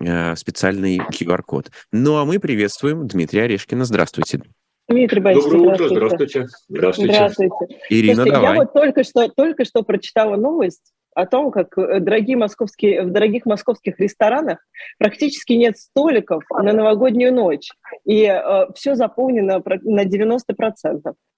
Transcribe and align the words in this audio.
э, 0.00 0.36
специальный 0.36 0.98
QR-код. 0.98 1.70
Ну 1.92 2.16
а 2.16 2.24
мы 2.24 2.38
приветствуем 2.38 3.06
Дмитрия 3.06 3.44
Орешкина. 3.44 3.84
Здравствуйте. 3.84 4.42
Дмитрий 4.88 5.20
Борисович, 5.20 5.52
Доброе 5.52 5.74
утро, 5.74 5.88
здравствуйте. 5.88 6.46
Здравствуйте. 6.68 7.12
здравствуйте. 7.14 7.54
Ирина, 7.90 8.14
Слушайте, 8.14 8.36
давай. 8.36 8.54
Я 8.54 8.60
вот 8.60 8.72
только 8.72 9.04
что, 9.04 9.28
только 9.28 9.64
что 9.64 9.82
прочитала 9.82 10.36
новость 10.36 10.92
о 11.16 11.26
том, 11.26 11.50
как 11.50 11.76
э, 11.78 11.98
дорогие 11.98 12.36
московские, 12.36 13.02
в 13.02 13.10
дорогих 13.10 13.46
московских 13.46 13.98
ресторанах 13.98 14.58
практически 14.98 15.54
нет 15.54 15.78
столиков 15.78 16.44
на 16.50 16.72
новогоднюю 16.72 17.34
ночь. 17.34 17.70
И 18.04 18.24
э, 18.24 18.66
все 18.74 18.94
заполнено 18.94 19.62
на 19.82 20.04
90%. 20.04 20.38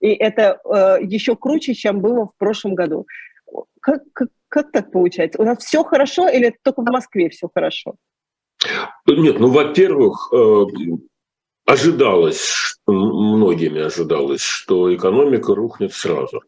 И 0.01 0.09
это 0.09 0.61
э, 0.65 0.99
еще 1.03 1.37
круче, 1.37 1.75
чем 1.75 2.01
было 2.01 2.27
в 2.27 2.37
прошлом 2.37 2.75
году. 2.75 3.07
Как, 3.81 4.03
как, 4.13 4.29
как 4.49 4.73
так 4.73 4.91
получается? 4.91 5.41
У 5.41 5.45
нас 5.45 5.59
все 5.59 5.85
хорошо 5.85 6.29
или 6.29 6.55
только 6.63 6.83
в 6.83 6.91
Москве 6.91 7.31
все 7.31 7.49
хорошо? 7.53 7.95
Нет, 9.07 9.39
ну, 9.39 9.49
во-первых, 9.49 10.31
э, 10.33 10.65
ожидалось, 11.65 12.79
многими 12.87 13.83
ожидалось, 13.83 14.41
что 14.41 14.95
экономика 14.95 15.55
рухнет 15.55 15.93
сразу. 15.93 16.43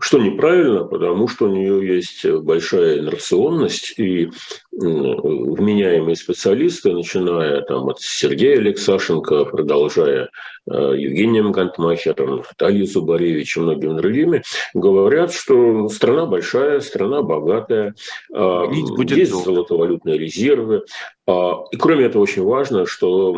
Что 0.00 0.18
неправильно, 0.18 0.84
потому 0.84 1.28
что 1.28 1.46
у 1.46 1.54
нее 1.54 1.96
есть 1.96 2.26
большая 2.26 2.98
инерционность, 2.98 3.98
и 3.98 4.30
вменяемые 4.78 6.16
специалисты, 6.16 6.92
начиная 6.92 7.62
там, 7.62 7.88
от 7.88 8.00
Сергея 8.00 8.58
Алексашенко, 8.58 9.46
продолжая 9.46 10.28
э, 10.70 10.94
Евгением 10.96 11.52
Гантмахером, 11.52 12.42
Натальей 12.48 12.86
Зубаревич 12.86 13.56
и 13.56 13.60
многими 13.60 13.96
другими, 13.96 14.42
говорят, 14.74 15.32
что 15.32 15.88
страна 15.88 16.26
большая, 16.26 16.80
страна 16.80 17.22
богатая, 17.22 17.94
э, 18.34 18.62
есть 19.08 19.32
золотовалютные 19.32 20.18
резервы, 20.18 20.84
а, 21.28 21.64
и 21.72 21.76
кроме 21.76 22.04
этого 22.04 22.22
очень 22.22 22.44
важно, 22.44 22.86
что 22.86 23.36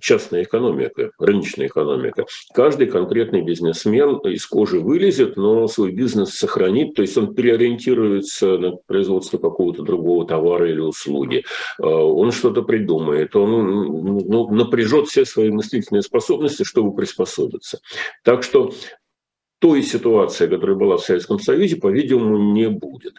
частная 0.00 0.44
экономика, 0.44 1.10
рыночная 1.18 1.66
экономика, 1.66 2.26
каждый 2.54 2.86
конкретный 2.86 3.42
бизнесмен 3.42 4.18
из 4.18 4.46
кожи 4.46 4.78
вылезет, 4.78 5.36
но 5.36 5.66
свой 5.66 5.90
бизнес 5.90 6.34
сохранит, 6.34 6.94
то 6.94 7.02
есть 7.02 7.16
он 7.16 7.34
переориентируется 7.34 8.56
на 8.56 8.76
производство 8.86 9.38
какого-то 9.38 9.82
другого 9.82 10.26
товара 10.26 10.41
или 10.72 10.80
услуги, 10.80 11.44
а, 11.78 11.86
он 11.86 12.32
что-то 12.32 12.62
придумает, 12.62 13.34
он 13.36 13.50
ну, 14.28 14.50
напряжет 14.50 15.08
все 15.08 15.24
свои 15.24 15.50
мыслительные 15.50 16.02
способности, 16.02 16.64
чтобы 16.64 16.94
приспособиться. 16.94 17.80
Так 18.24 18.42
что 18.42 18.72
той 19.58 19.82
ситуации, 19.82 20.48
которая 20.48 20.76
была 20.76 20.96
в 20.96 21.04
Советском 21.04 21.38
Союзе, 21.38 21.76
по-видимому, 21.76 22.52
не 22.52 22.68
будет. 22.68 23.14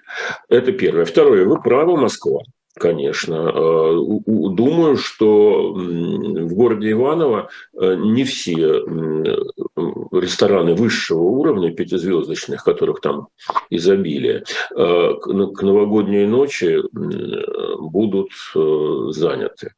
Это 0.49 0.73
первое. 0.73 1.05
Второе. 1.05 1.45
Вы 1.45 1.61
правы, 1.61 1.95
Москва. 1.95 2.41
Конечно. 2.75 3.51
Э, 3.53 3.93
думаю, 4.25 4.97
что 4.97 5.73
в 5.73 6.53
городе 6.55 6.91
Иваново 6.91 7.49
э, 7.79 7.95
не 7.95 8.23
все 8.23 8.83
рестораны 10.11 10.73
высшего 10.73 11.21
уровня, 11.21 11.71
пятизвездочных, 11.71 12.63
которых 12.63 12.99
там 13.01 13.27
изобилие, 13.69 14.43
э, 14.71 15.13
к 15.21 15.61
новогодней 15.61 16.25
ночи 16.25 16.79
будут 17.79 18.29
заняты. 19.15 19.73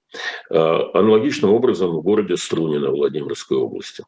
Аналогичным 0.50 1.52
образом 1.52 1.92
в 1.92 2.02
городе 2.02 2.38
Струнино 2.38 2.92
Владимирской 2.92 3.58
области. 3.58 4.04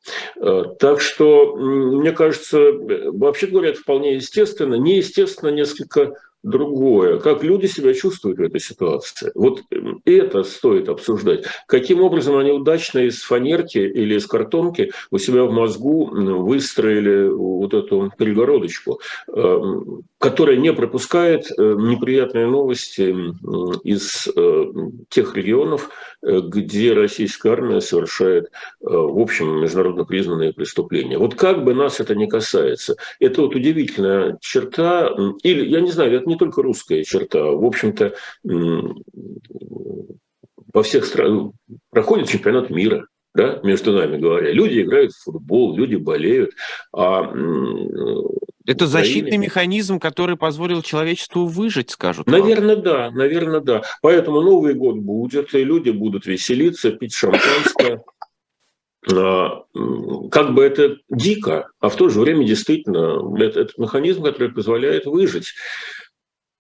Так 0.80 1.02
что, 1.02 1.56
мне 1.58 2.12
кажется, 2.12 2.72
вообще 3.12 3.48
говоря, 3.48 3.70
это 3.70 3.80
вполне 3.80 4.16
естественно. 4.16 4.76
Неестественно 4.76 5.50
несколько 5.50 6.14
другое, 6.44 7.20
как 7.20 7.44
люди 7.44 7.66
себя 7.66 7.94
чувствуют 7.94 8.40
в 8.40 8.44
этой 8.44 8.60
ситуации. 8.60 9.32
Вот 9.36 9.62
это 10.06 10.44
стоит 10.44 10.90
обсуждать. 10.90 11.46
Каким 11.68 12.02
образом 12.02 12.38
они 12.38 12.52
удачно 12.52 13.00
из 13.00 13.22
фанерки 13.22 13.78
или 13.78 14.16
из 14.16 14.26
картонки 14.28 14.92
у 15.12 15.18
себя 15.18 15.44
в 15.44 15.52
мозгу 15.52 16.06
выстроили 16.06 17.28
вот 17.30 17.74
эту 17.74 18.12
перегородочку, 18.18 19.00
эм, 19.34 20.04
которая 20.20 20.58
не 20.58 20.74
пропускает 20.74 21.52
э, 21.52 21.54
неприятные 21.58 22.48
новости 22.48 23.14
из 23.84 24.28
э, 24.28 24.66
тех 25.10 25.36
регионов, 25.36 25.90
э, 26.24 26.40
где 26.40 26.94
российская 26.94 27.52
армия 27.52 27.82
совершает, 27.82 28.52
в 28.80 29.22
общем, 29.22 29.62
международно 29.62 30.06
признанные 30.06 30.54
преступления. 30.54 31.18
Вот 31.20 31.36
как 31.36 31.64
бы 31.64 31.74
нас 31.74 32.00
это 32.00 32.16
не 32.16 32.28
касается, 32.28 32.96
это 33.20 33.44
вот 33.44 33.56
удивительная 33.56 34.38
черта, 34.42 35.12
или, 35.44 35.68
я 35.68 35.82
не 35.82 35.92
знаю, 35.92 36.16
это 36.16 36.28
не 36.28 36.36
только 36.36 36.64
русская 36.64 37.04
черта, 37.04 37.44
в 37.44 37.64
общем-то, 37.64 38.16
во 40.74 40.84
всех 40.84 41.06
странах 41.06 41.52
проходит 41.92 42.30
чемпионат 42.30 42.70
мира, 42.70 43.08
да, 43.38 43.60
между 43.62 43.94
нами 43.94 44.18
говоря. 44.18 44.52
Люди 44.52 44.82
играют 44.82 45.14
в 45.14 45.24
футбол, 45.24 45.78
люди 45.78 45.96
болеют. 45.96 46.54
А, 46.92 47.22
это 48.66 48.86
Украине... 48.86 48.88
защитный 48.88 49.38
механизм, 49.38 50.00
который 50.00 50.36
позволил 50.38 50.82
человечеству 50.82 51.46
выжить, 51.46 51.92
скажут. 51.92 52.26
Наверное, 52.26 52.76
вам. 52.76 52.84
да, 52.84 53.12
наверное, 53.12 53.60
да. 53.60 53.84
Поэтому 54.02 54.42
Новый 54.42 54.74
год 54.74 54.98
будет, 54.98 55.54
и 55.54 55.64
люди 55.64 55.92
будут 55.92 56.26
веселиться, 56.26 56.92
пить 56.92 57.14
шампанское. 57.14 58.04
А, 59.10 59.64
как 60.32 60.54
бы 60.54 60.66
это 60.66 60.98
дико, 61.08 61.70
а 61.80 61.88
в 61.88 61.96
то 61.96 62.10
же 62.10 62.20
время 62.20 62.46
действительно 62.46 63.22
это, 63.42 63.62
это 63.62 63.74
механизм, 63.78 64.22
который 64.22 64.52
позволяет 64.52 65.06
выжить. 65.06 65.54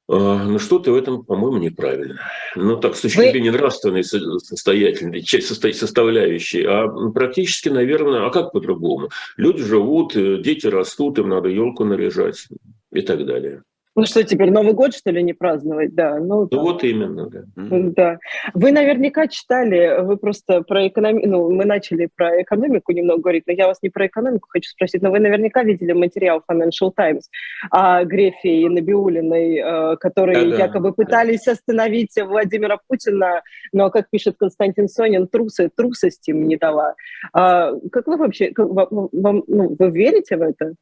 А, 0.09 0.44
ну, 0.45 0.57
что-то 0.57 0.91
в 0.91 0.95
этом, 0.95 1.23
по-моему, 1.23 1.57
неправильно. 1.57 2.19
Ну, 2.56 2.78
так, 2.78 2.95
с 2.95 3.01
точки 3.01 3.18
Вы... 3.18 3.31
зрения 3.31 3.51
нравственной 3.51 4.03
состоятельной 4.03 5.22
часть, 5.22 5.47
составляющей, 5.47 6.63
а 6.63 6.88
практически, 7.12 7.69
наверное, 7.69 8.25
а 8.25 8.29
как 8.29 8.53
по-другому? 8.53 9.09
Люди 9.35 9.63
живут, 9.63 10.16
э, 10.16 10.38
дети 10.41 10.67
растут, 10.67 11.19
им 11.19 11.29
надо 11.29 11.50
елку 11.50 11.84
наряжать 11.84 12.47
и 12.94 13.01
так 13.01 13.25
далее. 13.25 13.63
Ну 13.97 14.06
что, 14.06 14.24
теперь 14.24 14.52
Новый 14.52 14.74
год, 14.74 14.94
что 14.94 15.09
ли, 15.09 15.24
не 15.24 15.34
праздновать? 15.34 15.96
Да, 15.96 16.19
ну, 16.19 16.47
ну 16.52 16.62
вот 16.62 16.84
именно, 16.84 17.28
да. 17.28 17.41
Да. 17.56 18.19
Вы 18.53 18.72
наверняка 18.72 19.28
читали, 19.28 20.03
вы 20.03 20.18
просто 20.18 20.62
про 20.62 20.88
экономику, 20.88 21.28
ну, 21.28 21.52
мы 21.52 21.66
начали 21.66 22.08
про 22.16 22.44
экономику 22.44 22.91
немного 22.91 23.22
говорить, 23.22 23.46
но 23.47 23.53
я 23.53 23.66
вас 23.66 23.80
не 23.81 23.90
про 23.90 24.06
экономику 24.06 24.50
хочу 24.52 24.69
спросить, 24.69 25.02
но 25.02 25.09
вы 25.09 25.19
наверняка 25.19 25.63
видели 25.63 25.94
материал 25.94 26.44
Financial 26.47 26.91
Times 26.96 27.28
о 27.72 28.03
Грефе 28.06 28.62
и 28.62 28.69
Набиулиной, 28.69 29.58
э, 29.58 29.96
которые 29.97 30.52
да, 30.52 30.58
якобы 30.58 30.90
да, 30.90 30.94
пытались 30.94 31.46
да. 31.46 31.53
остановить 31.53 32.14
Владимира 32.24 32.78
Путина, 32.88 33.41
но, 33.74 33.90
как 33.90 34.12
пишет 34.12 34.35
Константин 34.38 34.90
Сонин, 34.90 35.28
трусы, 35.28 35.72
трусость 35.75 36.29
им 36.29 36.47
не 36.47 36.58
дала. 36.58 36.94
А, 37.34 37.72
как 37.91 38.06
вы 38.06 38.18
вообще, 38.18 38.52
как, 38.52 38.68
вам, 38.69 39.44
ну, 39.47 39.75
вы 39.79 39.90
верите 39.90 40.38
в 40.38 40.44
это? 40.44 40.75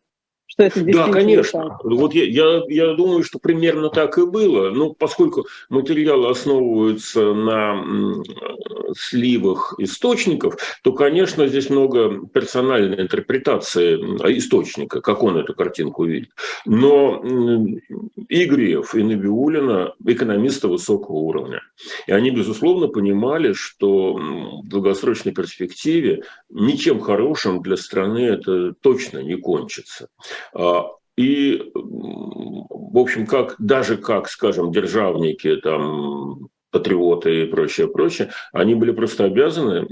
Что 0.47 0.63
это 0.63 0.81
Да, 0.83 1.09
конечно. 1.09 1.63
Так. 1.69 1.83
Вот 1.83 2.13
я, 2.13 2.23
я, 2.23 2.61
я 2.67 2.93
думаю, 2.93 3.23
что 3.23 3.39
примерно 3.39 3.89
так 3.89 4.17
и 4.17 4.25
было. 4.25 4.69
Ну, 4.69 4.93
поскольку 4.93 5.47
материалы 5.69 6.29
основываются 6.29 7.33
на 7.33 7.83
сливах 8.97 9.75
источников, 9.79 10.57
то, 10.83 10.93
конечно, 10.93 11.47
здесь 11.47 11.69
много 11.69 12.25
персональной 12.27 13.01
интерпретации 13.01 13.95
источника, 14.37 15.01
как 15.01 15.23
он 15.23 15.37
эту 15.37 15.53
картинку 15.53 16.05
видит. 16.05 16.29
Но 16.65 17.21
и 18.29 18.45
Греев, 18.45 18.95
и 18.95 19.03
Набиулина 19.03 19.93
экономисты 20.05 20.67
высокого 20.67 21.17
уровня. 21.17 21.61
И 22.07 22.11
они, 22.11 22.31
безусловно, 22.31 22.87
понимали, 22.87 23.53
что 23.53 24.13
в 24.13 24.67
долгосрочной 24.67 25.33
перспективе 25.33 26.23
ничем 26.49 26.99
хорошим 26.99 27.61
для 27.61 27.77
страны 27.77 28.19
это 28.19 28.73
точно 28.73 29.19
не 29.19 29.35
кончится. 29.35 30.07
А, 30.53 30.91
и, 31.17 31.71
в 31.73 32.97
общем, 32.97 33.25
как, 33.25 33.55
даже 33.57 33.97
как, 33.97 34.27
скажем, 34.27 34.71
державники, 34.71 35.55
там, 35.57 36.49
патриоты 36.71 37.43
и 37.43 37.45
прочее, 37.45 37.87
прочее, 37.87 38.31
они 38.51 38.75
были 38.75 38.91
просто 38.91 39.23
обязаны 39.23 39.87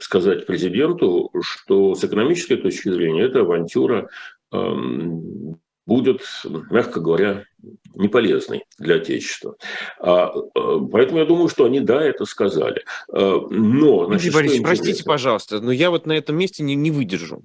сказать 0.00 0.46
президенту, 0.46 1.30
что 1.42 1.94
с 1.94 2.02
экономической 2.04 2.56
точки 2.56 2.90
зрения 2.90 3.24
эта 3.24 3.40
авантюра 3.40 4.08
эм, 4.50 5.58
будет, 5.86 6.22
мягко 6.70 7.00
говоря, 7.00 7.44
неполезной 7.94 8.64
для 8.78 8.96
Отечества. 8.96 9.56
А, 10.00 10.32
э, 10.34 10.78
поэтому 10.90 11.18
я 11.18 11.26
думаю, 11.26 11.48
что 11.48 11.64
они, 11.64 11.80
да, 11.80 12.02
это 12.02 12.24
сказали. 12.24 12.82
Э, 13.12 13.40
но... 13.50 14.06
Значит, 14.06 14.32
Борис, 14.32 14.60
простите, 14.62 15.04
пожалуйста, 15.04 15.60
но 15.60 15.70
я 15.70 15.90
вот 15.90 16.06
на 16.06 16.12
этом 16.12 16.36
месте 16.36 16.62
не, 16.62 16.74
не 16.74 16.90
выдержу. 16.90 17.42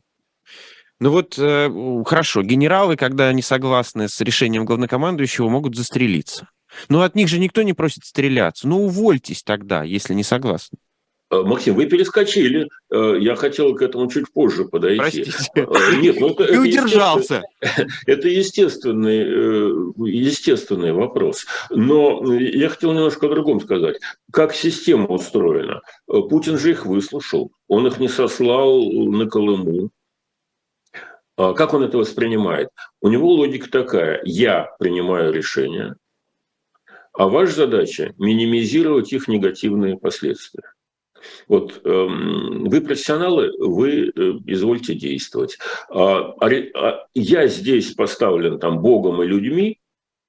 Ну 0.99 1.11
вот, 1.11 1.37
э, 1.37 1.69
хорошо, 2.05 2.41
генералы, 2.41 2.95
когда 2.95 3.27
они 3.27 3.41
согласны 3.41 4.09
с 4.09 4.19
решением 4.21 4.65
главнокомандующего, 4.65 5.47
могут 5.47 5.75
застрелиться. 5.75 6.49
Но 6.89 7.01
от 7.01 7.15
них 7.15 7.27
же 7.27 7.39
никто 7.39 7.61
не 7.61 7.73
просит 7.73 8.03
стреляться. 8.03 8.67
Ну 8.67 8.85
увольтесь 8.85 9.43
тогда, 9.43 9.83
если 9.83 10.13
не 10.15 10.23
согласны. 10.23 10.79
Э, 11.29 11.41
Максим, 11.43 11.75
вы 11.75 11.85
перескочили. 11.85 12.67
Э, 12.89 13.15
я 13.19 13.35
хотел 13.35 13.75
к 13.75 13.83
этому 13.83 14.09
чуть 14.09 14.31
позже 14.33 14.65
подойти. 14.65 15.23
Простите. 15.23 15.67
Нет, 16.01 16.19
ну 16.19 16.29
это, 16.29 16.43
И 16.53 16.57
удержался. 16.57 17.43
Это 18.07 18.27
естественный, 18.27 19.19
естественный 20.09 20.93
вопрос. 20.93 21.45
Но 21.69 22.33
я 22.33 22.69
хотел 22.69 22.93
немножко 22.93 23.27
о 23.27 23.29
другом 23.29 23.59
сказать. 23.61 23.97
Как 24.31 24.55
система 24.55 25.07
устроена? 25.07 25.81
Путин 26.07 26.57
же 26.57 26.71
их 26.71 26.87
выслушал. 26.87 27.51
Он 27.67 27.85
их 27.85 27.99
не 27.99 28.07
сослал 28.07 28.81
на 28.91 29.27
Колыму. 29.27 29.91
А 31.37 31.53
как 31.53 31.73
он 31.73 31.83
это 31.83 31.97
воспринимает? 31.97 32.69
У 32.99 33.09
него 33.09 33.29
логика 33.29 33.69
такая. 33.69 34.21
Я 34.25 34.75
принимаю 34.79 35.31
решение, 35.31 35.95
а 37.13 37.27
ваша 37.29 37.53
задача– 37.53 38.13
минимизировать 38.17 39.13
их 39.13 39.27
негативные 39.27 39.97
последствия. 39.97 40.63
Вот 41.47 41.81
э, 41.83 41.89
вы 41.89 42.81
профессионалы, 42.81 43.51
вы 43.59 44.09
э, 44.09 44.11
извольте 44.45 44.93
действовать. 44.93 45.57
А, 45.89 46.35
а, 46.39 47.07
я 47.15 47.47
здесь 47.47 47.93
поставлен 47.93 48.59
там 48.59 48.81
Богом 48.81 49.21
и 49.23 49.27
людьми, 49.27 49.79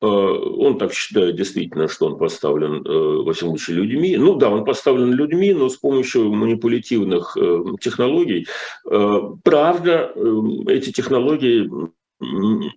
он 0.06 0.79
так 0.79 0.93
считает 0.93 1.37
действительно, 1.37 1.89
что 1.89 2.06
он 2.06 2.19
поставлен, 2.19 2.87
э, 2.87 3.23
во 3.23 3.33
всем 3.33 3.49
случае, 3.49 3.79
людьми. 3.79 4.17
Ну 4.17 4.35
да, 4.35 4.49
он 4.50 4.65
поставлен 4.65 5.12
людьми, 5.12 5.53
но 5.53 5.69
с 5.69 5.77
помощью 5.77 6.33
манипулятивных 6.33 7.37
э, 7.37 7.62
технологий. 7.81 8.47
Правда, 8.85 10.12
эти 10.69 10.93
технологии 10.93 11.69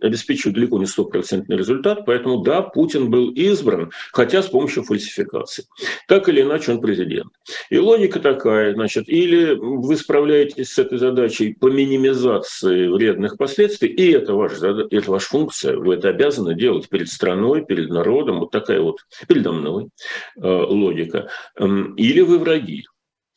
обеспечивают 0.01 0.55
далеко 0.55 0.77
не 0.77 0.85
стопроцентный 0.85 1.57
результат, 1.57 2.05
поэтому 2.05 2.41
да, 2.41 2.61
Путин 2.61 3.09
был 3.09 3.31
избран, 3.31 3.91
хотя 4.11 4.43
с 4.43 4.47
помощью 4.47 4.83
фальсификации. 4.83 5.65
Так 6.07 6.29
или 6.29 6.41
иначе 6.41 6.71
он 6.71 6.81
президент. 6.81 7.31
И 7.69 7.77
логика 7.77 8.19
такая, 8.19 8.73
значит, 8.73 9.09
или 9.09 9.55
вы 9.55 9.95
справляетесь 9.97 10.73
с 10.73 10.79
этой 10.79 10.99
задачей 10.99 11.53
по 11.53 11.71
минимизации 11.71 12.87
вредных 12.87 13.37
последствий, 13.37 13.89
и 13.89 14.11
это 14.11 14.33
ваша, 14.33 14.87
это 14.91 15.11
ваша 15.11 15.27
функция, 15.27 15.77
вы 15.77 15.95
это 15.95 16.09
обязаны 16.09 16.55
делать 16.55 16.89
перед 16.89 17.09
страной, 17.09 17.65
перед 17.65 17.89
народом, 17.89 18.39
вот 18.39 18.51
такая 18.51 18.81
вот 18.81 18.99
передо 19.27 19.51
мной 19.51 19.89
э, 20.37 20.47
логика, 20.47 21.29
эм, 21.55 21.95
или 21.95 22.21
вы 22.21 22.37
враги. 22.37 22.85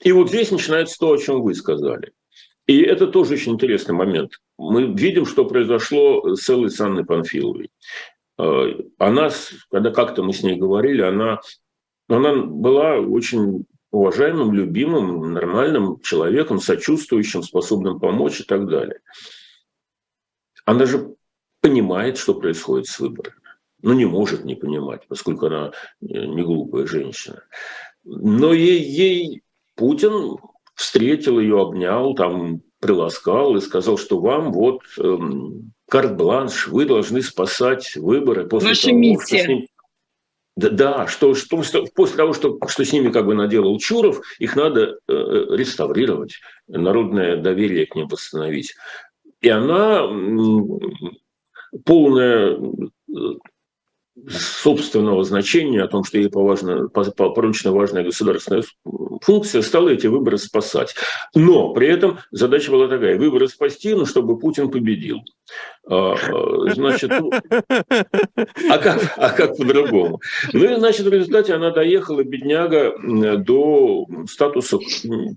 И 0.03 0.13
вот 0.13 0.29
здесь 0.29 0.51
начинается 0.51 0.99
то, 0.99 1.13
о 1.13 1.19
чем 1.19 1.41
вы 1.41 1.55
сказали. 1.55 2.13
И 2.67 2.81
это 2.81 3.07
тоже 3.07 3.35
очень 3.35 3.53
интересный 3.53 3.95
момент. 3.95 4.41
Мы 4.59 4.87
видим, 4.95 5.27
что 5.27 5.45
произошло 5.45 6.35
с 6.35 6.49
Эллой 6.49 6.71
Санной 6.71 7.05
Панфиловой. 7.05 7.71
Э, 8.39 8.67
она, 8.99 9.31
когда 9.71 9.91
как-то 9.91 10.23
мы 10.23 10.33
с 10.33 10.43
ней 10.43 10.57
говорили, 10.57 11.03
она, 11.03 11.41
она 12.09 12.35
была 12.35 12.97
очень 12.97 13.67
уважаемым, 13.91 14.53
любимым, 14.53 15.33
нормальным 15.33 16.01
человеком, 16.01 16.59
сочувствующим, 16.59 17.43
способным 17.43 18.01
помочь 18.01 18.41
и 18.41 18.45
так 18.45 18.67
далее. 18.67 19.01
Она 20.65 20.87
же 20.87 21.15
понимает, 21.61 22.17
что 22.17 22.35
происходит 22.35 22.87
с 22.87 22.99
выборами. 22.99 23.37
Ну, 23.83 23.93
не 23.93 24.07
может 24.07 24.45
не 24.45 24.55
понимать, 24.55 25.07
поскольку 25.07 25.47
она 25.47 25.73
не 26.01 26.43
глупая 26.43 26.87
женщина. 26.87 27.43
Но 28.03 28.53
ей, 28.55 28.83
ей 28.83 29.43
Путин 29.75 30.39
встретил 30.75 31.39
ее, 31.41 31.61
обнял, 31.61 32.15
там 32.15 32.63
приласкал 32.81 33.57
и 33.57 33.61
сказал, 33.61 33.97
что 33.97 34.21
вам 34.21 34.53
вот 34.53 34.83
эм, 34.99 35.73
карт-бланш, 35.89 36.69
вы 36.69 36.85
должны 36.85 37.23
спасать 37.23 37.97
выборы 37.97 38.47
после 38.47 38.71
Ваша 38.71 38.89
того, 38.89 38.99
миссия. 38.99 39.39
что 39.39 39.45
с 39.45 39.49
ним... 39.49 39.67
Да, 40.57 40.71
да 40.71 41.07
что, 41.07 41.35
что, 41.35 41.63
что 41.63 41.85
после 41.95 42.17
того, 42.17 42.33
что, 42.33 42.59
что 42.69 42.85
с 42.85 42.93
ними 42.93 43.11
как 43.11 43.27
бы 43.27 43.35
наделал 43.35 43.79
Чуров, 43.79 44.21
их 44.39 44.55
надо 44.55 44.99
э, 45.09 45.13
реставрировать, 45.13 46.35
народное 46.69 47.37
доверие 47.37 47.87
к 47.87 47.95
ним 47.97 48.07
восстановить. 48.07 48.75
И 49.41 49.49
она 49.49 50.07
полная 51.85 52.59
собственного 54.29 55.25
значения 55.25 55.83
о 55.83 55.89
том, 55.89 56.05
что 56.05 56.19
ей 56.19 56.31
поважно, 56.31 56.89
поручена 56.89 57.73
важная 57.73 58.05
государственная 58.05 58.63
функция, 59.21 59.63
стала 59.63 59.89
эти 59.89 60.07
выборы 60.07 60.39
спасать. 60.39 60.95
Но 61.35 61.73
при 61.73 61.89
этом 61.89 62.19
задача 62.31 62.71
была 62.71 62.89
такая, 62.89 63.19
выборы 63.19 63.49
спасти, 63.49 63.95
но 63.95 64.07
чтобы 64.07 64.39
Путин 64.39 64.71
победил. 64.71 65.19
А, 65.87 66.15
а, 66.15 66.75
значит, 66.75 67.11
ну, 67.11 67.31
а 68.71 68.79
как, 68.79 69.15
а 69.17 69.31
как 69.31 69.57
по-другому? 69.57 70.21
Ну 70.53 70.65
и, 70.65 70.77
значит, 70.77 71.07
в 71.07 71.13
результате 71.13 71.55
она 71.55 71.71
доехала, 71.71 72.23
бедняга, 72.23 72.95
до 73.39 74.07
статуса 74.31 74.79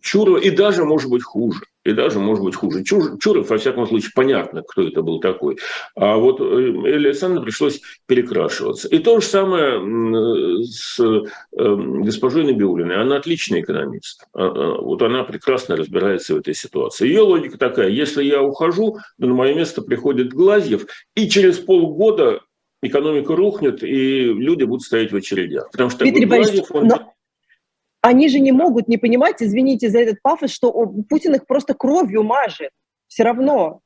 Чурова, 0.01 0.37
и 0.37 0.49
даже, 0.51 0.85
может 0.85 1.09
быть, 1.09 1.23
хуже 1.23 1.61
и 1.87 1.93
даже, 1.93 2.19
может 2.19 2.43
быть, 2.43 2.55
хуже. 2.55 2.83
Чур, 2.83 3.17
Чуров, 3.17 3.49
во 3.49 3.57
всяком 3.57 3.87
случае, 3.87 4.11
понятно, 4.13 4.61
кто 4.61 4.85
это 4.85 5.01
был 5.01 5.21
такой. 5.21 5.57
А 5.95 6.17
вот 6.17 6.41
э, 6.41 6.43
Элли 6.43 7.07
Александровне 7.07 7.45
пришлось 7.45 7.81
перекрашиваться. 8.07 8.89
И 8.89 8.99
то 8.99 9.21
же 9.21 9.25
самое 9.25 10.63
с 10.65 10.99
э, 10.99 11.21
госпожой 11.51 12.43
Набиулиной. 12.43 13.01
Она 13.01 13.15
отличный 13.15 13.61
экономист. 13.61 14.25
А, 14.33 14.49
вот 14.81 15.01
она 15.01 15.23
прекрасно 15.23 15.77
разбирается 15.77 16.35
в 16.35 16.39
этой 16.39 16.53
ситуации. 16.53 17.07
Ее 17.07 17.21
логика 17.21 17.57
такая, 17.57 17.87
если 17.89 18.23
я 18.23 18.41
ухожу, 18.41 18.97
то 19.19 19.25
на 19.25 19.33
мое 19.33 19.53
место 19.55 19.81
приходит 19.81 20.33
Глазьев, 20.33 20.87
и 21.15 21.29
через 21.29 21.57
полгода 21.57 22.41
экономика 22.81 23.33
рухнет, 23.33 23.81
и 23.81 24.23
люди 24.23 24.63
будут 24.65 24.83
стоять 24.83 25.13
в 25.13 25.15
очередях. 25.15 25.71
Потому 25.71 25.89
что 25.89 25.99
Дмитрий 25.99 26.25
Глазьев, 26.25 26.65
он... 26.71 26.87
но 26.87 27.13
они 28.01 28.29
же 28.29 28.39
не 28.39 28.51
могут 28.51 28.87
не 28.87 28.97
понимать, 28.97 29.41
извините 29.41 29.89
за 29.89 29.99
этот 29.99 30.21
пафос, 30.21 30.51
что 30.51 30.71
Путин 31.09 31.35
их 31.35 31.45
просто 31.45 31.73
кровью 31.73 32.23
мажет. 32.23 32.71
Все 33.07 33.23
равно. 33.23 33.81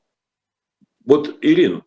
Вот, 1.06 1.38
Ирин, 1.42 1.82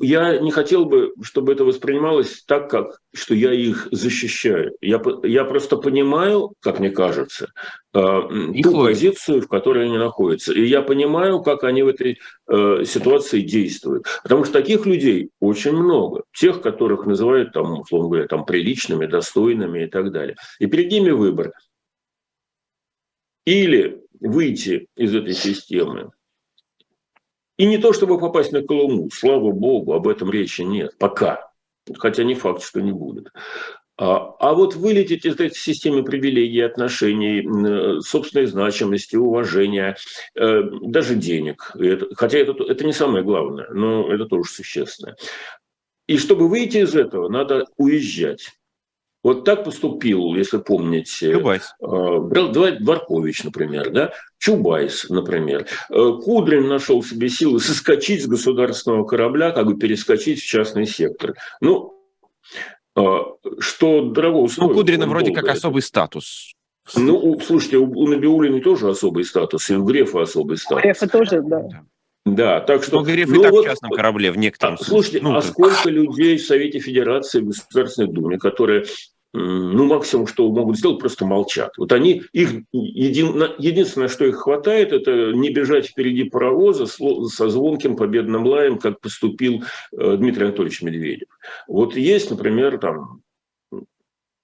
я 0.00 0.38
не 0.38 0.50
хотел 0.52 0.84
бы, 0.84 1.12
чтобы 1.22 1.52
это 1.52 1.64
воспринималось 1.64 2.44
так, 2.46 2.70
как 2.70 3.00
что 3.12 3.34
я 3.34 3.52
их 3.52 3.88
защищаю. 3.90 4.76
Я, 4.80 5.02
я 5.24 5.44
просто 5.44 5.76
понимаю, 5.76 6.54
как 6.60 6.78
мне 6.78 6.90
кажется, 6.90 7.52
э, 7.92 8.20
ту 8.62 8.72
позицию, 8.72 9.42
в 9.42 9.48
которой 9.48 9.86
они 9.86 9.98
находятся. 9.98 10.52
И 10.52 10.64
я 10.64 10.82
понимаю, 10.82 11.42
как 11.42 11.64
они 11.64 11.82
в 11.82 11.88
этой 11.88 12.20
э, 12.46 12.84
ситуации 12.84 13.40
действуют. 13.40 14.06
Потому 14.22 14.44
что 14.44 14.52
таких 14.52 14.86
людей 14.86 15.30
очень 15.40 15.72
много. 15.72 16.22
Тех, 16.32 16.62
которых 16.62 17.06
называют, 17.06 17.52
там, 17.52 17.80
условно 17.80 18.08
говоря, 18.10 18.28
там, 18.28 18.44
приличными, 18.44 19.06
достойными 19.06 19.84
и 19.84 19.86
так 19.88 20.12
далее. 20.12 20.36
И 20.60 20.66
перед 20.66 20.92
ними 20.92 21.10
выбор. 21.10 21.52
Или 23.44 24.02
выйти 24.20 24.86
из 24.96 25.14
этой 25.14 25.34
системы, 25.34 26.10
и 27.60 27.66
не 27.66 27.76
то, 27.76 27.92
чтобы 27.92 28.18
попасть 28.18 28.52
на 28.52 28.62
Колыму, 28.62 29.10
слава 29.12 29.52
богу, 29.52 29.92
об 29.92 30.08
этом 30.08 30.30
речи 30.30 30.62
нет, 30.62 30.96
пока. 30.96 31.52
Хотя 31.98 32.24
не 32.24 32.34
факт, 32.34 32.62
что 32.62 32.80
не 32.80 32.92
будет. 32.92 33.28
А, 33.98 34.34
а 34.40 34.54
вот 34.54 34.76
вылететь 34.76 35.26
из 35.26 35.34
этой 35.34 35.50
системы 35.50 36.02
привилегий, 36.02 36.62
отношений, 36.62 38.00
собственной 38.00 38.46
значимости, 38.46 39.16
уважения, 39.16 39.94
э, 40.36 40.62
даже 40.84 41.16
денег. 41.16 41.70
Хотя 42.14 42.38
это, 42.38 42.54
это 42.64 42.86
не 42.86 42.94
самое 42.94 43.22
главное, 43.22 43.68
но 43.74 44.10
это 44.10 44.24
тоже 44.24 44.50
существенное. 44.50 45.16
И 46.06 46.16
чтобы 46.16 46.48
выйти 46.48 46.78
из 46.78 46.96
этого, 46.96 47.28
надо 47.28 47.66
уезжать. 47.76 48.52
Вот 49.22 49.44
так 49.44 49.64
поступил, 49.64 50.34
если 50.34 50.58
помните, 50.58 51.32
Чубайс. 51.32 51.74
Э, 51.82 52.76
Дворкович, 52.80 53.44
например, 53.44 53.90
да? 53.90 54.12
Чубайс, 54.38 55.08
например. 55.10 55.66
Э, 55.90 56.12
Кудрин 56.22 56.68
нашел 56.68 57.02
в 57.02 57.08
себе 57.08 57.28
силы 57.28 57.60
соскочить 57.60 58.22
с 58.22 58.26
государственного 58.26 59.04
корабля, 59.04 59.50
как 59.50 59.66
бы 59.66 59.76
перескочить 59.76 60.40
в 60.40 60.46
частный 60.46 60.86
сектор. 60.86 61.34
Ну, 61.60 62.02
э, 62.96 63.02
что 63.58 64.06
дорого 64.06 64.48
стоит. 64.48 64.68
Ну, 64.68 64.74
Кудрина 64.74 65.06
вроде 65.06 65.32
как 65.32 65.44
это. 65.44 65.52
особый 65.52 65.82
статус. 65.82 66.54
Ну, 66.96 67.38
слушайте, 67.40 67.76
у 67.76 68.06
Набиулиной 68.06 68.62
тоже 68.62 68.88
особый 68.88 69.24
статус, 69.24 69.68
и 69.68 69.74
у 69.74 69.84
Грефа 69.84 70.22
особый 70.22 70.56
статус. 70.56 70.82
Грефа 70.82 71.08
тоже, 71.08 71.42
да. 71.42 71.84
Да, 72.26 72.60
так 72.60 72.82
что... 72.84 72.96
Но 72.96 73.02
Греф 73.02 73.28
ну, 73.28 73.40
и 73.40 73.42
так 73.42 73.52
вот, 73.52 73.64
в 73.64 73.68
частном 73.68 73.92
корабле 73.92 74.30
в 74.30 74.36
некотором 74.36 74.74
а, 74.74 74.84
Слушайте, 74.84 75.20
ну, 75.22 75.34
а 75.36 75.42
сколько 75.42 75.88
людей 75.88 76.36
в 76.36 76.44
Совете 76.44 76.78
Федерации, 76.78 77.40
в 77.40 77.46
Государственной 77.46 78.12
Думе, 78.12 78.38
которые 78.38 78.84
ну, 79.32 79.84
максимум, 79.86 80.26
что 80.26 80.50
могут 80.50 80.76
сделать, 80.76 80.98
просто 80.98 81.24
молчат. 81.24 81.72
Вот 81.78 81.92
они, 81.92 82.22
их 82.32 82.62
един, 82.72 83.42
единственное, 83.58 84.08
что 84.08 84.24
их 84.24 84.36
хватает, 84.36 84.92
это 84.92 85.32
не 85.32 85.50
бежать 85.50 85.86
впереди 85.86 86.24
паровоза 86.24 86.86
со 86.86 87.48
звонким 87.48 87.96
победным 87.96 88.44
лаем, 88.44 88.78
как 88.78 89.00
поступил 89.00 89.62
э, 89.96 90.16
Дмитрий 90.16 90.46
Анатольевич 90.46 90.82
Медведев. 90.82 91.28
Вот 91.68 91.94
есть, 91.96 92.30
например, 92.30 92.78
там 92.78 93.22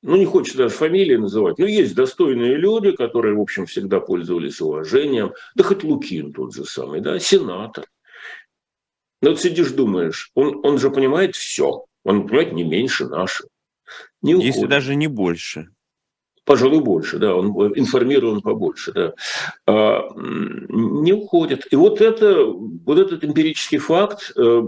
ну, 0.06 0.16
не 0.16 0.24
хочется 0.24 0.58
даже 0.58 0.74
фамилии 0.74 1.16
называть, 1.16 1.58
но 1.58 1.66
есть 1.66 1.96
достойные 1.96 2.54
люди, 2.54 2.92
которые, 2.92 3.34
в 3.34 3.40
общем, 3.40 3.66
всегда 3.66 3.98
пользовались 3.98 4.60
уважением. 4.60 5.32
Да 5.56 5.64
хоть 5.64 5.82
Лукин 5.82 6.32
тот 6.32 6.54
же 6.54 6.64
самый, 6.64 7.00
да, 7.00 7.18
сенатор. 7.18 7.86
Ну, 9.20 9.30
вот 9.30 9.40
сидишь, 9.40 9.72
думаешь, 9.72 10.30
он, 10.34 10.64
он 10.64 10.78
же 10.78 10.90
понимает 10.90 11.34
все. 11.34 11.86
Он 12.04 12.28
понимает 12.28 12.52
не 12.52 12.62
меньше 12.62 13.08
нашего. 13.08 13.48
Не 14.22 14.40
Если 14.40 14.66
даже 14.66 14.94
не 14.94 15.08
больше. 15.08 15.70
пожалуй, 16.44 16.80
больше, 16.80 17.18
да, 17.18 17.34
он 17.34 17.50
информирован 17.76 18.42
побольше, 18.42 18.92
да, 18.92 19.14
а, 19.66 20.08
не 20.14 21.14
уходит. 21.14 21.66
И 21.72 21.74
вот, 21.74 22.00
это, 22.00 22.44
вот 22.44 22.98
этот 22.98 23.24
эмпирический 23.24 23.78
факт 23.78 24.32
э, 24.36 24.62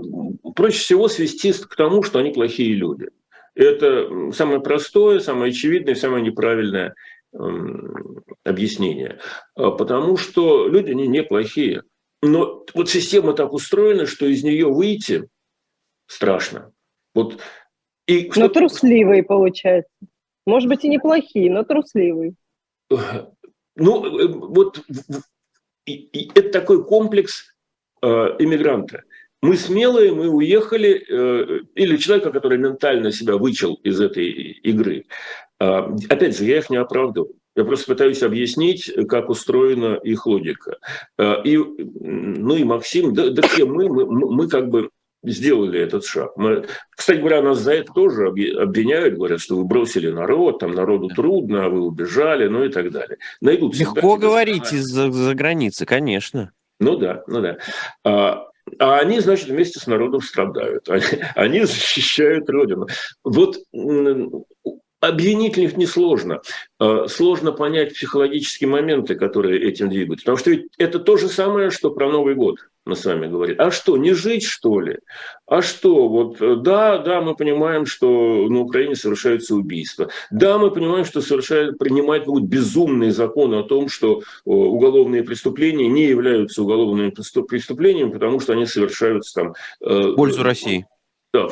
проще 0.57 0.81
всего 0.81 1.07
свести 1.07 1.53
к 1.53 1.77
тому, 1.77 2.03
что 2.03 2.19
они 2.19 2.33
плохие 2.33 2.75
люди. 2.75 3.11
Это 3.59 4.31
самое 4.31 4.61
простое, 4.61 5.19
самое 5.19 5.51
очевидное, 5.51 5.97
самое 5.97 6.23
неправильное 6.23 6.95
объяснение. 8.45 9.19
А, 9.57 9.73
потому 9.73 10.17
что 10.17 10.69
люди, 10.69 10.93
они 10.93 11.09
неплохие. 11.09 11.83
Но 12.23 12.65
вот 12.73 12.89
система 12.89 13.33
так 13.33 13.53
устроена, 13.53 14.07
что 14.07 14.27
из 14.27 14.45
нее 14.45 14.69
выйти 14.69 15.29
страшно. 16.07 16.71
Вот, 17.15 17.39
и 18.07 18.31
но 18.37 18.49
трусливые, 18.49 19.25
получается. 19.25 19.91
Может 20.47 20.69
быть, 20.69 20.85
и 20.85 20.89
неплохие, 20.89 21.51
но 21.51 21.65
трусливые. 21.65 22.35
Ну, 22.89 24.21
э, 24.21 24.29
вот 24.29 24.85
и, 25.85 25.93
и 25.93 26.31
это 26.33 26.51
такой 26.51 26.85
комплекс 26.85 27.55
э, 28.03 28.07
иммигранта. 28.07 29.03
Мы 29.41 29.57
смелые, 29.57 30.13
мы 30.13 30.29
уехали, 30.29 31.05
э, 31.09 31.61
или 31.75 31.97
человека, 31.97 32.33
который 32.33 32.59
ментально 32.59 33.13
себя 33.13 33.37
вычел 33.37 33.75
из 33.85 34.01
этой 34.01 34.29
игры. 34.29 35.05
Э, 35.61 35.83
опять 36.09 36.37
же, 36.37 36.45
я 36.45 36.59
их 36.59 36.71
не 36.71 36.77
оправдываю. 36.77 37.35
Я 37.55 37.65
просто 37.65 37.87
пытаюсь 37.87 38.23
объяснить, 38.23 38.93
как 39.09 39.31
устроена 39.31 39.95
их 40.03 40.27
логика. 40.27 40.79
Э, 41.19 41.37
и, 41.45 41.57
ну 41.57 42.57
и 42.57 42.65
Максим, 42.65 43.15
да, 43.15 43.31
да 43.31 43.47
все 43.47 43.65
мы, 43.65 43.89
мы, 43.89 44.07
мы 44.07 44.49
как 44.49 44.71
бы 44.71 44.91
сделали 45.23 45.81
этот 45.81 46.05
шаг. 46.05 46.37
Мы, 46.37 46.67
кстати 46.97 47.19
говоря, 47.19 47.41
нас 47.43 47.59
за 47.59 47.75
это 47.75 47.93
тоже 47.93 48.29
обвиняют, 48.29 49.15
говорят, 49.15 49.41
что 49.41 49.57
вы 49.57 49.65
бросили 49.65 50.11
народ, 50.11 50.61
там 50.61 50.73
народу 50.73 51.09
трудно, 51.09 51.67
а 51.67 51.69
вы 51.69 51.81
убежали, 51.81 52.49
ну 52.49 52.65
и 52.65 52.69
так 52.71 52.91
далее. 52.91 53.19
Найдут 53.41 53.77
Легко 53.77 54.17
говорить 54.17 54.73
из-за 54.73 55.11
за 55.11 55.35
границы, 55.35 55.87
конечно. 55.87 56.53
Ну 56.81 56.97
да, 56.97 57.25
ну 57.27 57.41
да. 57.41 58.48
А, 58.79 58.99
они, 58.99 59.21
значит, 59.21 59.49
вместе 59.49 59.81
с 59.81 59.87
народом 59.87 60.21
страдают. 60.21 60.89
Они, 60.89 61.05
они 61.35 61.65
защищают 61.65 62.49
Родину. 62.51 62.87
Вот 63.25 63.59
обвинить 65.01 65.59
их 65.59 65.77
несложно. 65.77 66.41
А, 66.79 67.07
сложно 67.09 67.53
понять 67.53 67.95
психологические 67.95 68.69
моменты, 68.69 69.15
которые 69.15 69.69
этим 69.69 69.89
двигают. 69.89 70.21
Потому 70.21 70.39
что 70.39 70.51
ведь 70.51 70.67
это 70.79 70.99
то 70.99 71.17
же 71.17 71.29
самое, 71.29 71.71
что 71.71 71.91
про 71.91 72.11
Новый 72.11 72.35
год 72.35 72.59
мы 72.89 72.97
с 72.97 73.05
вами 73.05 73.27
говорим. 73.27 73.57
А 73.59 73.71
что, 73.71 73.97
не 73.97 74.15
жить, 74.15 74.45
что 74.45 74.81
ли? 74.81 74.99
А 75.47 75.63
что, 75.63 76.09
вот, 76.09 76.41
э, 76.41 76.57
да, 76.57 76.99
да, 76.99 77.21
мы 77.21 77.37
понимаем, 77.37 77.87
что 77.87 78.49
на 78.49 78.61
Украине 78.61 78.97
совершаются 78.97 79.55
убийства. 79.55 80.09
Да, 80.31 80.59
мы 80.59 80.71
понимаем, 80.71 81.05
что 81.05 81.21
совершают, 81.21 81.79
принимать 81.79 82.25
будут 82.25 82.49
безумные 82.49 83.13
законы 83.13 83.57
о 83.57 83.63
том, 83.63 83.89
что 83.89 84.21
э, 84.21 84.23
уголовные 84.45 85.23
преступления 85.23 85.89
не 85.89 86.07
являются 86.07 86.63
уголовными 86.63 87.11
преступлениями, 87.11 88.11
потому 88.11 88.41
что 88.41 88.55
они 88.55 88.67
совершаются 88.67 89.35
там... 89.35 89.55
Э, 89.81 90.13
в 90.13 90.17
пользу 90.17 90.43
России. 90.43 90.87
Да, 91.33 91.49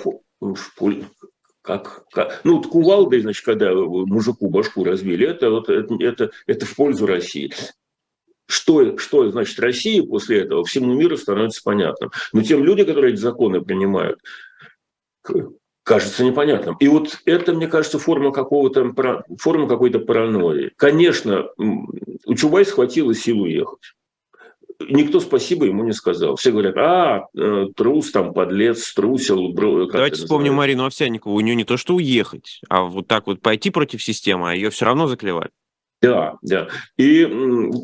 как, 1.62 2.07
как, 2.12 2.40
ну, 2.45 2.57
вот 2.57 2.69
кувалдой, 2.69 3.21
значит, 3.21 3.45
когда 3.45 3.75
мужику 3.75 4.49
башку 4.49 4.85
разбили, 4.85 5.26
это, 5.26 5.50
вот, 5.50 5.69
это, 5.69 5.95
это, 6.00 6.31
это 6.47 6.64
в 6.64 6.75
пользу 6.76 7.07
России. 7.07 7.52
Что, 8.47 8.97
что 8.99 9.29
значит 9.31 9.59
Россия 9.59 10.03
после 10.03 10.41
этого, 10.43 10.65
всему 10.65 10.95
миру 10.95 11.17
становится 11.17 11.61
понятным. 11.65 12.11
Но 12.33 12.43
тем 12.43 12.65
люди, 12.65 12.85
которые 12.85 13.12
эти 13.15 13.21
законы 13.21 13.61
принимают, 13.61 14.21
кажется 15.83 16.25
непонятным. 16.25 16.76
И 16.79 16.88
вот 16.88 17.21
это, 17.25 17.55
мне 17.55 17.67
кажется, 17.67 17.99
форма 17.99 18.33
какого-то 18.33 19.25
форма 19.38 19.69
какой-то 19.69 19.99
паранойи. 19.99 20.73
Конечно, 20.76 21.47
у 21.57 22.35
Чубайса 22.35 22.73
хватило 22.73 23.15
сил 23.15 23.43
уехать 23.43 23.95
никто 24.88 25.21
спасибо 25.21 25.67
ему 25.67 25.85
не 25.85 25.93
сказал. 25.93 26.37
Все 26.37 26.53
говорят, 26.53 26.76
а, 26.76 27.26
э, 27.37 27.67
трус, 27.75 28.11
там, 28.11 28.33
подлец, 28.33 28.93
трусил. 28.93 29.49
Бро, 29.49 29.87
Давайте 29.87 30.17
вспомним 30.17 30.55
Марину 30.55 30.85
Овсянникову. 30.85 31.35
У 31.35 31.41
нее 31.41 31.55
не 31.55 31.65
то, 31.65 31.76
что 31.76 31.95
уехать, 31.95 32.61
а 32.69 32.83
вот 32.83 33.07
так 33.07 33.26
вот 33.26 33.41
пойти 33.41 33.71
против 33.71 34.03
системы, 34.03 34.50
а 34.50 34.55
ее 34.55 34.71
все 34.71 34.85
равно 34.85 35.07
заклевали. 35.07 35.50
Да, 36.03 36.35
да. 36.43 36.69
И 36.99 37.25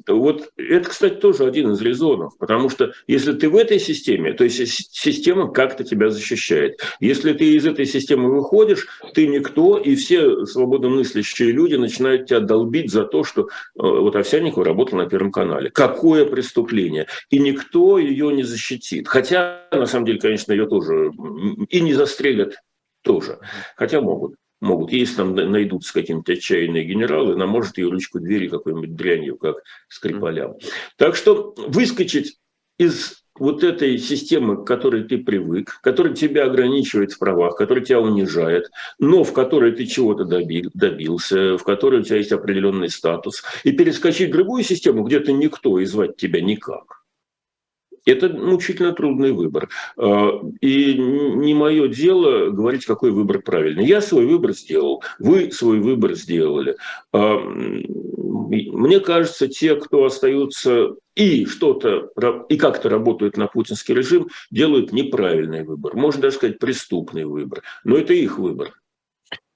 вот 0.07 0.51
это, 0.57 0.89
кстати, 0.89 1.15
тоже 1.15 1.45
один 1.45 1.73
из 1.73 1.81
резонов, 1.81 2.37
потому 2.39 2.69
что 2.69 2.93
если 3.07 3.33
ты 3.33 3.49
в 3.49 3.57
этой 3.57 3.81
системе, 3.81 4.35
то 4.35 4.45
есть 4.45 4.95
система 4.95 5.51
как-то 5.51 5.83
тебя 5.83 6.11
защищает. 6.11 6.79
Если 7.01 7.33
ты 7.33 7.55
из 7.55 7.67
этой 7.67 7.87
системы 7.87 8.31
выходишь, 8.31 8.87
ты 9.15 9.27
никто, 9.27 9.79
и 9.79 9.95
все 9.95 10.45
свободно 10.45 10.91
мыслящие 10.91 11.53
люди 11.53 11.77
начинают 11.77 12.27
тебя 12.27 12.41
долбить 12.41 12.91
за 12.91 13.05
то, 13.05 13.25
что 13.25 13.43
э, 13.43 13.47
вот 13.77 14.15
Овсянникова 14.15 14.65
работал 14.65 14.99
на 14.99 15.09
Первом 15.09 15.33
канале. 15.33 15.71
Какое 15.71 16.27
преступление? 16.27 17.07
И 17.31 17.39
никто 17.39 17.99
ее 17.99 18.33
не 18.35 18.43
защитит. 18.43 19.09
Хотя, 19.09 19.67
на 19.73 19.87
самом 19.87 20.05
деле, 20.05 20.21
конечно, 20.21 20.53
ее 20.53 20.67
тоже 20.67 21.13
и 21.71 21.81
не 21.81 21.95
застрелят 21.95 22.57
тоже. 23.03 23.39
Хотя 23.77 24.01
могут 24.03 24.35
могут. 24.63 24.93
Если 24.93 25.17
там 25.17 25.35
найдутся 25.35 25.93
какие-нибудь 25.93 26.31
отчаянные 26.31 26.85
генералы, 26.85 27.37
нам 27.37 27.51
может 27.51 27.77
ее 27.79 27.91
ручку 27.91 28.21
двери 28.21 28.49
какой-нибудь 28.49 28.95
дрянью, 28.95 29.37
как 29.37 29.57
Скрипалям. 29.89 30.57
Так 30.97 31.17
что 31.17 31.55
выскочить 31.57 32.39
из 32.79 33.23
вот 33.35 33.65
этой 33.65 33.99
системы, 33.99 34.63
к 34.63 34.67
которой 34.67 35.05
ты 35.05 35.19
привык, 35.19 35.81
которая 35.83 36.15
тебя 36.15 36.45
ограничивает 36.45 37.13
в 37.13 37.19
правах, 37.19 37.57
которая 37.57 37.85
тебя 37.85 38.01
унижает, 38.01 38.71
но 38.99 39.25
в 39.25 39.33
которой 39.33 39.73
ты 39.73 39.87
чего-то 39.87 40.25
добил, 40.25 40.71
добился, 40.75 41.57
в 41.57 41.65
которой 41.65 42.01
у 42.01 42.05
тебя 42.05 42.19
есть 42.19 42.33
определенный 42.33 42.91
статус, 42.91 43.43
и 43.65 43.73
перескочить 43.73 44.29
в 44.29 44.33
другую 44.33 44.63
систему, 44.63 45.05
где 45.05 45.21
ты 45.21 45.33
никто 45.33 45.79
и 45.79 45.85
звать 45.85 46.17
тебя 46.17 46.41
никак– 46.41 47.02
это 48.05 48.29
мучительно 48.29 48.93
трудный 48.93 49.33
выбор. 49.33 49.69
А, 49.97 50.41
и 50.61 50.95
не 50.95 51.55
мое 51.55 51.89
дело 51.89 52.51
говорить, 52.51 52.85
какой 52.85 53.11
выбор 53.11 53.41
правильный. 53.43 53.87
Я 53.87 54.01
свой 54.01 54.27
выбор 54.27 54.53
сделал, 54.53 55.03
вы 55.19 55.51
свой 55.53 55.81
выбор 55.81 56.15
сделали. 56.15 56.77
А, 57.13 57.39
мне 57.39 59.01
кажется, 59.01 59.49
те, 59.49 59.77
кто 59.77 60.05
остаются 60.05 60.95
и 61.15 61.47
что-то, 61.47 62.11
и 62.49 62.57
как-то 62.57 62.89
работают 62.89 63.37
на 63.37 63.47
путинский 63.47 63.95
режим, 63.95 64.29
делают 64.51 64.93
неправильный 64.93 65.65
выбор. 65.65 65.95
Можно 65.95 66.23
даже 66.23 66.37
сказать, 66.37 66.59
преступный 66.59 67.25
выбор. 67.25 67.63
Но 67.85 67.97
это 67.97 68.15
их 68.15 68.39
выбор. 68.39 68.73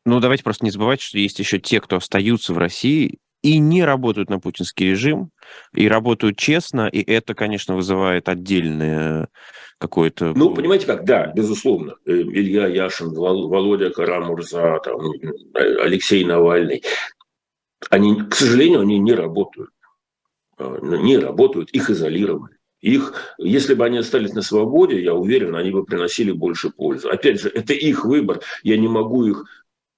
Ну, 0.04 0.20
давайте 0.20 0.44
просто 0.44 0.64
не 0.64 0.70
забывать, 0.70 1.00
что 1.00 1.18
есть 1.18 1.38
еще 1.40 1.58
те, 1.58 1.80
кто 1.80 1.96
остаются 1.96 2.54
в 2.54 2.58
России 2.58 3.18
и 3.46 3.58
не 3.58 3.84
работают 3.84 4.28
на 4.28 4.40
путинский 4.40 4.90
режим, 4.90 5.30
и 5.72 5.86
работают 5.86 6.36
честно, 6.36 6.88
и 6.88 7.00
это, 7.00 7.34
конечно, 7.34 7.76
вызывает 7.76 8.28
отдельное 8.28 9.28
какое-то... 9.78 10.32
Ну, 10.34 10.52
понимаете 10.52 10.86
как, 10.86 11.04
да, 11.04 11.32
безусловно. 11.32 11.94
Э, 12.06 12.12
Илья 12.12 12.66
Яшин, 12.66 13.14
Володя 13.14 13.90
Карамурза, 13.90 14.80
там, 14.82 14.98
Алексей 15.54 16.24
Навальный, 16.24 16.82
они, 17.88 18.22
к 18.22 18.34
сожалению, 18.34 18.80
они 18.80 18.98
не 18.98 19.12
работают. 19.12 19.70
А, 20.58 20.78
не 20.82 21.16
работают, 21.16 21.70
их 21.70 21.88
изолировали. 21.88 22.56
Их, 22.80 23.36
если 23.38 23.74
бы 23.74 23.84
они 23.84 23.98
остались 23.98 24.32
на 24.32 24.42
свободе, 24.42 25.00
я 25.00 25.14
уверен, 25.14 25.54
они 25.54 25.70
бы 25.70 25.84
приносили 25.84 26.32
больше 26.32 26.70
пользы. 26.70 27.08
Опять 27.08 27.40
же, 27.40 27.48
это 27.48 27.74
их 27.74 28.04
выбор. 28.04 28.40
Я 28.64 28.76
не 28.76 28.88
могу 28.88 29.24
их 29.24 29.44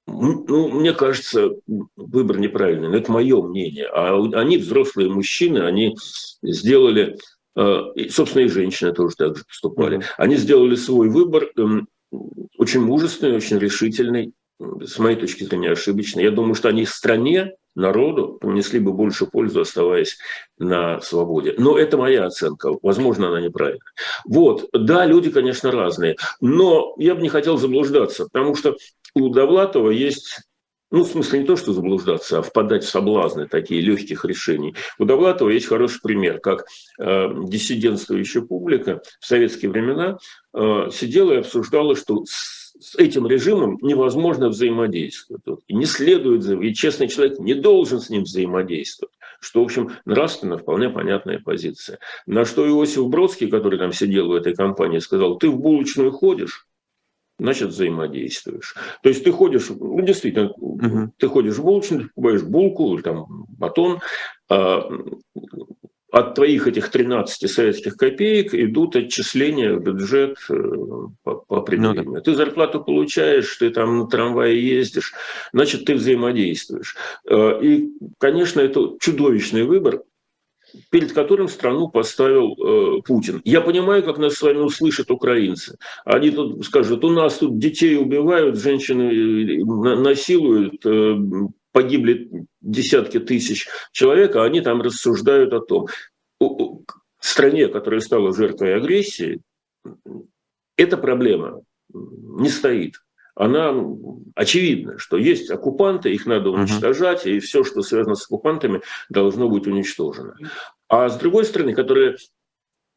ну, 0.08 0.68
мне 0.68 0.92
кажется, 0.92 1.50
выбор 1.96 2.38
неправильный, 2.38 2.88
но 2.88 2.96
это 2.96 3.12
мое 3.12 3.42
мнение. 3.42 3.86
А 3.86 4.16
они, 4.34 4.56
взрослые 4.56 5.10
мужчины, 5.10 5.58
они 5.58 5.96
сделали, 6.42 7.18
э, 7.56 7.80
собственно, 8.10 8.42
и 8.42 8.48
женщины 8.48 8.92
тоже 8.92 9.16
так 9.16 9.36
же 9.36 9.44
поступали, 9.44 10.02
они 10.16 10.36
сделали 10.36 10.74
свой 10.74 11.08
выбор 11.08 11.50
эм, 11.56 11.88
очень 12.56 12.80
мужественный, 12.80 13.36
очень 13.36 13.58
решительный, 13.58 14.32
с 14.58 14.98
моей 14.98 15.16
точки 15.16 15.44
зрения, 15.44 15.70
ошибочный. 15.70 16.24
Я 16.24 16.30
думаю, 16.30 16.54
что 16.54 16.68
они 16.68 16.84
стране, 16.84 17.52
народу 17.74 18.38
принесли 18.40 18.80
бы 18.80 18.92
больше 18.92 19.26
пользу, 19.26 19.60
оставаясь 19.60 20.18
на 20.58 21.00
свободе. 21.00 21.54
Но 21.58 21.78
это 21.78 21.96
моя 21.96 22.26
оценка. 22.26 22.72
Возможно, 22.82 23.28
она 23.28 23.40
неправильная. 23.40 23.80
Вот. 24.24 24.68
Да, 24.72 25.06
люди, 25.06 25.30
конечно, 25.30 25.70
разные. 25.70 26.16
Но 26.40 26.94
я 26.98 27.14
бы 27.14 27.22
не 27.22 27.28
хотел 27.28 27.56
заблуждаться, 27.56 28.24
потому 28.24 28.54
что 28.54 28.76
у 29.14 29.28
Довлатова 29.28 29.90
есть 29.90 30.40
ну, 30.90 31.04
в 31.04 31.08
смысле, 31.08 31.40
не 31.40 31.44
то, 31.44 31.56
что 31.56 31.72
заблуждаться, 31.74 32.38
а 32.38 32.42
впадать 32.42 32.82
в 32.82 32.88
соблазны 32.88 33.46
такие 33.46 33.82
легких 33.82 34.24
решений. 34.24 34.74
У 34.98 35.04
Довлатова 35.04 35.50
есть 35.50 35.66
хороший 35.66 36.00
пример, 36.00 36.40
как 36.40 36.66
э, 36.98 37.28
диссидентствующая 37.44 38.42
публика 38.42 39.02
в 39.20 39.26
советские 39.26 39.70
времена 39.70 40.16
э, 40.54 40.88
сидела 40.90 41.32
и 41.32 41.38
обсуждала, 41.38 41.94
что 41.94 42.24
с, 42.80 42.96
этим 42.96 43.26
режимом 43.26 43.78
невозможно 43.82 44.48
взаимодействовать. 44.48 45.42
И 45.66 45.74
не 45.74 45.84
следует, 45.84 46.44
и 46.62 46.74
честный 46.74 47.08
человек 47.08 47.38
не 47.38 47.54
должен 47.54 48.00
с 48.00 48.10
ним 48.10 48.24
взаимодействовать. 48.24 49.14
Что, 49.40 49.60
в 49.60 49.64
общем, 49.64 49.92
нравственно 50.04 50.58
вполне 50.58 50.90
понятная 50.90 51.38
позиция. 51.38 51.98
На 52.26 52.44
что 52.44 52.66
Иосиф 52.66 53.06
Бродский, 53.08 53.48
который 53.48 53.78
там 53.78 53.92
сидел 53.92 54.28
в 54.28 54.34
этой 54.34 54.54
компании, 54.54 54.98
сказал, 54.98 55.38
ты 55.38 55.48
в 55.48 55.58
булочную 55.58 56.10
ходишь? 56.10 56.66
значит, 57.38 57.68
взаимодействуешь. 57.68 58.74
То 59.02 59.08
есть 59.08 59.24
ты 59.24 59.30
ходишь, 59.30 59.70
ну, 59.70 60.00
действительно, 60.02 60.50
угу. 60.50 61.12
ты 61.16 61.28
ходишь 61.28 61.54
в 61.54 61.62
булочную, 61.62 62.02
ты 62.02 62.08
покупаешь 62.08 62.42
булку 62.42 62.94
или 62.94 63.02
там 63.02 63.46
батон, 63.48 64.00
а, 64.48 64.90
от 66.10 66.34
твоих 66.34 66.66
этих 66.66 66.90
13 66.90 67.50
советских 67.50 67.96
копеек 67.96 68.54
идут 68.54 68.96
отчисления 68.96 69.74
в 69.74 69.82
бюджет 69.82 70.38
э, 70.48 70.54
по, 71.22 71.34
по 71.34 71.58
определению. 71.58 72.04
Ну, 72.04 72.14
да. 72.14 72.20
Ты 72.20 72.34
зарплату 72.34 72.82
получаешь, 72.82 73.56
ты 73.56 73.70
там 73.70 73.98
на 73.98 74.06
трамвае 74.06 74.66
ездишь, 74.66 75.12
значит, 75.52 75.84
ты 75.84 75.94
взаимодействуешь. 75.94 76.96
Э, 77.28 77.62
и, 77.62 77.90
конечно, 78.18 78.60
это 78.60 78.96
чудовищный 79.00 79.64
выбор, 79.64 80.02
перед 80.90 81.12
которым 81.12 81.48
страну 81.48 81.88
поставил 81.88 82.54
э, 82.54 83.02
Путин. 83.02 83.40
Я 83.44 83.60
понимаю, 83.60 84.02
как 84.02 84.18
нас 84.18 84.34
с 84.34 84.42
вами 84.42 84.58
услышат 84.58 85.10
украинцы. 85.10 85.78
Они 86.04 86.30
тут 86.30 86.64
скажут, 86.64 87.04
у 87.04 87.10
нас 87.10 87.38
тут 87.38 87.58
детей 87.58 87.96
убивают, 87.96 88.58
женщины 88.58 89.60
э, 89.60 89.96
насилуют, 89.96 90.84
э, 90.84 91.16
погибли 91.78 92.28
десятки 92.60 93.20
тысяч 93.20 93.68
человек, 93.92 94.34
а 94.34 94.42
они 94.42 94.60
там 94.60 94.82
рассуждают 94.82 95.52
о 95.52 95.60
том. 95.60 95.86
Стране, 97.20 97.68
которая 97.68 98.00
стала 98.00 98.34
жертвой 98.34 98.74
агрессии, 98.74 99.40
эта 100.76 100.96
проблема 100.96 101.60
не 101.92 102.48
стоит 102.48 102.96
она 103.40 103.72
очевидна, 104.34 104.98
что 104.98 105.16
есть 105.16 105.48
оккупанты, 105.48 106.12
их 106.12 106.26
надо 106.26 106.50
уничтожать, 106.50 107.24
uh-huh. 107.24 107.36
и 107.36 107.38
все, 107.38 107.62
что 107.62 107.82
связано 107.82 108.16
с 108.16 108.24
оккупантами, 108.24 108.82
должно 109.10 109.48
быть 109.48 109.68
уничтожено. 109.68 110.34
А 110.88 111.08
с 111.08 111.16
другой 111.18 111.44
стороны, 111.44 111.72
которые 111.72 112.16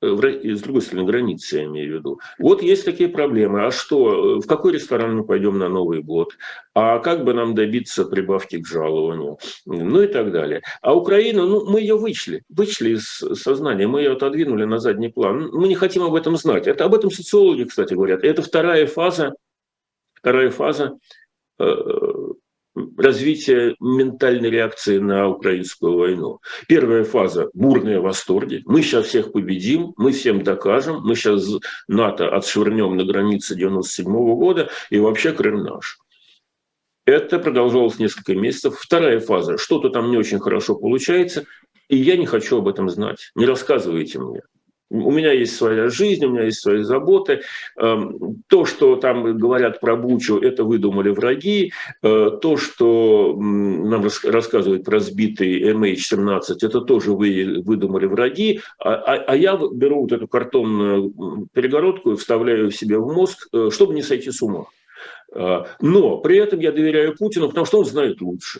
с 0.01 0.61
другой 0.61 0.81
стороны 0.81 1.07
границы, 1.07 1.57
я 1.57 1.65
имею 1.65 1.93
в 1.93 1.99
виду. 1.99 2.19
Вот 2.39 2.61
есть 2.61 2.85
такие 2.85 3.09
проблемы. 3.09 3.65
А 3.65 3.71
что, 3.71 4.39
в 4.39 4.47
какой 4.47 4.73
ресторан 4.73 5.15
мы 5.15 5.23
пойдем 5.23 5.59
на 5.59 5.69
Новый 5.69 6.01
год? 6.01 6.37
А 6.73 6.99
как 6.99 7.23
бы 7.23 7.33
нам 7.33 7.53
добиться 7.53 8.05
прибавки 8.05 8.59
к 8.59 8.67
жалованию? 8.67 9.37
Ну 9.65 10.01
и 10.01 10.07
так 10.07 10.31
далее. 10.31 10.61
А 10.81 10.95
Украина, 10.95 11.45
ну, 11.45 11.69
мы 11.69 11.81
ее 11.81 11.97
вычли, 11.97 12.43
вычли 12.49 12.95
из 12.95 13.23
сознания, 13.41 13.87
мы 13.87 14.01
ее 14.01 14.13
отодвинули 14.13 14.65
на 14.65 14.79
задний 14.79 15.09
план. 15.09 15.49
Мы 15.53 15.67
не 15.67 15.75
хотим 15.75 16.03
об 16.03 16.15
этом 16.15 16.35
знать. 16.35 16.67
Это 16.67 16.85
об 16.85 16.95
этом 16.95 17.11
социологи, 17.11 17.65
кстати, 17.65 17.93
говорят. 17.93 18.23
Это 18.23 18.41
вторая 18.41 18.87
фаза 18.87 19.33
Вторая 20.21 20.51
фаза 20.51 20.99
э, 21.57 21.63
развития 22.97 23.75
ментальной 23.79 24.49
реакции 24.49 24.97
на 24.97 25.27
украинскую 25.27 25.97
войну. 25.97 26.39
Первая 26.67 27.03
фаза– 27.03 27.49
бурные 27.53 27.99
восторги. 27.99 28.61
Мы 28.65 28.81
сейчас 28.81 29.07
всех 29.07 29.31
победим, 29.31 29.93
мы 29.97 30.11
всем 30.11 30.43
докажем, 30.43 31.01
мы 31.03 31.15
сейчас 31.15 31.47
НАТО 31.87 32.29
отшвырнем 32.29 32.95
на 32.95 33.05
границе 33.05 33.55
97 33.55 34.05
года, 34.05 34.69
и 34.89 34.99
вообще 34.99 35.33
Крым 35.33 35.63
наш. 35.63 35.99
Это 37.05 37.39
продолжалось 37.39 37.99
несколько 37.99 38.35
месяцев. 38.35 38.77
Вторая 38.79 39.19
фаза– 39.19 39.57
что-то 39.59 39.89
там 39.89 40.11
не 40.11 40.17
очень 40.17 40.39
хорошо 40.39 40.75
получается, 40.75 41.45
и 41.89 41.97
я 41.97 42.15
не 42.15 42.25
хочу 42.25 42.59
об 42.59 42.67
этом 42.67 42.89
знать. 42.89 43.31
Не 43.35 43.45
рассказывайте 43.45 44.19
мне. 44.19 44.41
У 44.91 45.11
меня 45.11 45.31
есть 45.31 45.55
своя 45.55 45.89
жизнь, 45.89 46.25
у 46.25 46.31
меня 46.31 46.43
есть 46.43 46.59
свои 46.59 46.83
заботы. 46.83 47.41
Эм, 47.77 48.43
то, 48.47 48.65
что 48.65 48.97
там 48.97 49.37
говорят 49.37 49.79
про 49.79 49.95
Бучу, 49.95 50.37
это 50.37 50.65
выдумали 50.65 51.09
враги. 51.09 51.71
Э, 52.03 52.29
то, 52.41 52.57
что 52.57 53.33
нам 53.37 54.05
рассказывают 54.23 54.83
про 54.83 54.99
сбитый 54.99 55.61
MH17, 55.71 56.57
это 56.61 56.81
тоже 56.81 57.13
вы 57.13 57.61
выдумали 57.63 58.05
враги. 58.05 58.59
А, 58.79 58.95
а, 58.95 59.15
а 59.15 59.35
я 59.37 59.55
беру 59.55 60.01
вот 60.01 60.11
эту 60.11 60.27
картонную 60.27 61.47
перегородку 61.53 62.11
и 62.11 62.17
вставляю 62.17 62.69
себе 62.71 62.97
в 62.97 63.13
мозг, 63.13 63.47
э, 63.53 63.69
чтобы 63.71 63.93
не 63.93 64.01
сойти 64.01 64.29
с 64.29 64.41
ума. 64.41 64.65
Э, 65.33 65.63
но 65.79 66.17
при 66.17 66.37
этом 66.37 66.59
я 66.59 66.73
доверяю 66.73 67.15
Путину, 67.15 67.47
потому 67.47 67.65
что 67.65 67.79
он 67.79 67.85
знает 67.85 68.19
лучше 68.19 68.59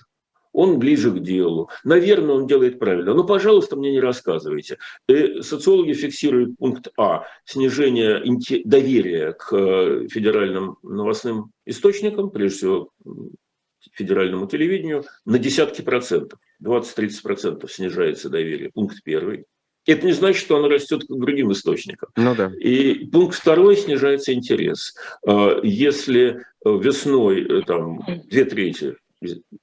он 0.53 0.79
ближе 0.79 1.11
к 1.11 1.19
делу. 1.19 1.69
Наверное, 1.83 2.35
он 2.35 2.47
делает 2.47 2.79
правильно. 2.79 3.13
Но, 3.13 3.23
пожалуйста, 3.23 3.75
мне 3.75 3.91
не 3.91 3.99
рассказывайте. 3.99 4.77
И 5.07 5.13
э, 5.13 5.41
социологи 5.41 5.93
фиксируют 5.93 6.57
пункт 6.57 6.89
А– 6.97 7.25
снижение 7.45 8.21
доверия 8.65 9.33
к 9.33 9.53
э, 9.53 10.07
федеральным 10.09 10.77
новостным 10.83 11.51
источникам, 11.65 12.29
прежде 12.29 12.57
всего 12.57 12.89
федеральному 13.93 14.47
телевидению, 14.47 15.05
на 15.25 15.39
десятки 15.39 15.81
процентов. 15.81 16.39
20-30 16.63 17.21
процентов 17.23 17.71
снижается 17.71 18.29
доверие. 18.29 18.71
Пункт 18.71 18.97
первый. 19.03 19.45
Это 19.87 20.05
не 20.05 20.11
значит, 20.11 20.39
что 20.39 20.57
оно 20.57 20.67
растет 20.67 21.03
к 21.03 21.07
другим 21.07 21.51
источникам. 21.51 22.09
Ну 22.15 22.35
да. 22.35 22.51
И 22.59 23.05
пункт 23.05 23.35
второй 23.35 23.75
снижается 23.77 24.33
интерес. 24.33 24.93
Э, 25.27 25.59
если 25.63 26.43
весной 26.63 27.63
там, 27.65 28.05
две 28.25 28.45
трети 28.45 28.95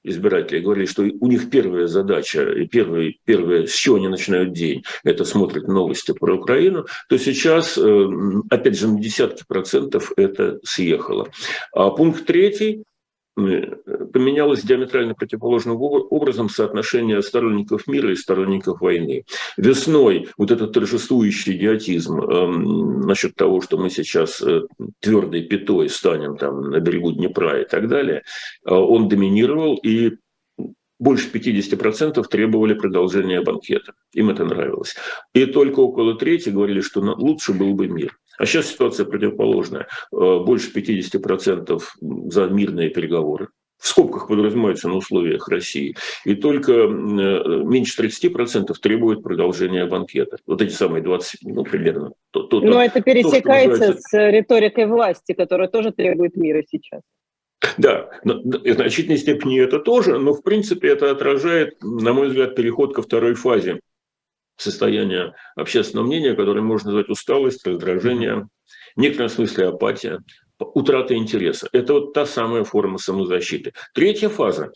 избирателей 0.03 0.61
говорили, 0.61 0.85
что 0.85 1.03
у 1.03 1.27
них 1.27 1.49
первая 1.49 1.87
задача 1.87 2.49
и 2.51 2.65
первое, 2.65 3.13
первое, 3.25 3.67
с 3.67 3.73
чего 3.73 3.97
они 3.97 4.07
начинают 4.07 4.53
день, 4.53 4.83
это 5.03 5.25
смотрят 5.25 5.67
новости 5.67 6.13
про 6.13 6.35
Украину, 6.35 6.85
то 7.09 7.17
сейчас, 7.17 7.77
э, 7.77 8.07
опять 8.49 8.77
же, 8.77 8.87
на 8.87 8.99
десятки 8.99 9.43
процентов 9.47 10.11
это 10.15 10.59
съехало. 10.63 11.29
А 11.73 11.89
пункт 11.89 12.25
третий 12.25 12.83
поменялось 14.13 14.63
диаметрально 14.63 15.15
противоположным 15.15 15.77
образом 15.79 16.49
соотношение 16.49 17.21
сторонников 17.21 17.87
мира 17.87 18.11
и 18.11 18.15
сторонников 18.15 18.81
войны. 18.81 19.23
Весной 19.57 20.29
вот 20.37 20.51
этот 20.51 20.73
торжествующий 20.73 21.55
идиотизм 21.55 22.19
э, 22.19 22.47
насчет 23.05 23.35
того, 23.35 23.61
что 23.61 23.77
мы 23.77 23.89
сейчас 23.89 24.41
э, 24.41 24.61
твердой 24.99 25.43
пятой 25.43 25.89
станем 25.89 26.37
там 26.37 26.69
на 26.69 26.79
берегу 26.79 27.11
Днепра 27.11 27.61
и 27.61 27.65
так 27.65 27.87
далее, 27.87 28.23
э, 28.65 28.73
он 28.73 29.07
доминировал 29.07 29.75
и 29.75 30.17
больше 30.99 31.29
50% 31.31 32.21
требовали 32.27 32.73
продолжения 32.73 33.41
банкета. 33.41 33.93
Им 34.13 34.29
это 34.29 34.43
нравилось. 34.43 34.95
И 35.33 35.45
только 35.45 35.79
около 35.79 36.15
трети 36.15 36.49
говорили, 36.49 36.81
что 36.81 36.99
лучше 36.99 37.53
был 37.53 37.73
бы 37.73 37.87
мир. 37.87 38.17
А 38.39 38.45
сейчас 38.45 38.67
ситуация 38.67 39.05
противоположная. 39.05 39.87
Э, 40.13 40.39
больше 40.39 40.71
50% 40.71 41.81
за 42.31 42.45
мирные 42.47 42.89
переговоры. 42.89 43.49
В 43.77 43.87
скобках 43.87 44.27
подразумевается 44.27 44.87
на 44.87 44.95
условиях 44.95 45.47
России. 45.49 45.95
И 46.25 46.35
только 46.35 46.71
э, 46.71 46.85
меньше 46.87 48.01
30% 48.01 48.73
требует 48.81 49.23
продолжения 49.23 49.85
банкета. 49.85 50.37
Вот 50.47 50.61
эти 50.61 50.71
самые 50.71 51.03
20, 51.03 51.41
ну, 51.43 51.63
примерно. 51.65 52.13
То, 52.31 52.43
то, 52.43 52.61
Но 52.61 52.81
это 52.81 53.01
пересекается 53.01 53.93
то, 53.93 53.99
с 53.99 54.31
риторикой 54.31 54.87
власти, 54.87 55.33
которая 55.33 55.67
тоже 55.67 55.91
требует 55.91 56.37
мира 56.37 56.63
сейчас. 56.69 57.01
Да, 57.77 58.09
в 58.23 58.73
значительной 58.73 59.17
степени 59.17 59.59
это 59.59 59.79
тоже, 59.79 60.17
но 60.17 60.33
в 60.33 60.43
принципе 60.43 60.87
это 60.87 61.11
отражает, 61.11 61.75
на 61.81 62.13
мой 62.13 62.29
взгляд, 62.29 62.55
переход 62.55 62.95
ко 62.95 63.01
второй 63.01 63.33
фазе 63.33 63.81
состояние 64.61 65.33
общественного 65.55 66.05
мнения, 66.05 66.35
которое 66.35 66.61
можно 66.61 66.91
назвать 66.91 67.09
усталость, 67.09 67.65
раздражение, 67.65 68.47
в 68.95 68.99
некотором 68.99 69.29
смысле 69.29 69.67
апатия, 69.67 70.19
утрата 70.59 71.15
интереса. 71.15 71.69
Это 71.71 71.93
вот 71.93 72.13
та 72.13 72.25
самая 72.25 72.63
форма 72.63 72.97
самозащиты. 72.97 73.73
Третья 73.93 74.29
фаза, 74.29 74.71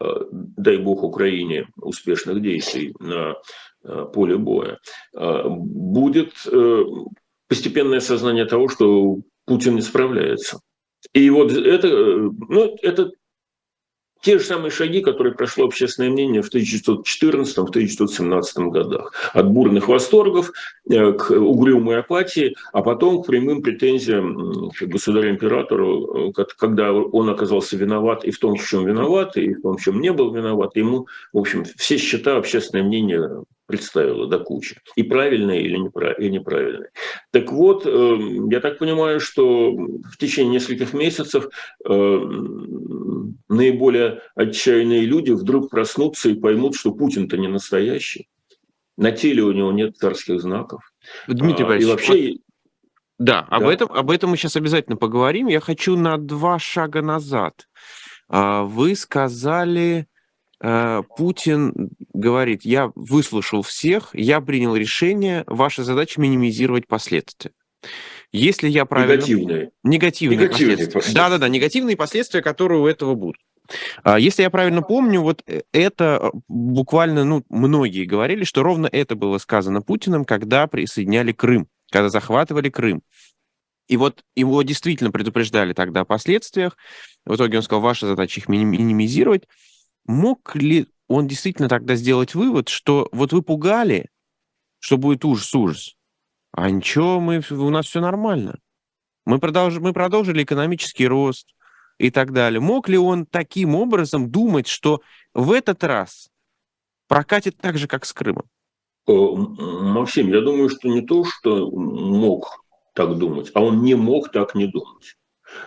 э, 0.00 0.04
дай 0.30 0.78
бог 0.78 1.02
Украине 1.02 1.68
успешных 1.76 2.42
действий 2.42 2.94
на 2.98 3.36
э, 3.84 4.06
поле 4.12 4.36
боя, 4.36 4.78
э, 5.16 5.42
будет 5.48 6.32
постепенное 7.48 8.00
сознание 8.00 8.46
того, 8.46 8.68
что 8.68 9.18
Путин 9.44 9.74
не 9.74 9.82
справляется. 9.82 10.60
И 11.12 11.28
вот 11.30 11.52
это, 11.52 11.88
ну, 11.88 12.76
это 12.80 13.10
те 14.22 14.38
же 14.38 14.44
самые 14.44 14.70
шаги, 14.70 15.02
которые 15.02 15.34
прошло 15.34 15.66
общественное 15.66 16.10
мнение 16.10 16.40
в 16.42 16.54
1914-1917 16.54 18.70
годах. 18.70 19.12
От 19.34 19.50
бурных 19.50 19.88
восторгов 19.88 20.52
э, 20.88 21.12
к 21.12 21.30
угрюмой 21.30 21.98
апатии, 21.98 22.54
а 22.72 22.80
потом 22.82 23.22
к 23.22 23.26
прямым 23.26 23.60
претензиям 23.62 24.70
к 24.70 24.82
государю-императору, 24.82 26.30
э, 26.30 26.32
когда 26.56 26.92
он 26.92 27.28
оказался 27.28 27.76
виноват 27.76 28.24
и 28.24 28.30
в 28.30 28.38
том, 28.38 28.56
в 28.56 28.64
чем 28.64 28.86
виноват, 28.86 29.36
и 29.36 29.54
в 29.54 29.62
том, 29.62 29.76
в 29.76 29.82
чем 29.82 30.00
не 30.00 30.12
был 30.12 30.32
виноват. 30.32 30.76
Ему, 30.76 31.08
в 31.32 31.38
общем, 31.38 31.64
все 31.76 31.98
счета 31.98 32.36
общественное 32.36 32.84
мнение 32.84 33.42
представила 33.66 34.26
до 34.26 34.38
кучи. 34.38 34.76
И 34.96 35.02
правильные 35.02 35.62
или 35.62 35.76
неправильные. 35.76 36.90
Так 37.30 37.52
вот, 37.52 37.86
э, 37.86 38.16
я 38.50 38.60
так 38.60 38.78
понимаю, 38.78 39.20
что 39.20 39.72
в 39.72 40.16
течение 40.18 40.54
нескольких 40.54 40.92
месяцев 40.94 41.48
наиболее 43.48 44.22
отчаянные 44.34 45.02
люди 45.02 45.30
вдруг 45.30 45.70
проснутся 45.70 46.28
и 46.30 46.34
поймут, 46.34 46.74
что 46.74 46.92
Путин-то 46.92 47.36
не 47.36 47.48
настоящий. 47.48 48.28
На 48.96 49.10
теле 49.12 49.42
у 49.42 49.52
него 49.52 49.72
нет 49.72 49.96
царских 49.96 50.40
знаков. 50.40 50.82
Дмитрий 51.26 51.64
Борисович, 51.64 51.88
и 51.88 51.90
вообще... 51.90 52.34
Да, 53.18 53.40
об, 53.40 53.62
да. 53.62 53.72
Этом, 53.72 53.92
об 53.92 54.10
этом 54.10 54.30
мы 54.30 54.36
сейчас 54.36 54.56
обязательно 54.56 54.96
поговорим. 54.96 55.46
Я 55.46 55.60
хочу 55.60 55.96
на 55.96 56.18
два 56.18 56.58
шага 56.58 57.02
назад. 57.02 57.68
А, 58.28 58.62
вы 58.64 58.96
сказали, 58.96 60.06
Путин 61.16 61.90
говорит, 62.12 62.64
я 62.64 62.92
выслушал 62.94 63.62
всех, 63.62 64.10
я 64.12 64.40
принял 64.40 64.76
решение, 64.76 65.42
ваша 65.46 65.82
задача 65.82 66.20
минимизировать 66.20 66.86
последствия. 66.86 67.52
Если 68.30 68.68
я 68.68 68.86
правильно... 68.86 69.14
Негативные. 69.14 69.70
Негативные, 69.82 70.38
негативные 70.38 70.76
последствия. 70.86 71.14
Да-да-да, 71.14 71.48
негативные 71.48 71.96
последствия, 71.96 72.40
которые 72.40 72.80
у 72.80 72.86
этого 72.86 73.14
будут. 73.14 73.36
А, 74.02 74.18
если 74.18 74.42
я 74.42 74.50
правильно 74.50 74.82
помню, 74.82 75.20
вот 75.20 75.42
э, 75.46 75.62
это 75.72 76.20
э, 76.22 76.38
буквально, 76.48 77.24
ну, 77.24 77.44
многие 77.48 78.04
говорили, 78.04 78.44
что 78.44 78.62
ровно 78.62 78.88
это 78.90 79.14
было 79.16 79.38
сказано 79.38 79.82
Путиным, 79.82 80.24
когда 80.24 80.66
присоединяли 80.66 81.32
Крым, 81.32 81.68
когда 81.90 82.08
захватывали 82.08 82.70
Крым. 82.70 83.02
И 83.88 83.96
вот 83.96 84.24
его 84.34 84.62
действительно 84.62 85.10
предупреждали 85.10 85.74
тогда 85.74 86.00
о 86.00 86.04
последствиях. 86.04 86.76
В 87.26 87.34
итоге 87.34 87.58
он 87.58 87.62
сказал, 87.62 87.82
ваша 87.82 88.06
задача 88.06 88.40
их 88.40 88.48
минимизировать. 88.48 89.44
Мог 90.06 90.54
ли 90.56 90.86
он 91.08 91.28
действительно 91.28 91.68
тогда 91.68 91.94
сделать 91.94 92.34
вывод, 92.34 92.68
что 92.68 93.08
вот 93.12 93.32
вы 93.32 93.42
пугали, 93.42 94.08
что 94.78 94.96
будет 94.96 95.24
ужас-ужас, 95.24 95.94
а 96.52 96.70
ничего, 96.70 97.20
мы, 97.20 97.42
у 97.50 97.70
нас 97.70 97.86
все 97.86 98.00
нормально. 98.00 98.58
Мы, 99.24 99.38
продолж, 99.38 99.78
мы 99.78 99.92
продолжили 99.92 100.42
экономический 100.42 101.06
рост, 101.06 101.52
и 102.02 102.10
так 102.10 102.32
далее. 102.32 102.60
Мог 102.60 102.88
ли 102.88 102.98
он 102.98 103.26
таким 103.26 103.76
образом 103.76 104.30
думать, 104.30 104.66
что 104.66 105.00
в 105.34 105.52
этот 105.52 105.84
раз 105.84 106.30
прокатит 107.06 107.56
так 107.58 107.78
же, 107.78 107.86
как 107.86 108.04
с 108.04 108.12
Крымом? 108.12 108.44
Э, 109.06 109.12
Максим, 109.12 110.28
я 110.28 110.40
думаю, 110.40 110.68
что 110.68 110.88
не 110.88 111.02
то, 111.02 111.24
что 111.24 111.70
мог 111.70 112.64
так 112.94 113.16
думать, 113.18 113.52
а 113.54 113.62
он 113.62 113.82
не 113.82 113.94
мог 113.94 114.32
так 114.32 114.54
не 114.56 114.66
думать. 114.66 115.16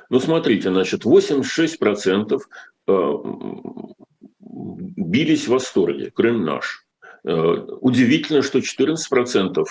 Ну, 0.10 0.20
смотрите, 0.20 0.72
значит, 0.72 1.06
86% 1.06 2.42
э, 2.88 3.14
бились 4.66 5.48
в 5.48 5.52
восторге, 5.52 6.12
Крым 6.12 6.44
наш. 6.44 6.86
Э, 7.24 7.34
удивительно, 7.82 8.42
что 8.42 8.60
14% 8.60 9.66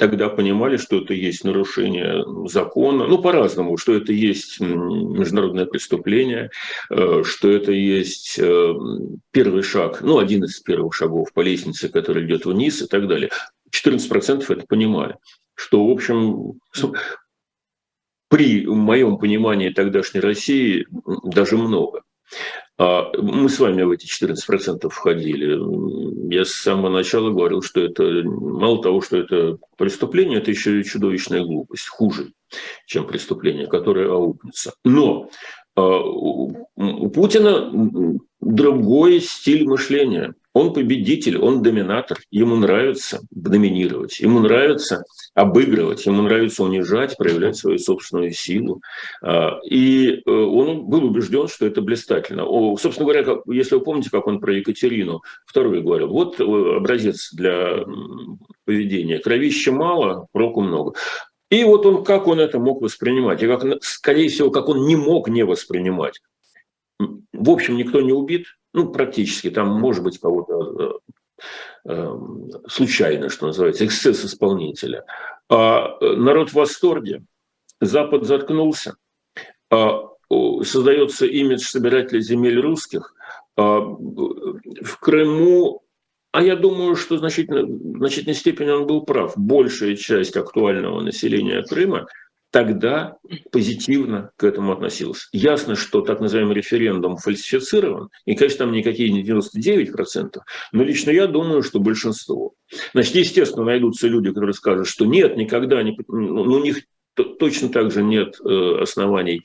тогда 0.00 0.30
понимали, 0.30 0.78
что 0.78 1.02
это 1.02 1.12
есть 1.12 1.44
нарушение 1.44 2.24
закона, 2.46 3.06
ну, 3.06 3.18
по-разному, 3.20 3.76
что 3.76 3.94
это 3.94 4.14
есть 4.14 4.58
международное 4.58 5.66
преступление, 5.66 6.50
э, 6.88 7.22
что 7.22 7.50
это 7.50 7.72
есть 7.72 8.38
э, 8.38 8.74
первый 9.30 9.62
шаг, 9.62 10.00
ну, 10.00 10.18
один 10.18 10.44
из 10.44 10.58
первых 10.60 10.94
шагов 10.94 11.32
по 11.34 11.40
лестнице, 11.40 11.90
который 11.90 12.24
идет 12.24 12.46
вниз 12.46 12.80
и 12.80 12.86
так 12.86 13.08
далее. 13.08 13.30
14% 13.70 14.42
это 14.48 14.66
понимали, 14.66 15.16
что, 15.54 15.86
в 15.86 15.90
общем, 15.90 16.58
при 18.30 18.64
моем 18.66 19.18
понимании 19.18 19.68
тогдашней 19.68 20.20
России 20.20 20.86
даже 21.24 21.58
много. 21.58 22.04
А 22.78 23.10
мы 23.18 23.48
с 23.48 23.58
вами 23.58 23.82
в 23.82 23.90
эти 23.90 24.06
14% 24.06 24.88
входили. 24.88 25.58
Я 26.34 26.44
с 26.44 26.52
самого 26.52 26.90
начала 26.90 27.30
говорил, 27.30 27.62
что 27.62 27.80
это 27.80 28.02
мало 28.24 28.82
того, 28.82 29.02
что 29.02 29.18
это 29.18 29.58
преступление, 29.76 30.38
это 30.38 30.50
еще 30.50 30.80
и 30.80 30.84
чудовищная 30.84 31.44
глупость, 31.44 31.88
хуже, 31.88 32.32
чем 32.86 33.06
преступление, 33.06 33.66
которое 33.66 34.10
аукнется. 34.10 34.72
Но 34.84 35.28
а, 35.76 35.82
у 35.82 37.10
Путина 37.10 37.70
другой 38.40 39.20
стиль 39.20 39.66
мышления. 39.66 40.34
Он 40.52 40.72
победитель, 40.72 41.38
он 41.38 41.62
доминатор. 41.62 42.18
Ему 42.30 42.56
нравится 42.56 43.20
доминировать, 43.30 44.18
ему 44.18 44.40
нравится 44.40 45.04
обыгрывать, 45.34 46.06
ему 46.06 46.22
нравится 46.22 46.64
унижать, 46.64 47.16
проявлять 47.16 47.56
свою 47.56 47.78
собственную 47.78 48.32
силу. 48.32 48.80
А, 49.22 49.58
и 49.64 50.08
э, 50.10 50.30
он 50.30 50.86
был 50.86 51.04
убежден, 51.04 51.46
что 51.46 51.66
это 51.66 51.82
блистательно. 51.82 52.44
Собственно 52.76 53.06
говоря, 53.06 53.36
если 53.46 53.76
вы 53.76 53.82
помните, 53.82 54.10
как 54.10 54.26
он 54.26 54.40
про 54.40 54.54
Екатерину 54.54 55.22
вторую 55.46 55.84
говорил, 55.84 56.08
вот 56.08 56.40
э, 56.40 56.44
образец 56.44 57.32
для 57.32 57.84
поведения. 58.64 59.18
Кровища 59.18 59.70
мало, 59.70 60.26
проку 60.32 60.62
много. 60.62 60.94
И 61.50 61.62
вот 61.62 61.86
он, 61.86 62.04
как 62.04 62.26
он 62.26 62.40
это 62.40 62.58
мог 62.58 62.82
воспринимать, 62.82 63.42
и 63.42 63.46
как, 63.46 63.82
скорее 63.82 64.28
всего, 64.28 64.50
как 64.50 64.68
он 64.68 64.86
не 64.86 64.96
мог 64.96 65.28
не 65.28 65.44
воспринимать. 65.44 66.20
В 66.98 67.50
общем, 67.50 67.76
никто 67.76 68.00
не 68.00 68.12
убит, 68.12 68.46
ну, 68.72 68.90
практически, 68.90 69.50
там, 69.50 69.68
может 69.68 70.02
быть, 70.04 70.18
кого-то 70.18 71.00
э, 71.86 71.92
э, 71.92 72.18
случайно, 72.68 73.28
что 73.28 73.46
называется, 73.46 73.84
эксцесс 73.84 74.24
исполнителя. 74.24 75.04
А 75.48 75.96
э, 76.00 76.12
народ 76.16 76.50
в 76.50 76.54
восторге, 76.54 77.22
Запад 77.80 78.24
заткнулся, 78.24 78.96
а, 79.70 80.10
создается 80.62 81.24
имидж 81.24 81.62
собирателя 81.62 82.20
земель 82.20 82.60
русских. 82.60 83.14
А, 83.56 83.80
в 83.80 84.98
Крыму 85.00 85.82
а 86.32 86.42
я 86.42 86.54
думаю, 86.54 86.94
что 86.94 87.16
в 87.16 87.18
значительной, 87.18 87.64
в 87.64 87.98
значительной 87.98 88.36
степени 88.36 88.70
он 88.70 88.86
был 88.86 89.02
прав. 89.02 89.32
Большая 89.36 89.96
часть 89.96 90.36
актуального 90.36 91.00
населения 91.00 91.62
Крыма 91.62 92.06
тогда 92.50 93.16
позитивно 93.52 94.30
к 94.36 94.44
этому 94.44 94.72
относилась. 94.72 95.28
Ясно, 95.32 95.76
что 95.76 96.00
так 96.00 96.20
называемый 96.20 96.54
референдум 96.54 97.16
фальсифицирован, 97.16 98.10
и, 98.24 98.34
конечно, 98.34 98.66
там 98.66 98.72
никакие 98.72 99.10
не 99.10 99.22
99%, 99.22 100.38
но 100.72 100.82
лично 100.82 101.10
я 101.10 101.26
думаю, 101.26 101.62
что 101.62 101.80
большинство. 101.80 102.54
Значит, 102.92 103.14
естественно, 103.14 103.64
найдутся 103.64 104.08
люди, 104.08 104.30
которые 104.30 104.54
скажут, 104.54 104.86
что 104.86 105.06
нет, 105.06 105.36
никогда 105.36 105.82
не... 105.82 105.96
Ну, 106.08 106.42
у 106.42 106.62
них 106.62 106.82
точно 107.38 107.68
так 107.68 107.90
же 107.90 108.02
нет 108.02 108.38
э, 108.40 108.82
оснований 108.82 109.42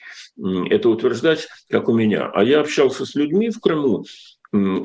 это 0.69 0.89
утверждать, 0.89 1.47
как 1.69 1.89
у 1.89 1.93
меня. 1.93 2.29
А 2.33 2.43
я 2.43 2.59
общался 2.59 3.05
с 3.05 3.15
людьми 3.15 3.49
в 3.49 3.59
Крыму, 3.59 4.05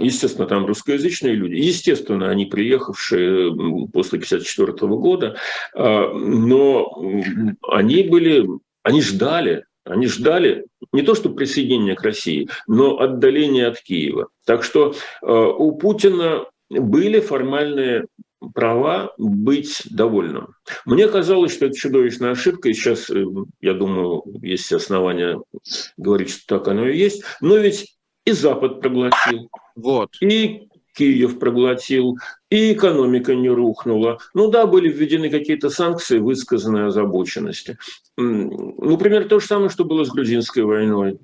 Естественно, 0.00 0.46
там 0.46 0.66
русскоязычные 0.66 1.34
люди, 1.34 1.54
естественно, 1.54 2.30
они 2.30 2.46
приехавшие 2.46 3.52
после 3.92 4.18
1954 4.18 4.72
года, 4.96 5.36
а, 5.74 6.12
но 6.12 6.90
они 7.68 8.02
были, 8.02 8.46
они 8.82 9.00
ждали, 9.00 9.64
они 9.84 10.06
ждали 10.06 10.66
не 10.92 11.02
то 11.02 11.14
что 11.14 11.30
присоединения 11.30 11.94
к 11.94 12.02
России, 12.02 12.48
но 12.66 12.98
отдаления 12.98 13.68
от 13.68 13.80
Киева. 13.80 14.28
Так 14.44 14.64
что 14.64 14.94
а, 15.22 15.48
у 15.48 15.76
Путина 15.76 16.46
были 16.68 17.20
формальные 17.20 18.06
права 18.54 19.12
быть 19.18 19.82
довольным. 19.90 20.54
Мне 20.86 21.08
казалось, 21.08 21.52
что 21.52 21.66
это 21.66 21.76
чудовищная 21.76 22.30
ошибка, 22.30 22.70
и 22.70 22.72
сейчас, 22.72 23.10
э, 23.10 23.24
я 23.60 23.74
думаю, 23.74 24.22
есть 24.42 24.72
основания 24.72 25.38
говорить, 25.98 26.30
что 26.30 26.58
так 26.58 26.68
оно 26.68 26.88
и 26.88 26.96
есть. 26.96 27.22
Но 27.40 27.56
ведь 27.56 27.94
и 28.24 28.32
Запад 28.32 28.80
проглотил. 28.80 29.48
Вот. 29.76 30.10
И 30.20 30.68
Киев 30.94 31.38
проглотил, 31.38 32.16
и 32.50 32.72
экономика 32.72 33.34
не 33.34 33.48
рухнула. 33.48 34.18
Ну 34.34 34.50
да, 34.50 34.66
были 34.66 34.88
введены 34.88 35.30
какие-то 35.30 35.70
санкции, 35.70 36.18
высказанные 36.18 36.86
озабоченности. 36.86 37.78
Ну, 38.16 38.98
примерно 38.98 39.28
то 39.28 39.40
же 39.40 39.46
самое, 39.46 39.70
что 39.70 39.84
было 39.84 40.04
с 40.04 40.10
грузинской 40.10 40.64
войной. 40.64 41.18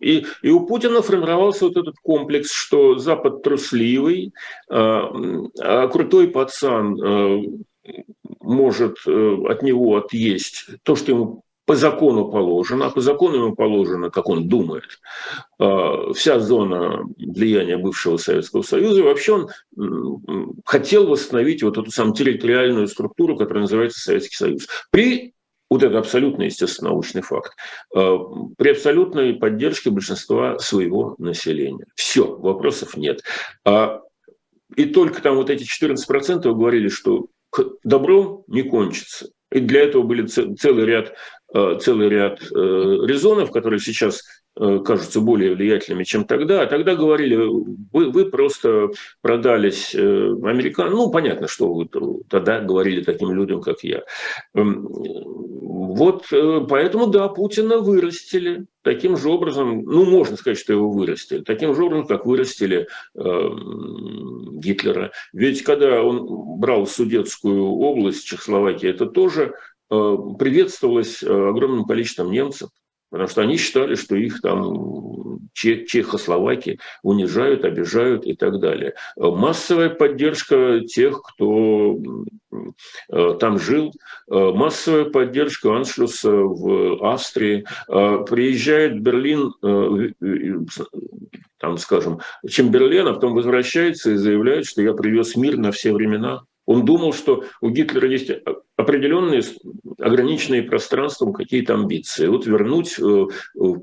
И, 0.00 0.24
и 0.42 0.50
у 0.50 0.64
Путина 0.64 1.02
формировался 1.02 1.66
вот 1.66 1.76
этот 1.76 1.96
комплекс, 2.02 2.50
что 2.50 2.96
Запад 2.96 3.42
трусливый, 3.42 4.32
а, 4.70 5.12
а 5.60 5.88
крутой 5.88 6.28
пацан 6.28 6.98
а, 6.98 7.42
может 8.40 8.96
э, 9.06 9.36
от 9.48 9.62
него 9.62 9.96
отъесть 9.96 10.66
то, 10.82 10.96
что 10.96 11.12
ему 11.12 11.42
по 11.68 11.76
закону 11.76 12.30
положено, 12.30 12.86
а 12.86 12.90
по 12.90 13.02
закону 13.02 13.36
ему 13.36 13.54
положено, 13.54 14.08
как 14.08 14.30
он 14.30 14.48
думает, 14.48 14.98
а, 15.58 16.14
вся 16.14 16.40
зона 16.40 17.04
влияния 17.18 17.76
бывшего 17.76 18.16
Советского 18.16 18.62
Союза. 18.62 19.00
И 19.00 19.02
вообще 19.02 19.32
он 19.34 20.62
хотел 20.64 21.06
восстановить 21.06 21.62
вот 21.62 21.76
эту 21.76 21.90
самую 21.90 22.14
территориальную 22.14 22.88
структуру, 22.88 23.36
которая 23.36 23.64
называется 23.64 24.00
Советский 24.00 24.36
Союз. 24.36 24.66
При 24.90 25.34
вот 25.68 25.82
это 25.82 25.98
абсолютно, 25.98 26.44
естественно, 26.44 26.88
научный 26.88 27.20
факт, 27.20 27.52
а, 27.94 28.16
при 28.56 28.70
абсолютной 28.70 29.34
поддержке 29.34 29.90
большинства 29.90 30.58
своего 30.58 31.16
населения. 31.18 31.84
Все, 31.96 32.34
вопросов 32.34 32.96
нет. 32.96 33.20
А, 33.66 34.00
и 34.74 34.86
только 34.86 35.20
там 35.20 35.36
вот 35.36 35.50
эти 35.50 35.64
14% 35.64 36.50
говорили, 36.54 36.88
что 36.88 37.26
добром 37.84 38.44
не 38.46 38.62
кончится. 38.62 39.28
И 39.50 39.60
для 39.60 39.80
этого 39.82 40.02
были 40.02 40.26
целый 40.26 40.84
ряд 40.84 41.14
Э, 41.14 41.37
целый 41.52 42.08
ряд 42.08 42.42
э, 42.42 42.54
резонов, 42.54 43.50
которые 43.50 43.80
сейчас 43.80 44.22
э, 44.60 44.80
кажутся 44.84 45.20
более 45.20 45.54
влиятельными, 45.54 46.04
чем 46.04 46.24
тогда. 46.24 46.62
А 46.62 46.66
тогда 46.66 46.94
говорили, 46.94 47.36
вы, 47.36 48.10
вы 48.10 48.26
просто 48.26 48.90
продались 49.22 49.94
американцам. 49.94 50.96
Ну, 50.98 51.10
понятно, 51.10 51.48
что 51.48 51.72
вы 51.72 51.88
тогда 52.28 52.60
говорили 52.60 53.02
таким 53.02 53.32
людям, 53.32 53.62
как 53.62 53.82
я. 53.82 54.02
Эм, 54.54 54.86
вот 54.88 56.26
поэтому, 56.68 57.06
да, 57.06 57.28
Путина 57.28 57.78
вырастили 57.78 58.66
таким 58.82 59.16
же 59.16 59.30
образом, 59.30 59.84
ну, 59.84 60.04
можно 60.04 60.36
сказать, 60.36 60.58
что 60.58 60.72
его 60.72 60.90
вырастили, 60.90 61.42
таким 61.42 61.74
же 61.74 61.82
образом, 61.82 62.06
как 62.06 62.26
вырастили 62.26 62.88
э, 63.14 63.48
Гитлера. 64.52 65.12
Ведь 65.32 65.62
когда 65.62 66.02
он 66.02 66.26
брал 66.58 66.86
Судетскую 66.86 67.64
область, 67.64 68.26
Чехословакии, 68.26 68.88
это 68.88 69.06
тоже 69.06 69.54
Э, 69.54 69.77
приветствовалось 69.88 71.22
э, 71.22 71.26
огромным 71.26 71.84
количеством 71.84 72.30
немцев. 72.30 72.70
Потому 73.10 73.28
что 73.28 73.40
они 73.40 73.56
считали, 73.56 73.94
что 73.94 74.16
их 74.16 74.40
там 74.42 75.40
чехословаки 75.54 76.78
унижают, 77.02 77.64
обижают 77.64 78.26
и 78.26 78.34
так 78.34 78.60
далее. 78.60 78.94
Массовая 79.16 79.88
поддержка 79.88 80.80
тех, 80.80 81.22
кто 81.22 81.98
э, 83.08 83.36
там 83.40 83.58
жил, 83.58 83.92
э, 84.30 84.34
массовая 84.34 85.06
поддержка 85.06 85.74
аншлюса 85.74 86.30
в 86.30 87.02
Австрии. 87.02 87.64
Э, 87.88 88.24
приезжает 88.28 88.96
в 88.96 89.00
Берлин, 89.00 89.54
там, 91.58 91.78
скажем, 91.78 92.20
Чемберлен, 92.48 93.08
а 93.08 93.14
потом 93.14 93.34
возвращается 93.34 94.12
и 94.12 94.16
заявляет, 94.16 94.66
что 94.66 94.82
я 94.82 94.92
привез 94.92 95.34
мир 95.34 95.56
на 95.56 95.72
все 95.72 95.92
времена. 95.92 96.42
Он 96.68 96.84
думал, 96.84 97.14
что 97.14 97.44
у 97.62 97.70
Гитлера 97.70 98.06
есть 98.06 98.30
определенные 98.76 99.42
ограниченные 99.98 100.62
пространством 100.62 101.32
какие-то 101.32 101.72
амбиции. 101.72 102.26
Вот 102.26 102.44
вернуть 102.44 102.98
э, 102.98 103.26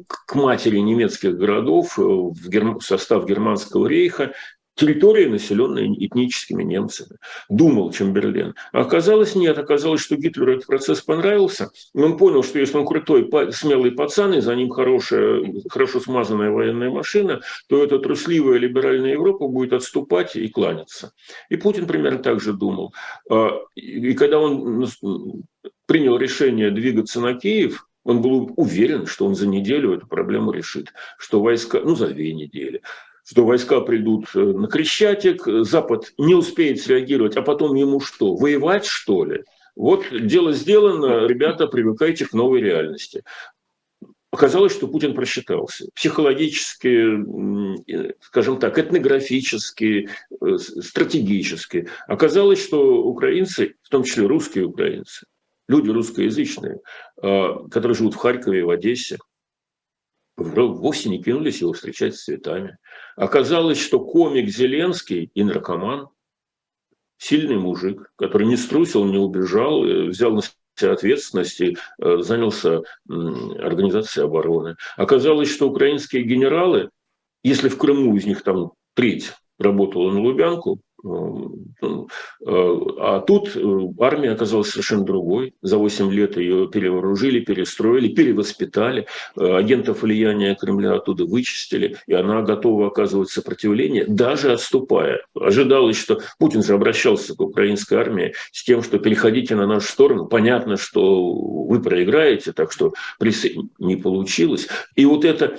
к 0.08 0.36
матери 0.36 0.78
немецких 0.78 1.36
городов 1.36 1.98
э, 1.98 2.04
в 2.04 2.82
состав 2.82 3.26
Германского 3.26 3.88
рейха 3.88 4.34
территории, 4.76 5.26
населенные 5.26 5.88
этническими 6.06 6.64
немцами. 6.64 7.18
Думал 7.50 7.92
Чемберлен. 7.92 8.56
А 8.72 8.82
оказалось 8.82 9.36
нет. 9.36 9.58
Оказалось, 9.58 10.02
что 10.02 10.16
Гитлеру 10.16 10.54
этот 10.54 10.68
процесс 10.68 11.02
понравился. 11.02 11.72
И 11.94 12.00
он 12.00 12.18
понял, 12.18 12.44
что 12.44 12.60
если 12.60 12.78
он 12.78 12.86
крутой, 12.86 13.30
смелый 13.52 13.92
пацан, 13.92 14.34
и 14.34 14.42
за 14.42 14.56
ним 14.56 14.70
хорошая, 14.70 15.44
хорошо 15.70 16.00
смазанная 16.00 16.52
военная 16.52 16.90
машина, 16.90 17.42
то 17.68 17.84
эта 17.84 18.00
трусливая 18.00 18.58
либеральная 18.58 19.14
Европа 19.14 19.48
будет 19.48 19.74
отступать 19.74 20.36
и 20.36 20.48
кланяться. 20.50 21.14
И 21.50 21.56
Путин 21.56 21.88
примерно 21.88 22.20
так 22.20 22.42
же 22.42 22.54
думал. 22.54 22.94
А, 23.30 23.60
и 23.76 24.14
когда 24.14 24.40
он 24.40 24.86
принял 25.86 26.18
решение 26.18 26.72
двигаться 26.72 27.22
на 27.22 27.34
Киев, 27.34 27.88
он 28.04 28.22
был 28.22 28.54
уверен, 28.56 29.08
что 29.08 29.26
он 29.26 29.36
за 29.36 29.48
неделю 29.48 29.94
эту 29.94 30.08
проблему 30.08 30.52
решит, 30.52 30.94
что 31.18 31.42
войска, 31.42 31.82
ну, 31.84 31.96
за 31.96 32.10
две 32.10 32.34
недели, 32.34 32.82
что 33.26 33.46
войска 33.46 33.82
придут 33.82 34.28
э, 34.36 34.40
на 34.40 34.68
Крещатик, 34.68 35.44
Запад 35.66 36.14
не 36.18 36.36
успеет 36.36 36.80
среагировать, 36.82 37.36
а 37.36 37.42
потом 37.42 37.76
ему 37.76 38.00
что, 38.00 38.36
воевать 38.36 38.86
что 38.86 39.26
ли? 39.26 39.44
Вот 39.76 40.06
дело 40.12 40.54
сделано, 40.54 41.26
ребята, 41.26 41.68
привыкайте 41.68 42.26
к 42.26 42.34
новой 42.34 42.62
реальности. 42.62 43.24
Оказалось, 44.32 44.74
что 44.74 44.88
Путин 44.88 45.16
просчитался. 45.16 45.88
Психологически, 45.96 47.88
э, 47.92 48.14
скажем 48.22 48.60
так, 48.60 48.78
этнографически, 48.78 50.10
э, 50.30 50.58
стратегически. 50.58 51.88
Оказалось, 52.08 52.64
что 52.64 53.04
украинцы, 53.04 53.76
в 53.82 53.90
том 53.90 54.04
числе 54.04 54.28
русские 54.28 54.66
украинцы, 54.66 55.26
люди 55.68 55.90
русскоязычные, 55.90 56.80
которые 57.16 57.96
живут 57.96 58.14
в 58.14 58.18
Харькове 58.18 58.60
и 58.60 58.64
в 58.64 58.70
Одессе, 58.70 59.18
вовсе 60.38 61.10
не 61.10 61.22
кинулись 61.22 61.62
его 61.62 61.74
встречать 61.74 62.16
с 62.16 62.24
цветами. 62.24 62.78
Оказалось, 63.16 63.80
что 63.80 64.00
комик 64.00 64.50
Зеленский 64.50 65.32
и 65.34 65.44
наркоман, 65.44 66.10
сильный 67.18 67.58
мужик, 67.58 68.12
который 68.18 68.48
не 68.48 68.58
струсил, 68.58 69.06
не 69.06 69.18
убежал, 69.18 69.86
э, 69.86 70.08
взял 70.08 70.32
на 70.34 70.42
себя 70.42 70.92
ответственность 70.92 71.62
и 71.62 71.78
э, 72.00 72.18
занялся 72.20 72.82
организацией 73.08 74.26
обороны. 74.26 74.76
Оказалось, 74.98 75.50
что 75.50 75.70
украинские 75.70 76.24
генералы, 76.24 76.90
если 77.44 77.70
в 77.70 77.78
Крыму 77.78 78.16
из 78.16 78.26
них 78.26 78.44
там 78.44 78.74
треть 78.94 79.32
работала 79.58 80.12
на 80.12 80.20
Лубянку, 80.20 80.82
а 81.06 83.20
тут 83.22 83.56
э, 83.56 83.60
армия 84.00 84.32
оказалась 84.32 84.70
совершенно 84.70 85.04
другой. 85.04 85.54
За 85.62 85.78
8 85.78 86.12
лет 86.12 86.38
ее 86.38 86.68
перевооружили, 86.68 87.42
перестроили, 87.42 88.08
перевоспитали. 88.08 89.06
Э, 89.38 89.58
агентов 89.58 90.02
влияния 90.02 90.56
Кремля 90.56 90.96
оттуда 90.96 91.26
вычистили. 91.26 91.98
И 92.08 92.14
она 92.14 92.42
готова 92.42 92.88
оказывать 92.88 93.30
сопротивление, 93.30 94.06
даже 94.08 94.52
отступая. 94.52 95.22
Ожидалось, 95.36 95.98
что 95.98 96.22
Путин 96.40 96.64
же 96.64 96.74
обращался 96.74 97.36
к 97.36 97.42
украинской 97.42 97.96
армии 97.96 98.34
с 98.52 98.64
тем, 98.64 98.82
что 98.82 98.98
переходите 98.98 99.56
на 99.56 99.68
нашу 99.68 99.88
сторону. 99.88 100.26
Понятно, 100.26 100.78
что 100.78 101.34
вы 101.34 101.82
проиграете, 101.82 102.52
так 102.52 102.72
что 102.72 102.94
не 103.80 103.96
получилось. 103.96 104.68
И 104.96 105.06
вот 105.06 105.24
это 105.24 105.58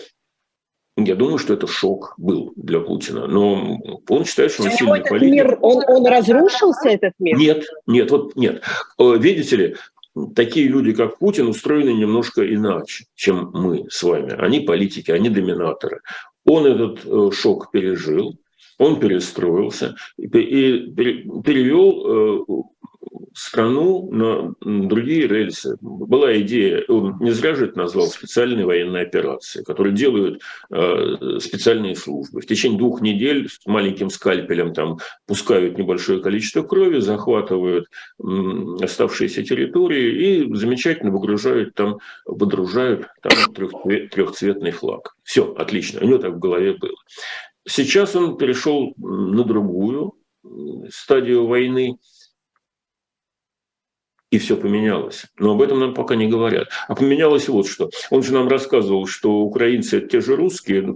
я 0.97 1.15
думаю, 1.15 1.39
что 1.39 1.53
это 1.53 1.67
шок 1.67 2.15
был 2.17 2.53
для 2.57 2.81
Путина. 2.81 3.27
Но 3.27 3.79
он 4.09 4.25
считает, 4.25 4.53
что 4.53 4.63
он 4.63 4.71
сильный 4.71 5.01
этот 5.01 5.11
политик. 5.11 5.33
Мир, 5.33 5.59
он, 5.61 5.83
он 5.87 6.07
разрушился, 6.07 6.89
этот 6.89 7.13
мир? 7.19 7.37
Нет, 7.37 7.65
нет, 7.87 8.11
вот 8.11 8.35
нет. 8.35 8.63
Э, 8.99 9.17
видите 9.19 9.57
ли, 9.57 9.77
такие 10.35 10.69
люди, 10.69 10.93
как 10.93 11.19
Путин, 11.19 11.49
устроены 11.49 11.91
немножко 11.93 12.43
иначе, 12.43 13.05
чем 13.15 13.51
мы 13.53 13.87
с 13.91 14.03
вами. 14.03 14.33
Они 14.39 14.61
политики, 14.61 15.11
они 15.11 15.29
доминаторы. 15.29 16.01
Он 16.47 16.67
этот 16.67 17.05
э, 17.05 17.31
шок 17.35 17.71
пережил, 17.71 18.39
он 18.79 18.99
перестроился 19.01 19.97
и 20.17 20.27
перевел 20.27 22.07
э, 22.07 22.45
страну 23.37 24.11
на 24.11 24.55
другие 24.61 25.27
рельсы. 25.27 25.77
Была 25.81 26.39
идея, 26.41 26.85
он 26.89 27.19
не 27.21 27.33
зря 27.33 27.55
же 27.55 27.67
это 27.67 27.79
назвал 27.79 28.07
специальной 28.07 28.65
военной 28.65 29.03
операцией, 29.03 29.65
которые 29.65 29.95
делают 29.95 30.41
э, 30.71 31.39
специальные 31.41 31.97
службы. 31.97 32.41
В 32.41 32.47
течение 32.47 32.79
двух 32.79 33.03
недель 33.03 33.49
с 33.49 33.59
маленьким 33.67 34.09
скальпелем 34.09 34.73
там 34.73 34.99
пускают 35.27 35.77
небольшое 35.77 36.21
количество 36.23 36.63
крови, 36.63 37.01
захватывают 37.01 37.89
э, 38.19 38.25
оставшиеся 38.83 39.43
территории 39.43 40.41
и 40.41 40.55
замечательно 40.55 41.11
выгружают 41.11 41.75
там, 41.75 41.99
выдружают 42.25 43.09
там 43.23 43.53
трехцвет, 43.53 44.11
трехцветный 44.11 44.71
флаг. 44.71 45.15
Все, 45.25 45.53
отлично, 45.53 46.01
у 46.01 46.07
него 46.07 46.19
так 46.19 46.35
в 46.35 46.39
голове 46.39 46.73
было. 46.73 46.97
Сейчас 47.69 48.17
он 48.17 48.39
перешел 48.39 48.95
на 48.97 49.45
другую 49.45 50.15
стадию 50.89 51.47
войны– 51.47 51.99
и 54.37 54.39
все 54.39 54.57
поменялось. 54.57 55.25
Но 55.39 55.53
об 55.53 55.63
этом 55.63 55.81
нам 55.81 55.95
пока 55.95 56.15
не 56.15 56.29
говорят. 56.29 56.69
А 56.89 56.95
поменялось 56.95 57.49
вот 57.49 57.67
что. 57.67 57.89
Он 58.11 58.23
же 58.23 58.35
нам 58.35 58.49
рассказывал, 58.49 59.07
что 59.07 59.41
украинцы– 59.41 59.97
это 59.99 60.09
те 60.09 60.21
же 60.21 60.37
русские, 60.37 60.83
ну, 60.83 60.95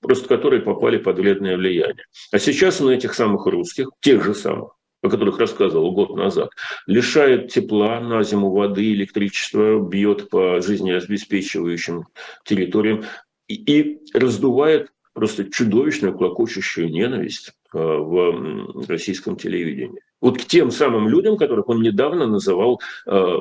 просто 0.00 0.28
которые 0.28 0.60
попали 0.60 0.98
под 0.98 1.18
вредное 1.18 1.56
влияние. 1.56 2.04
А 2.32 2.38
сейчас 2.40 2.80
он 2.80 2.90
этих 2.90 3.14
самых 3.14 3.46
русских, 3.46 3.90
тех 4.00 4.24
же 4.24 4.34
самых, 4.34 4.72
о 5.02 5.08
которых 5.08 5.38
рассказывал 5.38 5.92
год 5.92 6.16
назад, 6.16 6.50
лишает 6.86 7.52
тепла 7.52 8.00
на 8.00 8.24
зиму, 8.24 8.50
воды, 8.50 8.92
электричества, 8.92 9.78
бьет 9.78 10.28
по 10.28 10.60
жизнеобеспечивающим 10.60 12.08
территориям 12.44 13.04
и, 13.46 13.54
и 13.54 14.00
раздувает 14.14 14.90
просто 15.12 15.44
чудовищную 15.44 16.12
клокочущую 16.12 16.90
ненависть 16.90 17.52
э, 17.72 17.78
в 17.78 18.84
российском 18.88 19.36
телевидении 19.36 20.00
вот 20.24 20.38
к 20.38 20.46
тем 20.46 20.70
самым 20.70 21.06
людям, 21.06 21.36
которых 21.36 21.68
он 21.68 21.82
недавно 21.82 22.26
называл 22.26 22.80
э, 23.04 23.36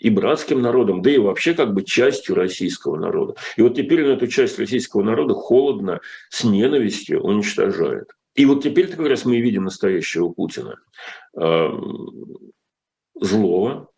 и 0.00 0.10
братским 0.10 0.60
народом, 0.60 1.02
да 1.02 1.10
и 1.12 1.18
вообще 1.18 1.54
как 1.54 1.72
бы 1.72 1.84
частью 1.84 2.34
российского 2.34 2.96
народа. 2.96 3.36
И 3.56 3.62
вот 3.62 3.76
теперь 3.76 4.04
он 4.04 4.16
эту 4.16 4.26
часть 4.26 4.58
российского 4.58 5.04
народа 5.04 5.34
холодно, 5.34 6.00
с 6.28 6.42
ненавистью 6.42 7.22
уничтожает. 7.22 8.10
И 8.34 8.44
вот 8.44 8.64
теперь 8.64 8.88
как 8.88 9.06
раз 9.06 9.24
мы 9.24 9.40
видим 9.40 9.62
настоящего 9.62 10.30
Путина. 10.30 10.80
Э, 11.40 11.68
злого, 13.14 13.88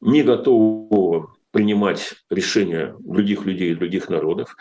не 0.00 0.22
готового 0.22 1.34
принимать 1.50 2.14
решения 2.30 2.94
других 3.00 3.44
людей 3.44 3.72
и 3.72 3.74
других 3.74 4.08
народов, 4.08 4.56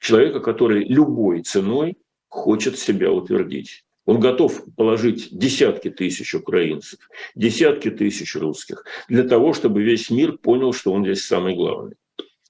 человека, 0.00 0.40
который 0.40 0.82
любой 0.82 1.42
ценой 1.42 1.98
хочет 2.26 2.80
себя 2.80 3.12
утвердить. 3.12 3.84
Он 4.04 4.18
готов 4.18 4.64
положить 4.76 5.28
десятки 5.30 5.88
тысяч 5.90 6.34
украинцев, 6.34 6.98
десятки 7.34 7.90
тысяч 7.90 8.34
русских 8.34 8.84
для 9.08 9.22
того, 9.22 9.52
чтобы 9.52 9.82
весь 9.82 10.10
мир 10.10 10.38
понял, 10.38 10.72
что 10.72 10.92
он 10.92 11.04
здесь 11.04 11.24
самый 11.24 11.54
главный. 11.54 11.96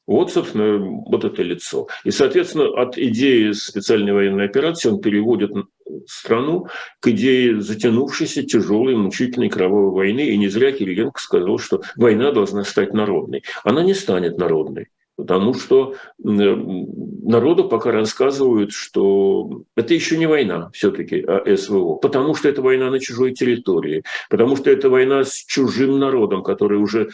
Вот, 0.07 0.33
собственно, 0.33 0.79
вот 0.79 1.25
это 1.25 1.43
лицо. 1.43 1.87
И, 2.05 2.11
соответственно, 2.11 2.69
от 2.81 2.99
идеи 2.99 3.53
специальной 3.53 4.13
военной 4.13 4.47
операции 4.47 4.89
он 4.89 5.01
переводит 5.01 5.53
страну 6.07 6.67
к 7.01 7.09
идее 7.09 7.61
затянувшейся 7.61 8.43
тяжелой, 8.43 8.97
мучительной 8.97 9.49
кровавой 9.49 9.93
войны. 9.93 10.27
И 10.27 10.37
не 10.37 10.49
зря 10.49 10.73
Кириенко 10.73 11.21
сказал, 11.21 11.59
что 11.59 11.83
война 11.97 12.33
должна 12.33 12.65
стать 12.65 12.93
народной. 12.93 13.45
Она 13.63 13.85
не 13.85 13.95
станет 13.95 14.39
народной. 14.39 14.89
Потому 15.17 15.55
что 15.55 15.95
народу 16.19 17.69
пока 17.69 17.93
рассказывают, 17.93 18.73
что 18.73 19.63
это 19.77 19.93
еще 19.95 20.17
не 20.17 20.27
война 20.27 20.71
все-таки, 20.73 21.21
а 21.21 21.45
СВО. 21.57 21.97
Потому 21.97 22.35
что 22.35 22.49
это 22.49 22.63
война 22.63 22.91
на 22.91 22.99
чужой 22.99 23.33
территории. 23.33 24.03
Потому 24.31 24.57
что 24.57 24.71
это 24.71 24.89
война 24.89 25.25
с 25.25 25.35
чужим 25.35 25.99
народом, 25.99 26.43
который 26.43 26.79
уже 26.79 27.11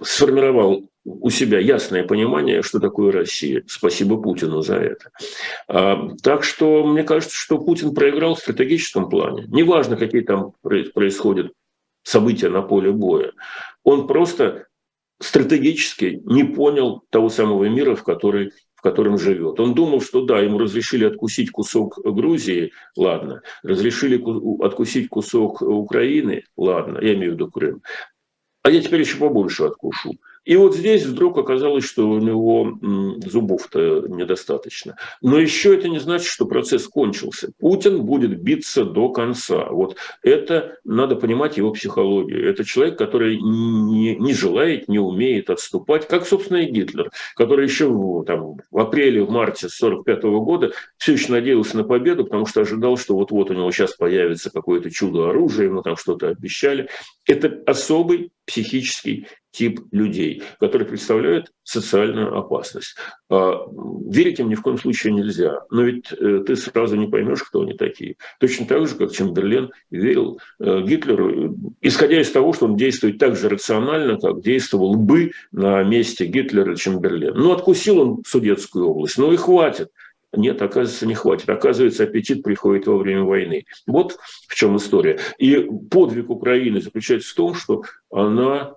сформировал 0.00 0.88
у 1.04 1.30
себя 1.30 1.58
ясное 1.58 2.04
понимание, 2.04 2.62
что 2.62 2.80
такое 2.80 3.12
Россия. 3.12 3.62
Спасибо 3.66 4.20
Путину 4.20 4.62
за 4.62 4.76
это. 4.76 5.10
А, 5.68 6.08
так 6.22 6.44
что 6.44 6.86
мне 6.86 7.02
кажется, 7.02 7.36
что 7.36 7.58
Путин 7.58 7.94
проиграл 7.94 8.34
в 8.34 8.38
стратегическом 8.38 9.10
плане. 9.10 9.44
Неважно, 9.48 9.96
какие 9.96 10.22
там 10.22 10.52
происходят 10.62 11.52
события 12.02 12.48
на 12.48 12.62
поле 12.62 12.90
боя. 12.90 13.32
Он 13.82 14.06
просто 14.06 14.66
стратегически 15.20 16.20
не 16.24 16.44
понял 16.44 17.02
того 17.10 17.28
самого 17.28 17.64
мира, 17.68 17.94
в, 17.94 18.02
который, 18.02 18.52
в 18.74 18.82
котором 18.82 19.18
живет. 19.18 19.60
Он 19.60 19.74
думал, 19.74 20.00
что 20.00 20.24
да, 20.24 20.40
ему 20.40 20.58
разрешили 20.58 21.04
откусить 21.04 21.50
кусок 21.50 21.98
Грузии, 22.04 22.72
ладно, 22.96 23.42
разрешили 23.62 24.22
откусить 24.64 25.08
кусок 25.08 25.62
Украины, 25.62 26.44
ладно, 26.56 26.98
я 27.00 27.14
имею 27.14 27.32
в 27.32 27.34
виду 27.34 27.50
Крым, 27.50 27.82
а 28.62 28.70
я 28.70 28.80
теперь 28.80 29.00
еще 29.00 29.18
побольше 29.18 29.64
откушу. 29.64 30.14
И 30.44 30.56
вот 30.56 30.74
здесь 30.74 31.04
вдруг 31.04 31.38
оказалось, 31.38 31.84
что 31.84 32.08
у 32.08 32.18
него 32.18 32.78
зубов-то 33.24 34.04
недостаточно. 34.08 34.96
Но 35.22 35.38
еще 35.38 35.74
это 35.74 35.88
не 35.88 35.98
значит, 35.98 36.26
что 36.26 36.46
процесс 36.46 36.86
кончился. 36.86 37.50
Путин 37.58 38.04
будет 38.04 38.42
биться 38.42 38.84
до 38.84 39.08
конца. 39.08 39.66
Вот 39.70 39.96
это 40.22 40.76
надо 40.84 41.16
понимать 41.16 41.56
его 41.56 41.72
психологию. 41.72 42.48
Это 42.48 42.64
человек, 42.64 42.98
который 42.98 43.38
не, 43.40 44.16
не 44.16 44.34
желает, 44.34 44.88
не 44.88 44.98
умеет 44.98 45.50
отступать, 45.50 46.06
как, 46.06 46.26
собственно, 46.26 46.58
и 46.58 46.70
Гитлер, 46.70 47.10
который 47.36 47.64
еще 47.64 48.24
там, 48.26 48.56
в 48.70 48.78
апреле, 48.78 49.22
в 49.22 49.30
марте 49.30 49.66
1945 49.66 50.22
года 50.44 50.72
все 50.98 51.12
еще 51.12 51.32
надеялся 51.32 51.76
на 51.76 51.84
победу, 51.84 52.24
потому 52.24 52.46
что 52.46 52.60
ожидал, 52.60 52.96
что 52.96 53.14
вот-вот 53.14 53.50
у 53.50 53.54
него 53.54 53.70
сейчас 53.70 53.94
появится 53.94 54.50
какое-то 54.50 54.90
чудо 54.90 55.30
оружия, 55.30 55.66
ему 55.66 55.82
там 55.82 55.96
что-то 55.96 56.28
обещали. 56.28 56.88
Это 57.26 57.62
особый 57.66 58.30
психический 58.44 59.26
тип 59.54 59.80
людей, 59.92 60.42
которые 60.58 60.86
представляют 60.86 61.52
социальную 61.62 62.36
опасность. 62.36 62.96
А, 63.30 63.66
верить 64.10 64.40
им 64.40 64.48
ни 64.48 64.54
в 64.54 64.62
коем 64.62 64.78
случае 64.78 65.12
нельзя, 65.12 65.62
но 65.70 65.82
ведь 65.82 66.12
э, 66.12 66.42
ты 66.44 66.56
сразу 66.56 66.96
не 66.96 67.06
поймешь, 67.06 67.42
кто 67.42 67.62
они 67.62 67.74
такие. 67.74 68.16
Точно 68.40 68.66
так 68.66 68.86
же, 68.86 68.96
как 68.96 69.12
Чемберлен 69.12 69.70
верил 69.90 70.40
э, 70.58 70.82
Гитлеру, 70.82 71.56
исходя 71.80 72.20
из 72.20 72.30
того, 72.32 72.52
что 72.52 72.66
он 72.66 72.76
действует 72.76 73.18
так 73.18 73.36
же 73.36 73.48
рационально, 73.48 74.18
как 74.18 74.42
действовал 74.42 74.96
бы 74.96 75.30
на 75.52 75.82
месте 75.84 76.26
Гитлера 76.26 76.74
Чемберлен. 76.74 77.34
Ну, 77.34 77.52
откусил 77.52 78.00
он 78.00 78.22
Судетскую 78.26 78.88
область, 78.88 79.18
ну 79.18 79.32
и 79.32 79.36
хватит. 79.36 79.90
Нет, 80.36 80.60
оказывается, 80.62 81.06
не 81.06 81.14
хватит. 81.14 81.48
Оказывается, 81.48 82.02
аппетит 82.02 82.42
приходит 82.42 82.88
во 82.88 82.96
время 82.96 83.22
войны. 83.22 83.66
Вот 83.86 84.18
в 84.48 84.54
чем 84.56 84.76
история. 84.76 85.20
И 85.38 85.68
подвиг 85.90 86.28
Украины 86.28 86.80
заключается 86.80 87.30
в 87.30 87.36
том, 87.36 87.54
что 87.54 87.84
она 88.10 88.74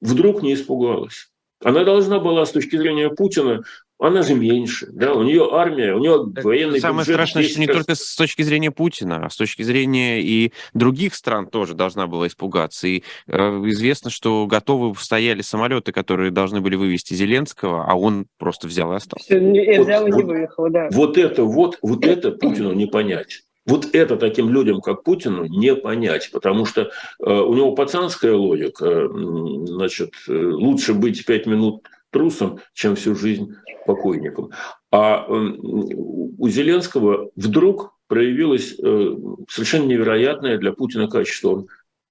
вдруг 0.00 0.42
не 0.42 0.54
испугалась. 0.54 1.30
Она 1.62 1.84
должна 1.84 2.18
была 2.20 2.46
с 2.46 2.52
точки 2.52 2.76
зрения 2.76 3.10
Путина, 3.10 3.62
она 4.00 4.22
же 4.22 4.34
меньше, 4.34 4.88
да, 4.92 5.12
у 5.12 5.22
нее 5.22 5.46
армия, 5.52 5.94
у 5.94 5.98
нее 5.98 6.24
военный 6.42 6.80
Самое 6.80 7.00
бюджет 7.00 7.16
страшное, 7.16 7.42
что 7.42 7.60
не 7.60 7.66
раз... 7.66 7.76
только 7.76 7.94
с 7.94 8.16
точки 8.16 8.40
зрения 8.40 8.70
Путина, 8.70 9.26
а 9.26 9.28
с 9.28 9.36
точки 9.36 9.62
зрения 9.62 10.22
и 10.22 10.52
других 10.72 11.14
стран 11.14 11.46
тоже 11.46 11.74
должна 11.74 12.06
была 12.06 12.26
испугаться. 12.26 12.88
И 12.88 13.02
э, 13.26 13.38
известно, 13.66 14.08
что 14.08 14.46
готовы 14.46 14.94
стояли 14.98 15.42
самолеты, 15.42 15.92
которые 15.92 16.30
должны 16.30 16.62
были 16.62 16.76
вывести 16.76 17.12
Зеленского, 17.12 17.84
а 17.86 17.94
он 17.94 18.26
просто 18.38 18.68
взял 18.68 18.90
и 18.94 18.96
остался. 18.96 19.26
Все, 19.26 19.38
не, 19.38 19.78
взял 19.78 20.06
и 20.06 20.10
не 20.10 20.22
выехал, 20.22 20.70
да. 20.70 20.88
Вот 20.92 21.18
это, 21.18 21.44
вот, 21.44 21.78
вот 21.82 22.06
это 22.06 22.30
Путину 22.32 22.72
не 22.72 22.86
понять. 22.86 23.42
Вот 23.66 23.94
это 23.94 24.16
таким 24.16 24.48
людям, 24.50 24.80
как 24.80 25.02
Путину, 25.02 25.44
не 25.44 25.74
понять, 25.76 26.30
потому 26.32 26.64
что 26.64 26.82
э, 26.82 27.30
у 27.30 27.54
него 27.54 27.74
пацанская 27.74 28.34
логика, 28.34 29.08
значит, 29.08 30.12
э, 30.28 30.32
лучше 30.32 30.94
быть 30.94 31.24
пять 31.26 31.46
минут 31.46 31.86
трусом, 32.10 32.60
чем 32.72 32.96
всю 32.96 33.14
жизнь 33.14 33.54
покойником. 33.86 34.50
А 34.90 35.26
э, 35.26 35.32
у 35.32 36.48
Зеленского 36.48 37.30
вдруг 37.36 37.94
проявилось 38.08 38.78
э, 38.78 39.16
совершенно 39.48 39.84
невероятное 39.84 40.58
для 40.58 40.72
Путина 40.72 41.08
качество. 41.08 41.50
Он, 41.50 41.68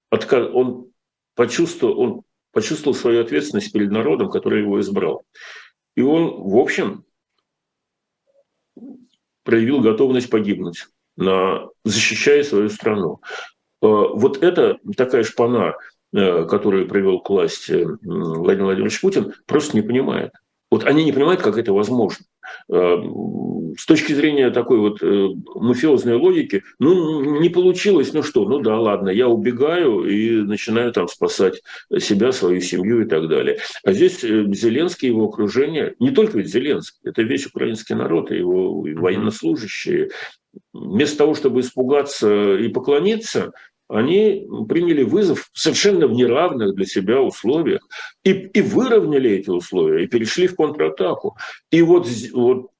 отказ, 0.08 0.48
он, 0.52 0.86
почувствовал, 1.34 2.00
он 2.00 2.22
почувствовал 2.52 2.94
свою 2.94 3.20
ответственность 3.20 3.72
перед 3.72 3.90
народом, 3.90 4.30
который 4.30 4.62
его 4.62 4.80
избрал. 4.80 5.24
И 5.96 6.00
он, 6.00 6.48
в 6.48 6.56
общем, 6.56 7.04
проявил 9.42 9.80
готовность 9.80 10.30
погибнуть 10.30 10.86
защищая 11.84 12.42
свою 12.42 12.68
страну. 12.70 13.20
Э, 13.82 13.86
вот 13.86 14.42
это 14.42 14.78
такая 14.96 15.24
шпана, 15.24 15.74
э, 16.12 16.44
которую 16.44 16.88
привел 16.88 17.20
к 17.20 17.30
власти 17.30 17.86
Владимир 18.02 18.66
Владимирович 18.66 19.00
Путин, 19.00 19.34
просто 19.46 19.76
не 19.76 19.82
понимает. 19.82 20.32
Вот 20.70 20.84
они 20.84 21.04
не 21.04 21.12
понимают, 21.12 21.42
как 21.42 21.58
это 21.58 21.72
возможно. 21.72 22.24
Э, 22.72 22.96
с 23.78 23.86
точки 23.86 24.12
зрения 24.12 24.50
такой 24.50 24.78
вот 24.78 25.00
мафиозной 25.54 26.16
логики, 26.16 26.62
ну, 26.78 27.40
не 27.40 27.48
получилось, 27.48 28.12
ну 28.12 28.22
что, 28.22 28.48
ну 28.48 28.60
да, 28.60 28.78
ладно, 28.78 29.10
я 29.10 29.28
убегаю 29.28 30.04
и 30.04 30.42
начинаю 30.42 30.92
там 30.92 31.08
спасать 31.08 31.62
себя, 31.98 32.32
свою 32.32 32.60
семью 32.60 33.02
и 33.02 33.08
так 33.08 33.28
далее. 33.28 33.58
А 33.84 33.92
здесь 33.92 34.20
Зеленский 34.20 35.08
и 35.08 35.10
его 35.10 35.26
окружение, 35.26 35.94
не 35.98 36.10
только 36.10 36.38
ведь 36.38 36.48
Зеленский, 36.48 36.98
это 37.04 37.22
весь 37.22 37.46
украинский 37.46 37.94
народ, 37.94 38.30
и 38.30 38.38
его 38.38 38.80
военнослужащие, 38.80 40.10
вместо 40.72 41.18
того, 41.18 41.34
чтобы 41.34 41.60
испугаться 41.60 42.56
и 42.56 42.68
поклониться, 42.68 43.52
они 43.90 44.46
приняли 44.68 45.02
вызов 45.02 45.50
совершенно 45.52 46.06
в 46.06 46.12
неравных 46.12 46.74
для 46.74 46.86
себя 46.86 47.20
условиях 47.20 47.86
и, 48.22 48.30
и 48.30 48.62
выровняли 48.62 49.30
эти 49.30 49.50
условия, 49.50 50.04
и 50.04 50.06
перешли 50.06 50.46
в 50.46 50.54
контратаку. 50.54 51.36
И 51.70 51.82
вот, 51.82 52.06
вот 52.32 52.70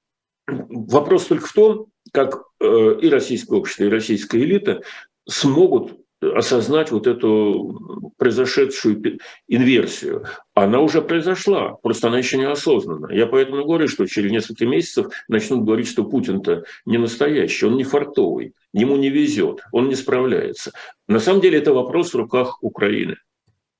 вопрос 0.46 1.26
только 1.26 1.46
в 1.46 1.52
том, 1.52 1.86
как 2.12 2.42
э, 2.60 2.98
и 3.02 3.08
российское 3.08 3.56
общество, 3.56 3.84
и 3.84 3.88
российская 3.88 4.40
элита 4.40 4.82
смогут 5.28 5.98
осознать 6.22 6.90
вот 6.90 7.06
эту 7.06 8.12
произошедшую 8.16 9.18
инверсию. 9.48 10.24
Она 10.54 10.80
уже 10.80 11.00
произошла, 11.00 11.74
просто 11.82 12.08
она 12.08 12.18
еще 12.18 12.36
не 12.36 12.44
осознанна. 12.44 13.12
Я 13.12 13.26
поэтому 13.26 13.64
говорю, 13.64 13.88
что 13.88 14.06
через 14.06 14.30
несколько 14.30 14.66
месяцев 14.66 15.06
начнут 15.28 15.64
говорить, 15.64 15.88
что 15.88 16.04
Путин-то 16.04 16.64
не 16.84 16.98
настоящий, 16.98 17.66
он 17.66 17.76
не 17.76 17.84
фартовый, 17.84 18.54
ему 18.72 18.96
не 18.96 19.08
везет, 19.08 19.62
он 19.72 19.88
не 19.88 19.94
справляется. 19.94 20.72
На 21.08 21.18
самом 21.18 21.40
деле 21.40 21.58
это 21.58 21.72
вопрос 21.72 22.12
в 22.12 22.16
руках 22.16 22.62
Украины. 22.62 23.16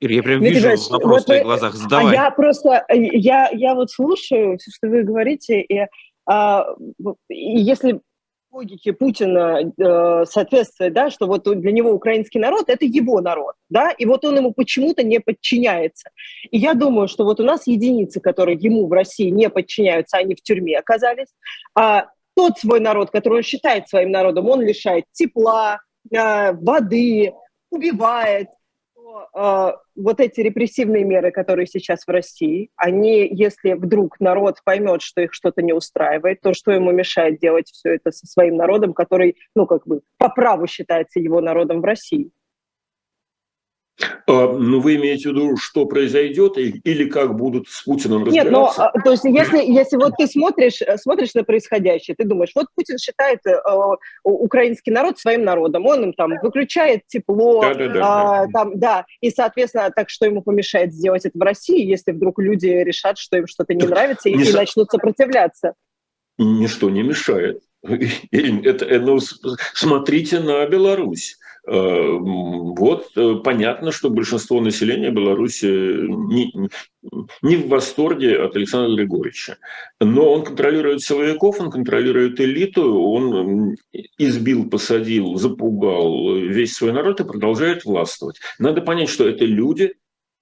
Ир, 0.01 0.11
я 0.11 0.23
прям 0.23 0.41
вижу 0.41 0.57
Николаевич, 0.57 0.89
вопрос 0.89 1.13
вот 1.13 1.23
в 1.23 1.27
твоих 1.27 1.43
глазах. 1.43 1.75
Задавай. 1.75 2.17
А 2.17 2.25
я 2.25 2.31
просто, 2.31 2.85
я, 2.89 3.51
я 3.51 3.75
вот 3.75 3.91
слушаю 3.91 4.57
все, 4.57 4.71
что 4.71 4.89
вы 4.89 5.03
говорите, 5.03 5.61
и, 5.61 5.87
а, 6.27 6.65
и 7.29 7.61
если 7.61 8.01
логике 8.53 8.93
Путина 8.93 9.61
э, 9.61 10.25
соответствует, 10.27 10.93
да, 10.93 11.11
что 11.11 11.27
вот 11.27 11.45
для 11.45 11.73
него 11.73 11.93
украинский 11.93 12.41
народ– 12.41 12.65
это 12.69 12.85
его 12.85 13.21
народ, 13.21 13.55
да, 13.69 13.91
и 13.91 14.05
вот 14.07 14.25
он 14.25 14.37
ему 14.37 14.53
почему-то 14.53 15.03
не 15.03 15.21
подчиняется. 15.21 16.11
И 16.51 16.59
я 16.59 16.75
думаю, 16.75 17.09
что 17.09 17.25
вот 17.25 17.41
у 17.41 17.45
нас 17.45 17.67
единицы, 17.67 18.21
которые 18.21 18.59
ему 18.59 18.87
в 18.87 18.93
России 18.93 19.31
не 19.31 19.49
подчиняются, 19.49 20.19
они 20.19 20.35
в 20.35 20.43
тюрьме 20.43 20.79
оказались, 20.79 21.29
а 21.75 22.07
тот 22.37 22.59
свой 22.59 22.81
народ, 22.81 23.11
который 23.11 23.39
он 23.39 23.43
считает 23.43 23.89
своим 23.89 24.11
народом, 24.11 24.49
он 24.49 24.63
лишает 24.63 25.05
тепла, 25.13 25.81
э, 26.11 26.53
воды, 26.53 27.33
убивает, 27.71 28.49
э, 29.35 29.73
вот 29.97 30.21
эти 30.21 30.41
репрессивные 30.41 31.05
меры, 31.05 31.31
которые 31.31 31.67
сейчас 31.67 32.05
в 32.07 32.11
России, 32.11 32.71
они, 32.77 33.29
если 33.31 33.75
вдруг 33.75 34.19
народ 34.21 34.59
поймет, 34.65 35.03
что 35.03 35.21
их 35.21 35.33
что-то 35.33 35.63
не 35.63 35.73
устраивает, 35.73 36.41
то 36.41 36.55
что 36.55 36.73
ему 36.73 36.93
мешает 36.93 37.39
делать 37.39 37.71
все 37.71 37.95
это 37.95 38.11
со 38.11 38.27
своим 38.27 38.57
народом, 38.57 38.93
который, 38.93 39.37
ну, 39.55 39.67
как 39.67 39.87
бы 39.87 40.01
по 40.19 40.29
праву 40.29 40.67
считается 40.67 41.21
его 41.21 41.41
народом 41.41 41.81
в 41.81 41.85
России? 41.85 42.31
А, 44.27 44.53
ну, 44.53 44.81
вы 44.81 44.97
имеете 44.97 45.31
в 45.31 45.33
виду, 45.33 45.57
что 45.57 45.87
произойдет 45.87 46.57
или 46.57 47.05
как 47.09 47.37
будут 47.37 47.69
с 47.69 47.83
Путиным 47.83 48.25
разбираться? 48.25 48.51
Нет, 48.51 48.53
но, 48.53 48.73
а, 48.77 48.93
то 49.01 49.11
есть, 49.11 49.25
если, 49.25 49.59
если 49.59 49.97
вот 49.97 50.15
ты 50.19 50.27
смотришь, 50.27 50.81
э, 50.83 50.97
смотришь 50.97 51.35
на 51.35 51.45
происходящее, 51.45 52.15
ты 52.17 52.25
думаешь, 52.25 52.53
вот 52.55 52.67
Путин 52.75 52.99
считает 52.99 53.41
э, 53.47 53.57
украинский 54.25 54.93
народ 54.93 55.19
своим 55.19 55.45
народом, 55.45 55.87
он 55.87 56.05
им 56.05 56.13
там 56.13 56.33
выключает 56.43 57.07
тепло, 57.09 57.63
да, 57.63 57.75
да, 57.75 57.89
да, 57.89 57.93
да. 57.95 58.47
Там, 58.53 58.79
да, 58.79 59.07
и, 59.21 59.31
соответственно, 59.31 59.91
так 59.95 60.11
что 60.11 60.27
ему 60.27 60.43
помешает 60.43 60.93
сделать 60.93 61.25
это 61.25 61.39
в 61.39 61.43
России, 61.43 61.85
если 61.85 62.13
вдруг 62.13 62.39
люди 62.39 62.67
решат, 62.67 63.19
что 63.19 63.37
им 63.37 63.47
что-то 63.47 63.75
не 63.75 63.87
нравится 63.87 64.29
и, 64.29 64.35
не 64.35 64.45
и 64.45 64.53
начнут 64.53 64.91
сопротивляться? 64.91 65.75
Ничто 66.39 66.89
не 66.89 67.03
мешает. 67.03 67.63
Это, 67.83 68.85
э, 68.85 68.99
ну, 68.99 69.19
смотрите 69.75 70.41
на 70.41 70.67
Беларусь. 70.67 71.39
Э, 71.71 72.19
вот 72.19 73.13
э, 73.15 73.37
понятно, 73.45 73.93
что 73.93 74.11
большинство 74.11 74.61
населения 74.61 75.13
Беларуси 75.13 75.67
не, 75.67 76.53
не 77.43 77.57
в 77.57 77.69
восторге 77.69 78.43
от 78.43 78.57
Александра 78.57 78.97
Григорьевича. 78.97 79.59
Но 80.01 80.33
он 80.33 80.43
контролирует 80.43 81.03
силовиков, 81.03 81.61
он 81.61 81.71
контролирует 81.71 82.41
элиту, 82.41 83.01
он 83.01 83.77
избил, 84.19 84.69
посадил, 84.69 85.37
запугал 85.37 86.35
весь 86.35 86.75
свой 86.75 86.93
народ 86.93 87.21
и 87.21 87.25
продолжает 87.25 87.85
властвовать. 87.85 88.41
Надо 88.59 88.81
понять, 88.81 89.09
что 89.09 89.29
это 89.29 89.45
люди, 89.45 89.95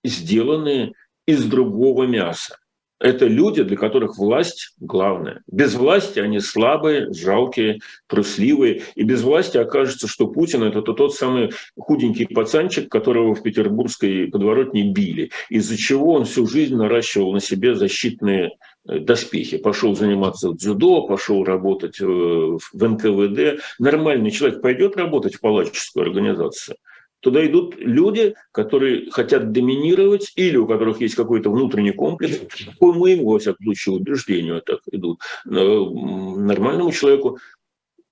сделанные 0.04 0.94
из 1.26 1.44
другого 1.44 2.04
мяса. 2.04 2.56
Это 3.00 3.26
люди, 3.26 3.62
для 3.62 3.76
которых 3.76 4.18
власть 4.18 4.74
главная. 4.80 5.42
Без 5.46 5.74
власти 5.74 6.18
они 6.18 6.40
слабые, 6.40 7.12
жалкие, 7.12 7.78
трусливые. 8.08 8.82
И 8.96 9.04
без 9.04 9.22
власти 9.22 9.56
окажется, 9.56 10.08
что 10.08 10.26
Путин– 10.26 10.62
это 10.64 10.82
тот 10.82 11.14
самый 11.14 11.50
худенький 11.78 12.26
пацанчик, 12.26 12.90
которого 12.90 13.34
в 13.34 13.42
петербургской 13.42 14.26
подворотне 14.26 14.90
били, 14.90 15.30
из-за 15.48 15.76
чего 15.76 16.14
он 16.14 16.24
всю 16.24 16.46
жизнь 16.48 16.74
наращивал 16.74 17.32
на 17.32 17.40
себе 17.40 17.76
защитные 17.76 18.56
э, 18.88 18.98
доспехи. 18.98 19.58
Пошел 19.58 19.94
заниматься 19.94 20.50
дзюдо, 20.52 21.06
пошел 21.06 21.44
работать 21.44 22.00
в 22.00 22.60
НКВД. 22.74 23.62
Нормальный 23.78 24.32
человек 24.32 24.60
пойдет 24.60 24.96
работать 24.96 25.36
в 25.36 25.40
палаческую 25.40 26.02
организацию– 26.04 26.76
Туда 27.20 27.44
идут 27.46 27.74
люди, 27.78 28.34
которые 28.52 29.10
хотят 29.10 29.52
доминировать 29.52 30.32
или 30.36 30.56
у 30.56 30.66
которых 30.66 31.00
есть 31.00 31.14
какой-то 31.14 31.50
внутренний 31.50 31.92
комплекс, 31.92 32.40
по 32.78 32.92
моему, 32.92 33.30
во 33.30 33.38
всяком 33.38 33.64
случае, 33.64 33.96
убеждению 33.96 34.62
так 34.62 34.80
идут. 34.92 35.20
Нормальному 35.44 36.92
человеку 36.92 37.38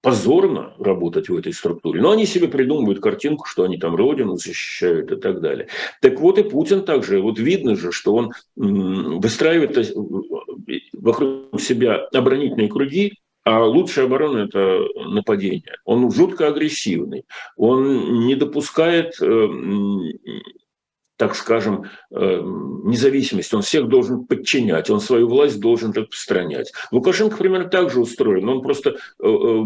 позорно 0.06 0.72
работать 0.78 1.28
в 1.28 1.36
этой 1.36 1.52
структуре. 1.52 2.00
Но 2.00 2.12
они 2.12 2.26
себе 2.26 2.46
придумывают 2.46 3.00
картинку, 3.00 3.44
что 3.46 3.64
они 3.64 3.76
там 3.76 3.96
родину 3.96 4.36
защищают 4.36 5.10
и 5.10 5.16
так 5.16 5.40
далее. 5.40 5.66
Так 6.00 6.20
вот 6.20 6.38
и 6.38 6.44
Путин 6.44 6.84
также. 6.84 7.20
Вот 7.20 7.40
видно 7.40 7.74
же, 7.74 7.90
что 7.90 8.14
он 8.14 8.32
выстраивает 8.54 9.76
э, 9.76 9.84
вокруг 10.92 11.60
себя 11.60 12.06
оборонительные 12.12 12.68
круги, 12.68 13.14
а 13.46 13.64
лучшая 13.64 14.06
оборона– 14.06 14.38
это 14.48 14.80
нападение. 14.96 15.76
Он 15.84 16.10
жутко 16.10 16.48
агрессивный. 16.48 17.26
Он 17.56 18.26
не 18.26 18.34
допускает, 18.34 19.14
э, 19.22 19.48
так 21.16 21.36
скажем, 21.36 21.84
э, 22.10 22.40
независимости. 22.84 23.54
Он 23.54 23.62
всех 23.62 23.86
должен 23.86 24.26
подчинять, 24.26 24.90
он 24.90 25.00
свою 25.00 25.28
власть 25.28 25.60
должен 25.60 25.92
распространять. 25.92 26.72
Лукашенко 26.90 27.36
примерно 27.36 27.68
так 27.68 27.92
же 27.92 28.00
устроен. 28.00 28.48
Он 28.48 28.62
просто 28.62 28.96
э, 29.22 29.62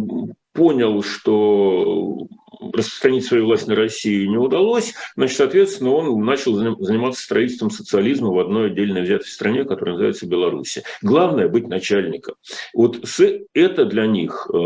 понял, 0.52 1.02
что 1.02 2.26
распространить 2.72 3.24
свою 3.24 3.46
власть 3.46 3.66
на 3.66 3.74
Россию 3.74 4.30
не 4.30 4.36
удалось, 4.36 4.94
значит, 5.16 5.36
соответственно, 5.36 5.90
он 5.90 6.24
начал 6.24 6.54
заниматься 6.54 7.22
строительством 7.22 7.70
социализма 7.70 8.30
в 8.30 8.38
одной 8.38 8.68
отдельно 8.68 9.00
взятой 9.00 9.28
стране, 9.28 9.64
которая 9.64 9.94
называется 9.94 10.26
Беларусь. 10.26 10.78
Главное– 11.02 11.48
быть 11.50 11.68
начальником. 11.68 12.34
Вот 12.74 13.00
это 13.54 13.84
для 13.84 14.06
них 14.06 14.48
э, 14.52 14.58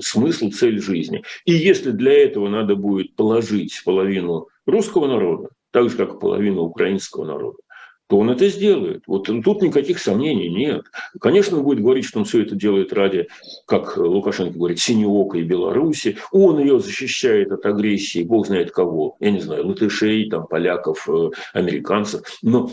смысл, 0.00 0.50
цель 0.50 0.80
жизни. 0.80 1.22
И 1.44 1.52
если 1.52 1.90
для 1.90 2.12
этого 2.12 2.48
надо 2.48 2.74
будет 2.74 3.14
положить 3.14 3.82
половину 3.84 4.48
русского 4.66 5.06
народа, 5.06 5.48
так 5.70 5.90
же, 5.90 5.96
как 5.96 6.20
половину 6.20 6.62
украинского 6.62 7.24
народа, 7.24 7.58
то 8.08 8.18
он 8.18 8.30
это 8.30 8.48
сделает. 8.48 9.02
Вот 9.06 9.24
тут 9.24 9.62
никаких 9.62 9.98
сомнений 9.98 10.48
нет. 10.48 10.84
Конечно, 11.20 11.58
он 11.58 11.64
будет 11.64 11.80
говорить, 11.80 12.04
что 12.04 12.20
он 12.20 12.24
все 12.24 12.42
это 12.42 12.54
делает 12.54 12.92
ради, 12.92 13.28
как 13.66 13.96
Лукашенко 13.96 14.56
говорит, 14.56 14.78
синеокой 14.78 15.42
Беларуси. 15.42 16.16
Он 16.30 16.60
ее 16.60 16.78
защищает 16.78 17.50
от 17.50 17.66
агрессии, 17.66 18.22
бог 18.22 18.46
знает 18.46 18.70
кого. 18.70 19.16
Я 19.20 19.30
не 19.30 19.40
знаю, 19.40 19.66
латышей, 19.66 20.28
там, 20.30 20.46
поляков, 20.46 21.08
э, 21.08 21.30
американцев. 21.52 22.22
Но 22.42 22.70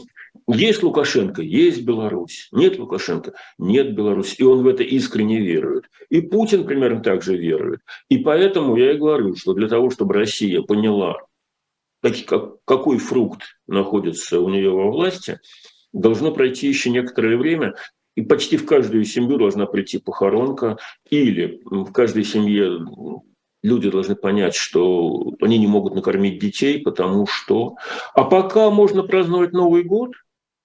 есть 0.47 0.83
Лукашенко, 0.83 1.41
есть 1.41 1.83
Беларусь. 1.83 2.49
Нет 2.51 2.77
Лукашенко, 2.77 3.33
нет 3.57 3.95
Беларусь. 3.95 4.35
И 4.37 4.43
он 4.43 4.63
в 4.63 4.67
это 4.67 4.83
искренне 4.83 5.39
верует. 5.39 5.85
И 6.09 6.21
Путин 6.21 6.65
примерно 6.65 7.01
так 7.01 7.23
же 7.23 7.37
верует. 7.37 7.79
И 8.09 8.17
поэтому 8.17 8.75
я 8.75 8.91
и 8.91 8.97
говорю, 8.97 9.35
что 9.35 9.53
для 9.53 9.67
того, 9.67 9.89
чтобы 9.89 10.13
Россия 10.13 10.61
поняла, 10.61 11.17
как, 12.03 12.63
какой 12.65 12.97
фрукт 12.97 13.41
находится 13.67 14.39
у 14.39 14.49
нее 14.49 14.69
во 14.69 14.91
власти, 14.91 15.39
должно 15.93 16.31
пройти 16.31 16.67
еще 16.67 16.89
некоторое 16.89 17.37
время, 17.37 17.75
и 18.15 18.21
почти 18.21 18.57
в 18.57 18.65
каждую 18.65 19.05
семью 19.05 19.37
должна 19.37 19.65
прийти 19.65 19.97
похоронка, 19.97 20.77
или 21.09 21.61
в 21.65 21.91
каждой 21.91 22.23
семье 22.23 22.79
люди 23.63 23.89
должны 23.89 24.15
понять, 24.15 24.55
что 24.55 25.33
они 25.41 25.57
не 25.57 25.67
могут 25.67 25.95
накормить 25.95 26.39
детей, 26.39 26.81
потому 26.81 27.25
что... 27.25 27.75
А 28.13 28.23
пока 28.23 28.69
можно 28.69 29.03
праздновать 29.03 29.53
Новый 29.53 29.83
год 29.83 30.11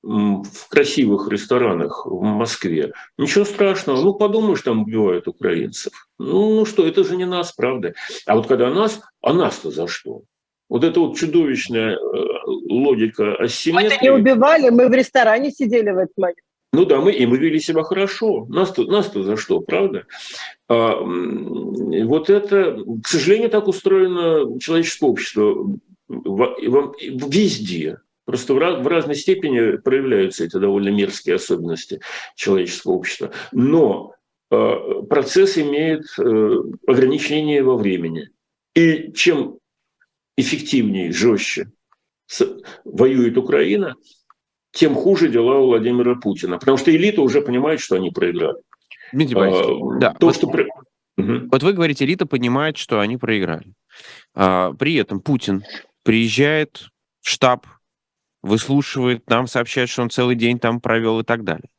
в 0.03 0.69
красивых 0.69 1.29
ресторанах 1.29 2.07
в 2.07 2.23
Москве, 2.23 2.93
ничего 3.17 3.45
страшного. 3.45 4.03
Ну, 4.03 4.15
подумаешь, 4.15 4.63
там 4.63 4.83
убивают 4.83 5.29
украинцев. 5.29 5.93
Ну, 6.19 6.55
ну 6.55 6.65
что, 6.67 6.87
это 6.87 7.03
же 7.05 7.17
не 7.17 7.27
нас, 7.27 7.53
правда? 7.53 7.95
А 8.27 8.37
вот 8.37 8.47
когда 8.47 8.71
нас, 8.71 9.01
а 9.23 9.33
нас-то 9.33 9.71
за 9.71 9.87
что? 9.89 10.23
Вот 10.69 10.85
это 10.85 11.01
вот 11.01 11.17
чудовищная 11.17 11.97
э, 11.97 11.99
логика 12.47 13.35
асимметрии. 13.37 13.89
Мы-то 13.89 14.05
не 14.05 14.11
убивали, 14.11 14.71
мы 14.71 14.89
в 14.89 14.93
ресторане 14.93 15.51
сидели 15.51 15.91
в 15.91 15.99
этот 15.99 16.17
момент. 16.17 16.39
Ну 16.73 16.85
да, 16.85 17.01
мы, 17.01 17.13
и 17.13 17.25
мы 17.27 17.39
вели 17.39 17.61
себя 17.61 17.83
хорошо. 17.83 18.47
Нас-то, 18.49 18.85
нас-то 18.85 19.23
за 19.23 19.37
что, 19.37 19.61
правда? 19.61 20.05
А, 20.69 21.01
вот 21.01 22.29
это, 22.29 22.79
к 23.03 23.09
сожалению, 23.09 23.49
так 23.49 23.69
устроено 23.69 24.59
человеческое 24.61 25.07
общество 25.07 25.79
везде. 26.09 27.99
Просто 28.27 28.53
в, 28.53 28.59
раз, 28.59 28.83
в 28.83 28.87
разной 28.87 29.15
степени 29.17 29.79
проявляются 29.79 30.45
эти 30.45 30.59
довольно 30.59 30.91
мерзкие 30.91 31.37
особенности 31.37 32.01
человеческого 32.37 32.93
общества. 32.93 33.31
Но 33.53 34.13
э, 34.51 34.75
процесс 35.09 35.57
имеет 35.57 36.05
э, 36.19 36.55
ограничения 36.87 37.63
во 37.63 37.79
времени. 37.79 38.29
И 38.75 39.13
чем 39.13 39.58
эффективнее, 40.39 41.13
жестче 41.13 41.71
воюет 42.85 43.37
Украина, 43.37 43.97
тем 44.73 44.95
хуже 44.95 45.29
дела 45.29 45.59
у 45.59 45.67
Владимира 45.67 46.15
Путина. 46.15 46.59
Потому 46.59 46.77
что 46.77 46.95
элита 46.95 47.23
уже 47.23 47.41
понимает, 47.41 47.81
что 47.81 47.97
они 47.97 48.11
проиграли. 48.11 48.59
Дмитрий 49.13 49.37
а, 49.37 49.99
да, 49.99 50.15
то, 50.15 50.27
вот, 50.27 50.37
что... 50.37 50.47
Угу. 50.47 51.49
вот 51.51 51.63
вы 51.63 51.73
говорите, 51.73 52.05
элита 52.05 52.27
понимает, 52.27 52.77
что 52.77 53.01
они 53.01 53.17
проиграли. 53.17 53.73
А, 54.35 54.73
при 54.75 54.95
этом 54.95 55.21
Путин 55.21 55.65
приезжает 56.05 56.89
в 57.21 57.31
штаб, 57.31 57.67
выслушивает, 58.43 59.29
нам 59.29 59.47
сообщает, 59.47 59.89
что 59.89 60.03
он 60.03 60.11
целый 60.11 60.37
день 60.37 60.59
там 60.59 60.81
провел 60.81 61.21
и 61.21 61.25
так 61.25 61.45
далее. 61.45 61.71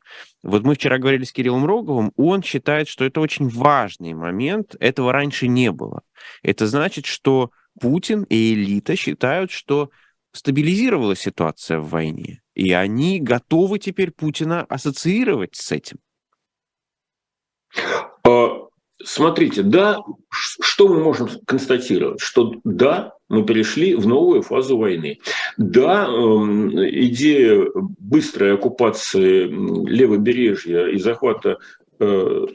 Вот 0.42 0.64
мы 0.64 0.74
вчера 0.74 0.98
говорили 0.98 1.24
с 1.24 1.32
Кириллом 1.32 1.66
Роговым, 1.66 2.12
он 2.16 2.42
считает, 2.42 2.88
что 2.88 3.06
это 3.06 3.22
очень 3.22 3.48
важный 3.48 4.14
момент, 4.14 4.76
этого 4.80 5.14
раньше 5.14 5.48
не 5.48 5.72
было. 5.72 6.02
Это 6.42 6.66
значит, 6.66 7.06
что 7.06 7.52
Путин 7.80 8.24
и 8.24 8.54
элита 8.54 8.96
считают, 8.96 9.52
что 9.52 9.90
стабилизировалась 10.32 11.20
ситуация 11.20 11.80
в 11.80 11.90
войне, 11.90 12.42
и 12.54 12.72
они 12.72 13.20
готовы 13.20 13.80
теперь 13.80 14.12
Путина 14.12 14.64
ассоциировать 14.64 15.56
с 15.56 15.72
этим. 15.72 15.98
А, 18.28 18.68
смотрите, 19.04 19.64
да, 19.64 20.00
что 20.30 20.88
мы 20.88 21.04
можем 21.04 21.30
констатировать? 21.46 22.22
Что 22.22 22.54
да, 22.64 23.14
мы 23.28 23.44
перешли 23.46 23.96
в 23.96 24.08
новую 24.08 24.42
фазу 24.42 24.78
войны. 24.78 25.20
Да, 25.58 26.06
эм, 26.06 26.70
идея 26.70 27.66
быстрой 27.76 28.54
оккупации 28.54 29.46
левобережья 29.46 30.88
и 30.88 30.98
захвата 30.98 31.58
э, 32.00 32.48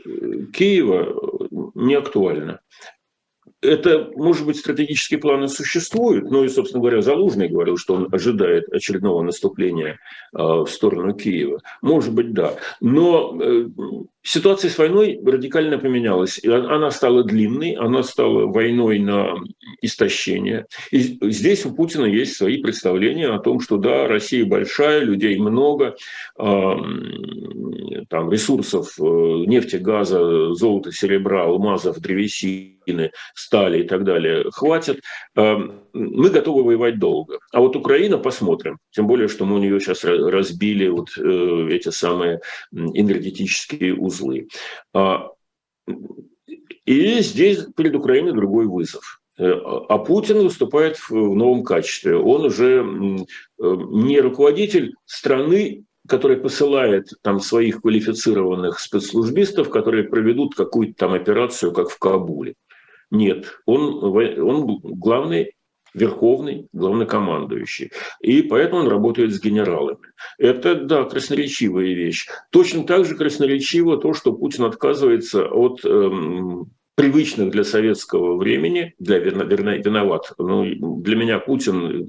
Киева 0.53 1.71
не 1.75 1.95
актуальна 1.95 2.61
это, 3.65 4.11
может 4.15 4.47
быть, 4.47 4.59
стратегические 4.59 5.19
планы 5.19 5.49
существуют, 5.49 6.31
но 6.31 6.45
и, 6.45 6.49
собственно 6.49 6.81
говоря, 6.81 7.03
Залужный 7.03 7.49
говорил, 7.49 7.77
что 7.77 7.95
он 7.95 8.09
ожидает 8.13 8.73
очередного 8.73 9.23
наступления 9.23 9.99
э, 10.33 10.43
в 10.43 10.67
сторону 10.67 11.15
Киева. 11.15 11.61
Может 11.83 12.13
быть, 12.13 12.33
да. 12.33 12.55
Но 12.81 13.39
э, 13.41 13.67
ситуация 14.25 14.71
с 14.71 14.79
войной 14.79 15.21
радикально 15.25 15.79
поменялась. 15.79 16.43
Она 16.45 16.91
стала 16.91 17.23
длинной, 17.23 17.73
она 17.73 18.03
стала 18.03 18.47
войной 18.47 18.99
на 18.99 19.37
истощение. 19.83 20.67
И 20.91 21.19
здесь 21.31 21.65
у 21.67 21.75
Путина 21.75 22.07
есть 22.07 22.37
свои 22.37 22.61
представления 22.61 23.29
о 23.29 23.39
том, 23.39 23.61
что 23.61 23.77
да, 23.77 24.09
Россия 24.09 24.45
большая, 24.45 25.03
людей 25.03 25.39
много, 25.39 25.97
там 26.37 28.31
ресурсов 28.31 28.95
э, 28.99 29.03
нефти, 29.03 29.77
газа, 29.77 30.55
золота, 30.55 30.93
серебра, 30.93 31.45
алмазов, 31.45 32.01
древесины, 32.01 33.13
стали 33.35 33.83
и 33.83 33.87
так 33.87 34.05
далее 34.05 34.45
хватит. 34.51 35.01
Мы 35.35 36.31
готовы 36.31 36.65
воевать 36.65 36.99
долго. 36.99 37.39
А 37.53 37.61
вот 37.61 37.77
Украина, 37.77 38.19
посмотрим. 38.19 38.79
Тем 38.91 39.07
более, 39.07 39.29
что 39.29 39.47
мы 39.47 39.57
у 39.57 39.59
нее 39.59 39.79
сейчас 39.79 40.05
разбили 40.05 40.89
вот 40.89 41.11
э, 41.17 41.69
эти 41.71 41.91
самые 41.91 42.41
энергетические 42.73 43.95
узлы. 43.95 44.14
А, 44.93 45.31
и 46.85 47.21
здесь 47.21 47.67
перед 47.77 47.95
Украиной 47.95 48.33
другой 48.33 48.67
вызов. 48.67 49.21
Э, 49.39 49.51
а 49.51 49.99
Путин 49.99 50.43
выступает 50.43 50.97
в 51.09 51.13
новом 51.13 51.65
качестве. 51.65 52.17
Он 52.17 52.45
уже 52.45 52.85
не 53.59 54.21
руководитель 54.21 54.95
страны, 55.07 55.85
который 56.07 56.37
посылает 56.37 57.09
там 57.23 57.41
своих 57.41 57.81
квалифицированных 57.81 58.79
спецслужбистов, 58.79 59.71
которые 59.71 60.05
проведут 60.05 60.55
какую-то 60.55 60.95
там 60.97 61.15
операцию, 61.15 61.73
как 61.73 61.89
в 61.89 61.99
Кабуле. 61.99 62.55
Нет, 63.11 63.61
он, 63.65 64.05
он 64.05 64.81
главный 64.83 65.53
верховный 65.95 66.69
главнокомандующий. 66.73 67.93
И 68.21 68.43
поэтому 68.43 68.83
он 68.83 68.89
работает 68.89 69.33
с 69.33 69.41
генералами. 69.41 70.13
Это, 70.39 70.75
да, 70.75 71.05
красноречивая 71.05 71.87
вещь. 71.87 72.27
Точно 72.51 72.85
так 72.85 73.05
же 73.07 73.17
красноречиво 73.17 73.97
то, 73.97 74.13
что 74.13 74.33
Путин 74.33 74.65
отказывается 74.65 75.47
от 75.47 75.85
эм, 75.85 76.73
привычных 76.95 77.51
для 77.51 77.65
советского 77.65 78.37
времени, 78.37 78.95
для 78.99 79.19
виноват. 79.19 80.33
Ну, 80.39 81.01
для 81.01 81.17
меня 81.17 81.39
Путин 81.39 82.07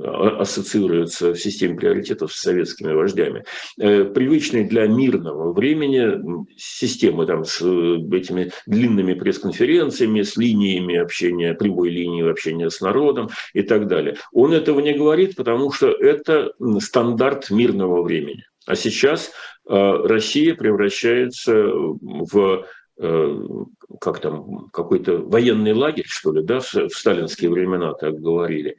ассоциируется 0.00 1.32
в 1.32 1.38
системе 1.38 1.76
приоритетов 1.76 2.32
с 2.32 2.40
советскими 2.40 2.92
вождями. 2.92 3.44
Э, 3.78 4.04
привычные 4.04 4.64
для 4.64 4.86
мирного 4.86 5.52
времени 5.52 6.44
системы 6.56 7.26
там, 7.26 7.44
с 7.44 7.60
э, 7.62 8.16
этими 8.16 8.50
длинными 8.66 9.14
пресс-конференциями, 9.14 10.22
с 10.22 10.36
линиями 10.36 10.96
общения, 10.96 11.54
прямой 11.54 11.90
линией 11.90 12.28
общения 12.28 12.70
с 12.70 12.80
народом 12.80 13.28
и 13.52 13.62
так 13.62 13.86
далее. 13.86 14.16
Он 14.32 14.52
этого 14.52 14.80
не 14.80 14.94
говорит, 14.94 15.36
потому 15.36 15.70
что 15.70 15.90
это 15.90 16.52
стандарт 16.80 17.50
мирного 17.50 18.02
времени. 18.02 18.44
А 18.66 18.74
сейчас 18.74 19.30
э, 19.68 19.72
Россия 19.72 20.54
превращается 20.54 21.54
в 21.54 22.64
Э, 22.64 22.83
как 22.96 24.20
там, 24.20 24.68
какой-то 24.72 25.18
военный 25.18 25.72
лагерь, 25.72 26.06
что 26.06 26.32
ли, 26.32 26.42
да, 26.42 26.60
в, 26.60 26.88
сталинские 26.90 27.50
времена 27.50 27.92
так 27.94 28.20
говорили. 28.20 28.76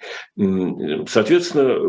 Соответственно, 1.08 1.80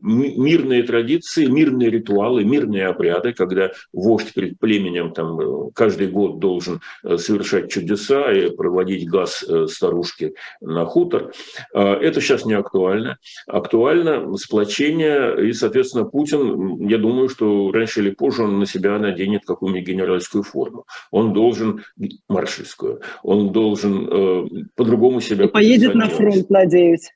мирные 0.00 0.82
традиции, 0.84 1.46
мирные 1.46 1.90
ритуалы, 1.90 2.44
мирные 2.44 2.86
обряды, 2.86 3.32
когда 3.32 3.72
вождь 3.92 4.32
перед 4.32 4.58
племенем 4.58 5.12
там 5.12 5.40
э, 5.40 5.70
каждый 5.74 6.08
год 6.08 6.38
должен 6.38 6.80
э, 7.02 7.16
совершать 7.18 7.70
чудеса 7.70 8.32
и 8.32 8.50
проводить 8.54 9.08
газ 9.08 9.44
старушки 9.68 10.34
на 10.60 10.84
хутор, 10.84 11.32
это 11.72 12.20
сейчас 12.20 12.44
не 12.44 12.54
актуально. 12.54 13.18
Актуально 13.46 14.36
сплочение, 14.36 15.48
и, 15.48 15.52
соответственно, 15.52 16.04
Путин, 16.04 16.86
я 16.88 16.98
думаю, 16.98 17.28
что 17.28 17.70
раньше 17.72 18.00
или 18.00 18.10
позже 18.10 18.44
он 18.44 18.58
на 18.58 18.66
себя 18.66 18.98
наденет 18.98 19.44
какую-нибудь 19.44 19.86
генеральскую 19.86 20.42
форму 20.42 20.86
он 21.10 21.32
должен 21.32 21.84
маршальскую, 22.28 23.00
он 23.22 23.52
должен 23.52 24.08
э, 24.08 24.64
по-другому 24.74 25.20
себя 25.20 25.46
И 25.46 25.48
поедет 25.48 25.94
на 25.94 26.08
фронт, 26.08 26.48
надеюсь. 26.50 27.10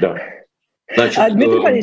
Да. 0.00 0.16
Значит, 0.94 1.18
а, 1.18 1.30
Дмитрий 1.30 1.80
э, 1.80 1.82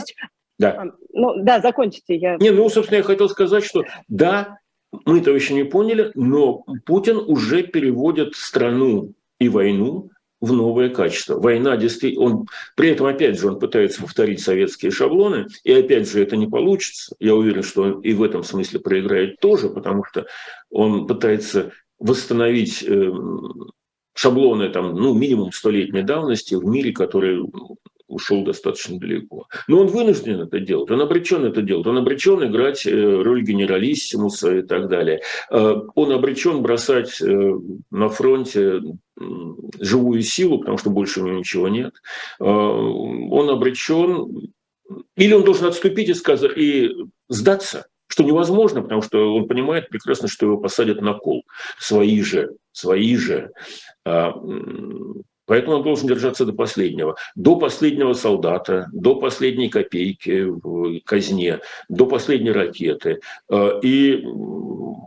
да. 0.58 0.70
А, 0.72 0.86
ну, 1.12 1.44
да, 1.44 1.60
закончите. 1.60 2.16
Я... 2.16 2.38
Не, 2.38 2.52
ну, 2.52 2.70
собственно, 2.70 2.98
я 2.98 3.04
хотел 3.04 3.30
сказать, 3.30 3.64
что 3.64 3.84
да, 4.08 4.60
мы 5.06 5.20
этого 5.20 5.36
еще 5.36 5.54
не 5.54 5.64
поняли, 5.64 6.12
но 6.16 6.64
Путин 6.86 7.18
уже 7.18 7.64
переводит 7.64 8.36
страну 8.36 9.14
и 9.40 9.50
войну 9.50 10.10
в 10.44 10.52
новое 10.52 10.90
качество. 10.90 11.40
Война 11.40 11.78
действительно... 11.78 12.26
Он, 12.26 12.48
при 12.76 12.90
этом, 12.90 13.06
опять 13.06 13.40
же, 13.40 13.48
он 13.48 13.60
пытается 13.60 14.02
повторить 14.02 14.42
советские 14.42 14.92
шаблоны, 14.92 15.48
и 15.64 15.72
опять 15.72 16.12
же 16.12 16.22
это 16.22 16.36
не 16.36 16.48
получится. 16.48 17.16
Я 17.22 17.34
уверен, 17.34 17.64
что 17.64 17.84
он 17.84 18.02
и 18.02 18.12
в 18.12 18.22
этом 18.22 18.44
смысле 18.44 18.82
проиграет 18.82 19.40
тоже, 19.40 19.70
потому 19.70 20.04
что 20.04 20.26
он 20.70 21.08
пытается 21.08 21.72
восстановить 21.98 22.84
э, 22.84 23.10
шаблоны 24.14 24.68
там, 24.68 24.94
ну, 24.96 25.14
минимум 25.14 25.54
столетней 25.54 26.04
давности 26.04 26.56
в 26.56 26.66
мире, 26.66 26.92
который 26.92 27.42
ушел 28.08 28.44
достаточно 28.44 29.00
далеко. 29.00 29.48
Но 29.68 29.80
он 29.80 29.88
вынужден 29.88 30.42
это 30.42 30.60
делать, 30.60 30.92
он 30.92 31.02
обречен 31.02 31.46
это 31.46 31.62
делать, 31.62 31.88
он 31.88 31.98
обречен 31.98 32.44
играть 32.44 32.86
э, 32.86 32.92
роль 32.92 33.44
генералиссимуса 33.44 34.58
и 34.58 34.62
так 34.62 34.90
далее. 34.90 35.22
Э, 35.52 35.76
он 35.96 36.12
обречен 36.12 36.62
бросать 36.62 37.22
э, 37.22 37.54
на 37.92 38.10
фронте 38.10 38.82
живую 39.80 40.22
силу, 40.24 40.60
потому 40.60 40.78
что 40.78 40.90
больше 40.90 41.22
у 41.22 41.28
него 41.28 41.38
ничего 41.38 41.68
нет. 41.70 41.94
Он 42.40 43.50
обречен, 43.50 44.52
или 45.16 45.34
он 45.34 45.44
должен 45.44 45.68
отступить 45.68 46.10
и, 46.10 46.16
сказать, 46.16 46.58
и 46.58 46.90
сдаться, 47.30 47.86
что 48.08 48.24
невозможно, 48.24 48.82
потому 48.82 49.04
что 49.04 49.36
он 49.36 49.48
понимает 49.48 49.90
прекрасно, 49.90 50.28
что 50.28 50.48
его 50.48 50.58
посадят 50.58 51.00
на 51.02 51.14
кол. 51.14 51.44
Свои 51.78 52.24
же, 52.24 52.50
свои 52.72 53.16
же. 53.16 53.52
Поэтому 55.46 55.78
он 55.78 55.84
должен 55.84 56.08
держаться 56.08 56.46
до 56.46 56.54
последнего. 56.54 57.16
До 57.36 57.56
последнего 57.56 58.14
солдата, 58.14 58.88
до 58.94 59.16
последней 59.16 59.70
копейки 59.70 60.44
в 60.44 61.00
казне, 61.06 61.60
до 61.90 62.06
последней 62.06 62.52
ракеты. 62.52 63.20
Э, 63.50 63.80
и 63.82 64.24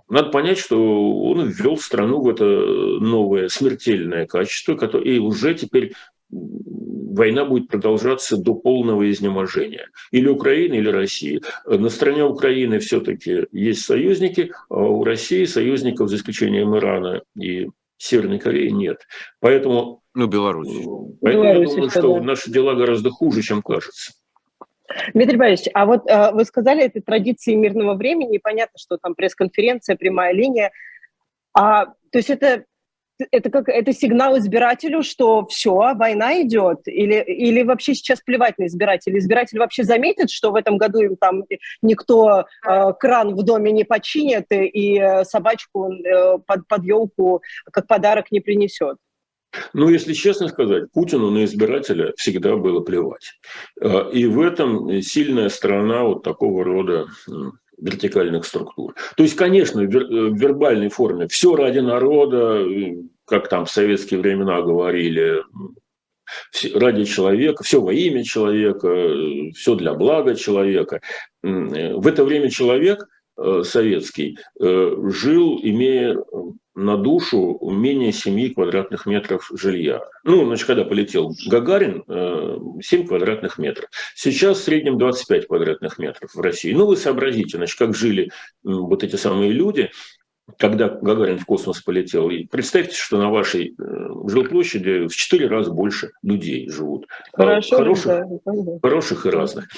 надо 0.09 0.31
понять, 0.31 0.59
что 0.59 1.23
он 1.23 1.49
ввел 1.49 1.79
страну 1.79 2.21
в 2.21 2.29
это 2.29 2.45
новое 2.45 3.49
смертельное 3.49 4.27
качество, 4.27 4.75
и 4.99 5.19
уже 5.19 5.55
теперь 5.55 5.93
война 6.31 7.45
будет 7.45 7.69
продолжаться 7.69 8.37
до 8.37 8.55
полного 8.55 9.11
изнеможения. 9.11 9.89
Или 10.11 10.29
Украины, 10.29 10.75
или 10.75 10.89
России. 10.89 11.41
На 11.65 11.89
стороне 11.89 12.25
Украины 12.25 12.79
все-таки 12.79 13.47
есть 13.53 13.85
союзники, 13.85 14.53
а 14.69 14.81
у 14.81 15.03
России 15.05 15.45
союзников, 15.45 16.11
за 16.11 16.17
исключением 16.17 16.77
Ирана 16.77 17.23
и 17.41 17.69
Северной 17.99 18.39
Кореи, 18.39 18.69
нет. 18.69 19.07
Поэтому 19.41 20.03
ну, 20.17 20.27
Беларусь. 20.27 20.73
Поэтому 21.21 21.45
Беларусь, 21.45 21.69
я 21.69 21.75
думаю, 21.75 21.91
что 21.91 22.15
да. 22.15 22.21
наши 22.23 22.51
дела 22.51 22.75
гораздо 22.75 23.11
хуже, 23.11 23.43
чем 23.43 23.61
кажется. 23.63 24.13
Дмитрий 25.13 25.37
Борисович, 25.37 25.71
а 25.75 25.85
вот 25.85 26.09
э, 26.09 26.31
вы 26.33 26.45
сказали, 26.47 26.85
это 26.85 27.03
традиции 27.03 27.55
мирного 27.55 27.95
времени, 27.95 28.39
понятно, 28.39 28.79
что 28.79 28.97
там 28.97 29.15
пресс-конференция, 29.15 29.97
прямая 29.97 30.33
линия. 30.33 30.71
А, 31.53 31.87
то 31.87 32.19
есть 32.19 32.31
это, 32.31 32.65
это, 33.31 33.51
как, 33.51 33.69
это 33.69 33.93
сигнал 33.93 34.39
избирателю, 34.39 35.03
что 35.03 35.45
все, 35.47 35.75
война 35.95 36.41
идет? 36.41 36.87
Или, 36.87 37.23
или 37.23 37.63
вообще 37.63 37.95
сейчас 37.95 38.21
плевать 38.21 38.57
на 38.59 38.67
избирателя? 38.67 39.19
Избиратель 39.19 39.59
вообще 39.59 39.85
заметит, 39.85 40.31
что 40.31 40.51
в 40.51 40.55
этом 40.55 40.79
году 40.79 41.01
им 41.01 41.17
там 41.17 41.45
никто 41.83 42.47
э, 42.67 42.93
кран 42.99 43.35
в 43.35 43.43
доме 43.43 43.71
не 43.73 43.85
починит 43.85 44.47
и 44.51 44.99
э, 44.99 45.25
собачку 45.25 45.93
э, 45.93 46.39
под, 46.47 46.67
под 46.69 46.85
елку 46.85 47.43
как 47.71 47.87
подарок 47.87 48.31
не 48.31 48.41
принесет? 48.41 48.97
Ну, 49.73 49.89
если 49.89 50.13
честно 50.13 50.49
сказать, 50.49 50.91
Путину 50.93 51.31
на 51.31 51.45
избирателя 51.45 52.13
всегда 52.17 52.57
было 52.57 52.81
плевать. 52.81 53.39
А, 53.81 54.09
и 54.11 54.27
в 54.27 54.41
этом 54.41 55.01
сильная 55.03 55.49
сторона 55.49 56.05
вот 56.05 56.23
такого 56.23 56.65
рода 56.65 57.07
вертикальных 57.79 58.45
структур. 58.47 58.95
То 59.17 59.23
есть, 59.23 59.37
конечно, 59.37 59.83
в 59.83 59.87
вербальной 59.87 60.89
форме 60.89 61.29
все 61.29 61.55
ради 61.55 61.81
народа, 61.81 62.65
как 63.27 63.49
там 63.49 63.67
в 63.67 63.71
советские 63.71 64.21
времена 64.21 64.63
говорили, 64.63 65.43
ради 66.75 67.05
человека, 67.05 67.63
все 67.63 67.81
во 67.81 67.93
имя 67.93 68.25
человека, 68.25 68.89
все 69.55 69.75
для 69.75 69.95
блага 69.95 70.35
человека. 70.35 71.01
В 71.43 72.07
это 72.07 72.25
время 72.25 72.51
человек 72.51 73.07
э, 73.39 73.63
советский 73.65 74.39
э, 74.61 74.97
жил, 75.11 75.61
имея 75.63 76.17
на 76.77 76.97
душу 76.99 77.59
менее 77.63 78.13
7 78.13 78.53
квадратных 78.53 79.07
метров 79.07 79.51
жилья. 79.53 80.03
Ну, 80.25 80.45
значит, 80.45 80.67
когда 80.67 80.85
полетел 80.85 81.35
Гагарин, 81.47 82.05
7 82.83 83.03
э, 83.03 83.07
квадратных 83.07 83.59
метров. 83.59 83.89
Сейчас 84.15 84.59
в 84.59 84.65
среднем 84.65 84.99
25 84.99 85.47
квадратных 85.47 85.99
метров 85.99 86.35
в 86.35 86.41
России. 86.41 86.73
Ну, 86.73 86.87
вы 86.87 86.97
сообразите, 86.97 87.57
значит, 87.57 87.79
как 87.79 87.97
жили 87.97 88.31
вот 88.63 89.03
эти 89.03 89.17
самые 89.17 89.53
люди, 89.53 89.91
когда 90.59 90.89
Гагарин 90.89 91.39
в 91.39 91.45
космос 91.45 91.81
полетел. 91.81 92.31
И 92.31 92.45
представьте, 92.45 92.95
что 92.95 93.19
на 93.19 93.31
вашей 93.31 93.75
э, 93.79 94.09
жилплощади 94.29 95.09
в 95.09 95.15
четыре 95.15 95.49
раза 95.49 95.73
больше 95.73 96.13
людей 96.23 96.69
живут. 96.71 97.07
А 97.33 97.43
Хорошо, 97.43 97.77
хороших, 97.77 98.07
да. 98.07 98.79
хороших 98.81 99.27
и 99.27 99.31
разных. 99.31 99.69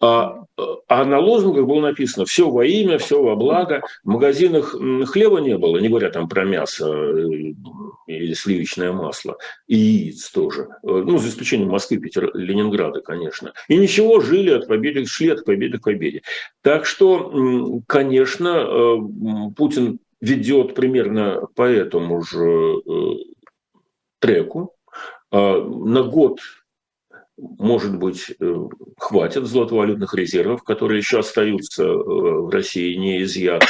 А, 0.00 0.44
а 0.86 1.04
на 1.04 1.18
лозунгах 1.18 1.66
было 1.66 1.80
написано 1.80 2.26
«все 2.26 2.50
во 2.50 2.64
имя, 2.64 2.98
все 2.98 3.22
во 3.22 3.36
благо». 3.36 3.82
В 4.04 4.08
магазинах 4.08 4.74
хлеба 5.06 5.40
не 5.40 5.56
было, 5.56 5.78
не 5.78 5.88
говоря 5.88 6.10
там 6.10 6.28
про 6.28 6.44
мясо 6.44 6.86
э, 6.86 7.54
или 8.06 8.34
сливочное 8.34 8.92
масло. 8.92 9.38
И 9.66 9.76
яиц 9.76 10.30
тоже. 10.30 10.68
Э, 10.82 11.02
ну, 11.06 11.16
за 11.16 11.30
исключением 11.30 11.70
Москвы, 11.70 11.96
Питера, 11.96 12.30
Ленинграда, 12.34 13.00
конечно. 13.00 13.54
И 13.68 13.76
ничего, 13.78 14.20
жили 14.20 14.50
от 14.50 14.68
победы, 14.68 15.06
шли 15.06 15.30
от 15.30 15.46
победы 15.46 15.78
к 15.78 15.84
победе. 15.84 16.20
Так 16.60 16.84
что, 16.84 17.80
конечно, 17.86 18.98
Путин 19.56 20.00
ведет 20.20 20.74
примерно 20.74 21.46
по 21.54 21.62
этому 21.62 22.22
же 22.22 22.80
э, 22.86 23.14
треку. 24.18 24.74
А, 25.30 25.60
на 25.62 26.02
год, 26.02 26.40
может 27.36 27.98
быть, 27.98 28.34
э, 28.40 28.54
хватит 28.98 29.46
золотовалютных 29.46 30.14
резервов, 30.14 30.62
которые 30.62 30.98
еще 30.98 31.20
остаются 31.20 31.84
э, 31.84 31.94
в 31.94 32.48
России 32.50 32.94
не 32.94 33.22
изъяты. 33.22 33.66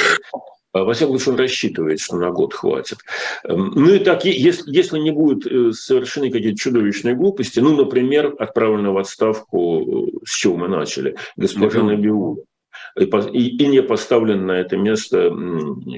А, 0.72 0.84
во 0.84 0.94
всяком 0.94 1.18
случае, 1.18 1.34
он 1.34 1.40
рассчитывает, 1.40 2.00
что 2.00 2.16
на 2.16 2.30
год 2.30 2.54
хватит. 2.54 2.98
Эм, 3.44 3.72
ну 3.74 3.92
и 3.92 3.98
так, 3.98 4.24
если, 4.24 4.70
если 4.70 4.98
не 4.98 5.10
будет 5.10 5.76
совершены 5.76 6.30
какие-то 6.30 6.58
чудовищные 6.58 7.14
глупости, 7.14 7.58
ну, 7.60 7.76
например, 7.76 8.34
отправлена 8.38 8.92
в 8.92 8.98
отставку, 8.98 10.10
с 10.24 10.34
чего 10.34 10.56
мы 10.56 10.68
начали, 10.68 11.16
госпожа 11.36 11.82
Набиулина 11.82 12.42
и, 12.96 13.04
и 13.04 13.66
не 13.66 13.82
поставлен 13.82 14.46
на 14.46 14.52
это 14.52 14.76
место 14.76 15.30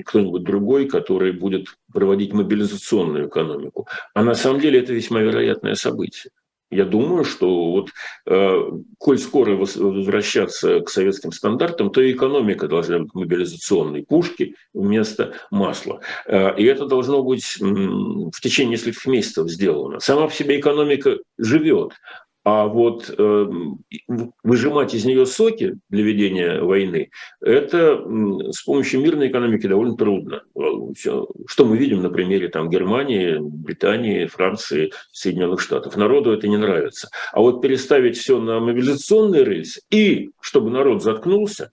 кто-нибудь 0.07 0.43
другой, 0.43 0.87
который 0.87 1.33
будет 1.33 1.67
проводить 1.93 2.33
мобилизационную 2.33 3.29
экономику. 3.29 3.87
А 4.15 4.23
на 4.23 4.35
самом 4.35 4.61
деле 4.61 4.81
это 4.81 4.93
весьма 4.93 5.21
вероятное 5.21 5.75
событие. 5.75 6.31
Я 6.71 6.85
думаю, 6.85 7.25
что 7.25 7.73
вот, 7.73 7.91
э, 8.27 8.71
коль 8.99 9.19
скоро 9.19 9.57
возвращаться 9.57 10.81
к 10.81 10.89
советским 10.89 11.33
стандартам, 11.33 11.91
то 11.91 12.01
и 12.01 12.13
экономика 12.13 12.69
должна 12.69 13.01
быть 13.01 13.13
мобилизационной, 13.13 14.05
пушки 14.05 14.55
вместо 14.73 15.35
масла. 15.51 16.01
Э, 16.27 16.57
и 16.57 16.65
это 16.65 16.87
должно 16.87 17.25
быть 17.25 17.57
в 17.59 18.41
течение 18.41 18.73
нескольких 18.73 19.07
месяцев 19.07 19.51
сделано. 19.51 19.99
Сама 19.99 20.29
по 20.29 20.33
себе 20.33 20.61
экономика 20.61 21.19
живет, 21.39 21.95
а 22.45 22.67
вот 22.67 23.15
э, 23.17 23.47
выжимать 24.43 24.95
из 24.95 25.05
нее 25.05 25.27
соки 25.27 25.77
для 25.91 26.03
ведения 26.03 26.63
войны, 26.63 27.11
это 27.41 28.03
с 28.51 28.63
помощью 28.63 29.01
мирной 29.01 29.29
экономики 29.29 29.67
довольно 29.67 29.97
трудно. 29.97 30.43
Что 30.95 31.65
мы 31.65 31.77
видим 31.77 32.03
на 32.03 32.11
примере 32.11 32.49
там, 32.49 32.71
Германии, 32.71 33.39
Британии, 33.41 34.27
Франции, 34.27 34.93
Соединенных 35.13 35.61
Штатов. 35.61 35.97
Народу 35.97 36.33
это 36.33 36.49
не 36.49 36.57
нравится. 36.57 37.11
А 37.33 37.41
вот 37.41 37.61
переставить 37.61 38.17
все 38.17 38.41
на 38.41 38.59
мобилизационный 38.61 39.45
рельс 39.45 39.81
и 39.91 40.31
чтобы 40.41 40.71
народ 40.71 41.03
заткнулся, 41.03 41.73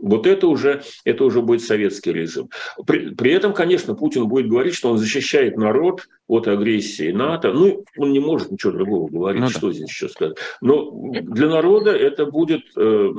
вот 0.00 0.26
это 0.26 0.46
уже, 0.46 0.82
это 1.04 1.24
уже 1.24 1.42
будет 1.42 1.62
советский 1.62 2.12
режим. 2.12 2.48
При, 2.86 3.14
при 3.14 3.32
этом, 3.32 3.52
конечно, 3.52 3.94
Путин 3.94 4.26
будет 4.28 4.48
говорить, 4.48 4.74
что 4.74 4.90
он 4.90 4.98
защищает 4.98 5.56
народ 5.56 6.08
от 6.26 6.48
агрессии 6.48 7.12
НАТО. 7.12 7.52
Ну, 7.52 7.84
он 7.96 8.12
не 8.12 8.20
может 8.20 8.50
ничего 8.50 8.72
другого 8.72 9.08
говорить, 9.08 9.42
ну, 9.42 9.50
что 9.50 9.68
да. 9.68 9.72
здесь 9.74 9.88
еще 9.88 10.08
сказать. 10.08 10.38
Но 10.60 10.90
для 11.12 11.48
народа 11.48 11.92
это 11.92 12.26
будет 12.26 12.62
э, 12.76 13.10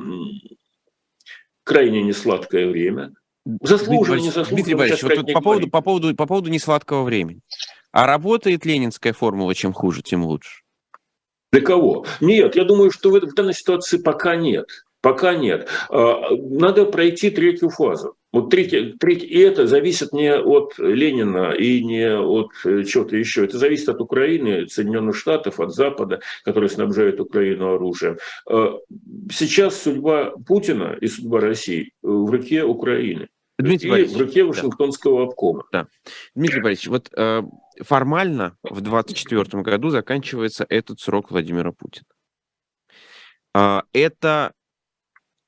крайне 1.64 2.04
несладкое 2.04 2.68
время. 2.68 3.14
Заслуженно, 3.62 4.18
не 4.18 4.28
заслуженно. 4.28 4.56
Дмитрий 4.56 4.76
Борисович, 4.76 5.04
вот 5.04 5.16
тут 5.16 5.34
по, 5.34 5.42
поводу, 5.42 5.70
по, 5.70 5.82
поводу, 5.82 6.16
по 6.16 6.26
поводу 6.26 6.50
несладкого 6.50 7.04
времени. 7.04 7.42
А 7.92 8.08
работает 8.08 8.66
ленинская 8.66 9.14
формула, 9.14 9.54
чем 9.54 9.74
хуже, 9.74 10.02
тем 10.02 10.24
лучше? 10.24 10.62
Для 11.52 11.62
кого? 11.62 12.06
Нет, 12.22 12.56
я 12.56 12.64
думаю, 12.64 12.92
что 12.92 13.10
в, 13.10 13.20
в 13.20 13.34
данной 13.34 13.54
ситуации 13.54 13.98
пока 13.98 14.36
нет. 14.36 14.68
Пока 15.02 15.36
нет. 15.36 15.68
А, 15.90 16.30
надо 16.36 16.86
пройти 16.86 17.32
третью 17.32 17.70
фазу. 17.70 18.16
Вот 18.32 18.50
третья, 18.50 18.94
третья, 18.98 19.28
и 19.28 19.40
это 19.40 19.68
зависит 19.68 20.14
не 20.14 20.34
от 20.34 20.76
Ленина 20.78 21.52
и 21.52 21.84
не 21.84 22.16
от 22.16 22.52
э, 22.64 22.84
чего-то 22.86 23.18
еще. 23.18 23.44
Это 23.44 23.58
зависит 23.58 23.90
от 23.90 24.00
Украины, 24.00 24.70
Соединенных 24.70 25.18
Штатов, 25.18 25.60
от 25.60 25.74
Запада, 25.74 26.22
которые 26.46 26.70
снабжают 26.70 27.20
Украину 27.20 27.74
оружием. 27.74 28.18
А, 28.50 28.78
сейчас 29.32 29.82
судьба 29.82 30.34
Путина 30.48 30.98
и 31.02 31.08
судьба 31.08 31.42
России 31.42 31.92
в 32.02 32.30
руке 32.30 32.64
Украины. 32.64 33.28
Дмитрий 33.58 33.90
и 33.90 33.92
Борисович, 33.92 34.18
в 34.18 34.22
руке 34.22 34.44
Вашингтонского 34.44 35.20
да. 35.20 35.28
обкома. 35.28 35.64
Да. 35.72 35.88
Дмитрий 36.36 36.62
Борисович, 36.62 36.88
вот 36.88 37.10
э, 37.18 37.42
формально 37.82 38.56
в 38.64 38.82
2024 38.82 39.64
году 39.64 39.90
заканчивается 39.90 40.66
этот 40.70 41.00
срок 41.00 41.32
Владимира 41.32 41.72
Путина. 41.72 42.06
Э, 43.54 43.82
это 43.94 44.54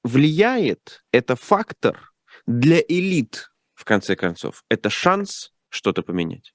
влияет, 0.04 1.04
это 1.12 1.36
фактор 1.36 2.14
для 2.45 2.80
элит, 2.80 3.51
в 3.74 3.86
конце 3.86 4.16
концов. 4.16 4.64
Это 4.70 4.89
шанс 4.89 5.54
что-то 5.70 6.04
поменять? 6.04 6.54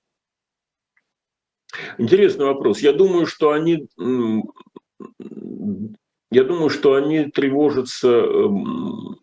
Интересный 1.99 2.47
вопрос. 2.47 2.81
Я 2.81 2.93
думаю, 2.93 3.27
что 3.27 3.51
они, 3.51 3.89
я 6.31 6.45
думаю, 6.45 6.71
что 6.71 6.95
они 6.95 7.27
тревожатся 7.27 8.09
эм, 8.09 9.19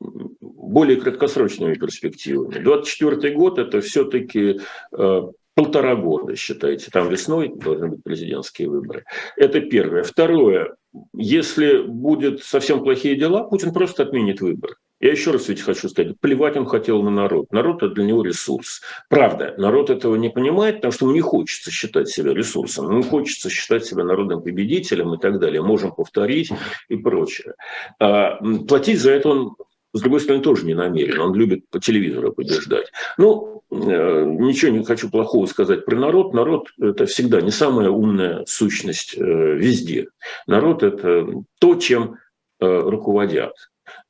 более 0.00 1.00
краткосрочными 1.00 1.74
перспективами. 1.74 2.58
24 2.58 3.34
год– 3.34 3.58
это 3.60 3.80
все-таки 3.80 4.60
э, 4.92 5.22
полтора 5.54 5.96
года, 5.96 6.36
считайте. 6.36 6.90
Там 6.90 7.08
весной 7.08 7.52
должны 7.54 7.88
быть 7.88 8.02
президентские 8.04 8.68
выборы. 8.68 9.04
Это 9.36 9.60
первое. 9.60 10.02
Второе. 10.02 10.76
Если 11.14 11.82
будет 11.82 12.42
совсем 12.42 12.82
плохие 12.82 13.16
дела, 13.16 13.44
Путин 13.44 13.72
просто 13.72 14.04
отменит 14.04 14.40
выборы. 14.40 14.76
Я 15.00 15.12
еще 15.12 15.30
раз 15.30 15.48
ведь 15.48 15.60
хочу 15.60 15.88
сказать, 15.88 16.18
плевать 16.18 16.56
он 16.56 16.66
хотел 16.66 17.02
на 17.02 17.10
народ. 17.10 17.52
Народ– 17.52 17.82
это 17.84 17.94
для 17.94 18.04
него 18.04 18.24
ресурс. 18.24 18.80
Правда, 19.08 19.54
народ 19.56 19.90
этого 19.90 20.16
не 20.16 20.28
понимает, 20.28 20.76
потому 20.76 20.92
что 20.92 21.04
ему 21.04 21.14
не 21.14 21.20
хочется 21.20 21.70
считать 21.70 22.08
себя 22.08 22.34
ресурсом. 22.34 22.90
Ему 22.90 23.02
хочется 23.04 23.48
считать 23.48 23.84
себя 23.84 24.02
народным 24.02 24.42
победителем 24.42 25.14
и 25.14 25.18
так 25.18 25.38
далее. 25.38 25.62
Можем 25.62 25.92
повторить 25.92 26.50
и 26.88 26.96
прочее. 26.96 27.54
А 28.00 28.38
платить 28.66 29.00
за 29.00 29.12
это 29.12 29.28
он 29.28 29.54
с 29.92 30.00
другой 30.00 30.20
стороны, 30.20 30.42
тоже 30.42 30.66
не 30.66 30.74
намерен. 30.74 31.20
Он 31.20 31.34
любит 31.34 31.68
по 31.70 31.80
телевизору 31.80 32.32
побеждать. 32.32 32.90
Ну, 33.16 33.62
э, 33.70 33.74
ничего 33.74 34.70
не 34.70 34.84
хочу 34.84 35.10
плохого 35.10 35.46
сказать 35.46 35.84
про 35.84 35.96
народ. 35.96 36.34
Народ– 36.34 36.68
это 36.80 37.06
всегда 37.06 37.40
не 37.40 37.50
самая 37.50 37.90
умная 37.90 38.44
сущность 38.46 39.16
э, 39.16 39.20
везде. 39.20 40.08
Народ– 40.46 40.82
это 40.84 41.26
то, 41.58 41.74
чем 41.76 42.16
э, 42.60 42.66
руководят. 42.66 43.54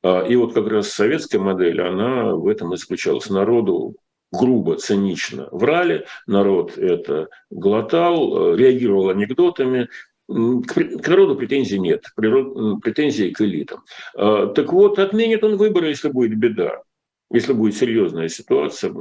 А, 0.03 0.21
и 0.21 0.35
вот 0.35 0.53
как 0.53 0.67
раз 0.67 0.89
советская 0.89 1.39
модель, 1.39 1.81
она 1.81 2.35
в 2.35 2.47
этом 2.47 2.73
и 2.73 2.77
заключалась. 2.77 3.29
Народу 3.29 3.95
грубо, 4.31 4.75
цинично 4.75 5.47
врали, 5.51 6.05
народ 6.27 6.77
это 6.77 7.29
глотал, 7.49 8.53
реагировал 8.53 9.09
анекдотами, 9.09 9.89
к 10.29 11.07
народу 11.07 11.35
претензий 11.35 11.79
нет, 11.79 12.05
претензий 12.15 13.31
к 13.31 13.41
элитам. 13.41 13.83
А, 14.15 14.47
так 14.47 14.71
вот, 14.71 14.99
отменит 14.99 15.43
он 15.43 15.57
выборы, 15.57 15.89
если 15.89 16.09
будет 16.09 16.37
беда 16.37 16.83
если 17.31 17.53
будет 17.53 17.75
серьезная 17.75 18.27
ситуация, 18.27 18.91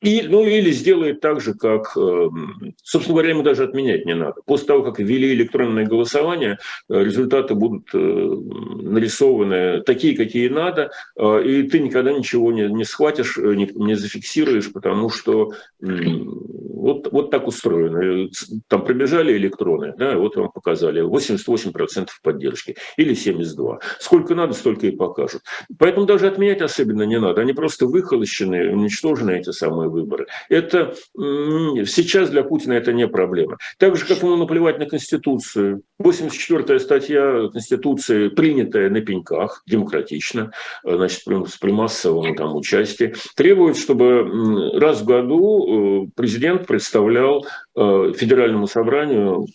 и, 0.00 0.22
ну 0.28 0.44
или 0.44 0.70
сделает 0.70 1.20
так 1.20 1.40
же, 1.40 1.54
как, 1.54 1.96
эм, 1.96 2.74
собственно 2.82 3.14
говоря, 3.14 3.30
ему 3.30 3.42
даже 3.42 3.64
отменять 3.64 4.06
не 4.06 4.14
надо. 4.14 4.36
После 4.46 4.66
того, 4.66 4.82
как 4.84 5.00
ввели 5.00 5.32
электронное 5.32 5.86
голосование, 5.86 6.58
э, 6.88 7.02
результаты 7.02 7.54
будут 7.54 7.88
э, 7.92 7.98
нарисованы 7.98 9.82
такие, 9.82 10.16
какие 10.16 10.48
надо, 10.48 10.90
э, 11.16 11.42
и 11.44 11.62
ты 11.64 11.80
никогда 11.80 12.12
ничего 12.12 12.52
не, 12.52 12.68
не 12.68 12.84
схватишь, 12.84 13.36
не, 13.38 13.70
не 13.74 13.94
зафиксируешь, 13.94 14.72
потому 14.72 15.10
что 15.10 15.52
вот, 15.80 17.12
вот 17.12 17.30
так 17.30 17.46
устроено. 17.46 18.28
Там 18.68 18.84
пробежали 18.84 19.36
электроны, 19.36 19.94
да, 19.98 20.16
вот 20.16 20.36
вам 20.36 20.50
показали, 20.52 21.02
88% 21.04 22.08
поддержки 22.22 22.76
или 22.96 23.14
72%. 23.14 23.80
Сколько 23.98 24.34
надо, 24.34 24.54
столько 24.54 24.86
и 24.86 24.90
покажут. 24.90 25.42
Поэтому 25.78 26.06
даже 26.06 26.28
отменять 26.28 26.62
особенно 26.62 27.02
не 27.02 27.18
надо. 27.18 27.40
Они 27.40 27.52
просто 27.52 27.86
выхолощены, 27.86 28.72
уничтожены 28.72 29.38
эти 29.38 29.50
самые 29.50 29.87
выборы. 29.88 30.26
Это 30.48 30.94
сейчас 31.16 32.30
для 32.30 32.42
Путина 32.42 32.74
это 32.74 32.92
не 32.92 33.08
проблема. 33.08 33.58
Так 33.78 33.96
же, 33.96 34.06
как 34.06 34.22
ему 34.22 34.36
наплевать 34.36 34.78
на 34.78 34.86
Конституцию. 34.86 35.82
84-я 36.00 36.78
статья 36.78 37.48
Конституции, 37.52 38.28
принятая 38.28 38.90
на 38.90 39.00
пеньках, 39.00 39.62
демократично, 39.66 40.52
значит, 40.84 41.22
при 41.24 41.72
массовом 41.72 42.34
там 42.34 42.54
участии, 42.56 43.14
требует, 43.36 43.76
чтобы 43.76 44.78
раз 44.78 45.00
в 45.00 45.04
году 45.04 46.04
э, 46.04 46.10
президент 46.14 46.66
представлял 46.66 47.46
э, 47.76 48.12
Федеральному 48.16 48.66
собранию 48.66 49.46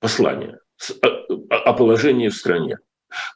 послание 0.00 0.58
о 1.48 1.72
положении 1.74 2.28
в 2.28 2.34
стране. 2.34 2.78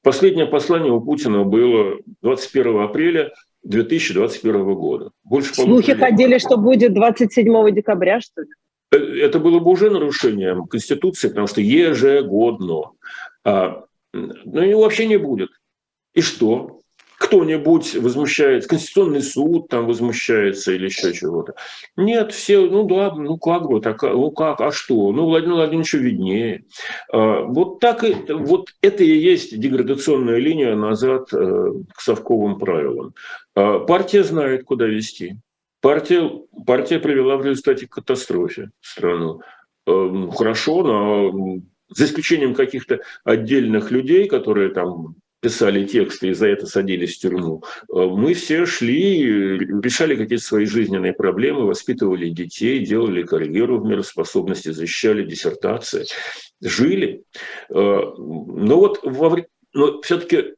Последнее 0.03 0.47
послание 0.47 0.93
у 0.93 1.01
Путина 1.01 1.45
было 1.45 1.99
21 2.23 2.81
апреля 2.81 3.33
2021 3.67 4.75
года. 4.75 5.11
Больше 5.25 5.55
Слухи 5.55 5.95
ходили, 5.95 6.39
что 6.39 6.57
будет 6.57 6.95
27 6.95 7.75
декабря, 7.75 8.21
что 8.21 8.43
ли? 8.43 8.49
Э, 8.93 8.97
это 8.97 9.39
было 9.41 9.59
бы 9.59 9.71
уже 9.71 9.91
нарушением 9.91 10.67
Конституции, 10.67 11.29
потому 11.29 11.47
что 11.47 11.61
ежегодно. 11.61 12.93
А, 13.45 13.85
ну, 14.13 14.61
его 14.63 14.83
вообще 14.83 15.07
не 15.07 15.17
будет. 15.17 15.51
И 16.15 16.21
что? 16.21 16.81
Кто-нибудь 17.19 17.97
возмущается, 17.97 18.69
Конституционный 18.69 19.23
суд 19.23 19.69
там 19.69 19.87
возмущается 19.87 20.73
или 20.73 20.87
еще 20.87 21.13
чего-то. 21.13 21.55
Нет, 21.97 22.33
все, 22.33 22.61
ну 22.67 22.85
да, 22.85 23.15
ну 23.15 23.39
как 23.39 23.69
бы, 23.69 23.81
так, 23.81 24.03
ну 24.03 24.31
как, 24.31 24.61
а 24.61 24.71
что? 24.71 25.13
Ну, 25.13 25.25
Владимир 25.25 25.55
Владимирович 25.55 25.95
виднее. 25.95 26.65
А, 27.13 27.43
вот 27.43 27.81
так 27.81 28.05
и, 28.05 28.15
вот 28.29 28.69
это 28.83 29.03
и 29.03 29.17
есть 29.17 29.59
деградационная 29.59 30.39
линия 30.39 30.75
назад 30.75 31.33
э, 31.33 31.73
к 31.95 32.01
совковым 32.01 32.59
правилам. 32.59 33.15
А, 33.55 33.81
партия 33.81 34.23
знает, 34.23 34.65
куда 34.65 34.87
вести. 34.87 35.37
Партия, 35.81 36.31
партия 36.67 36.99
привела 36.99 37.37
в 37.37 37.45
результате 37.45 37.87
к 37.87 37.91
катастрофе 37.91 38.71
страну. 38.81 39.41
Эм, 39.87 40.31
хорошо, 40.31 40.83
но 40.83 41.61
за 41.89 42.07
исключением 42.07 42.55
каких-то 42.55 43.01
отдельных 43.25 43.91
людей, 43.91 44.27
которые 44.27 44.71
там 44.71 45.15
писали 45.41 45.85
тексты 45.85 46.29
и 46.29 46.35
за 46.35 46.49
это 46.49 46.67
садились 46.67 47.17
в 47.17 47.21
тюрьму. 47.21 47.63
Э, 47.93 48.07
мы 48.07 48.35
все 48.35 48.67
шли, 48.67 49.59
решали 49.59 50.17
какие-то 50.17 50.45
свои 50.45 50.65
жизненные 50.65 51.13
проблемы, 51.13 51.67
воспитывали 51.67 52.29
детей, 52.31 52.85
делали 52.85 53.23
карьеру 53.23 53.81
в 53.81 53.87
мироспособности, 53.87 54.71
защищали 54.71 55.25
диссертации, 55.25 56.07
жили. 56.61 57.25
Э, 57.69 57.75
но 57.75 58.79
вот 58.79 59.01
во, 59.03 59.37
но 59.73 60.01
все-таки 60.03 60.55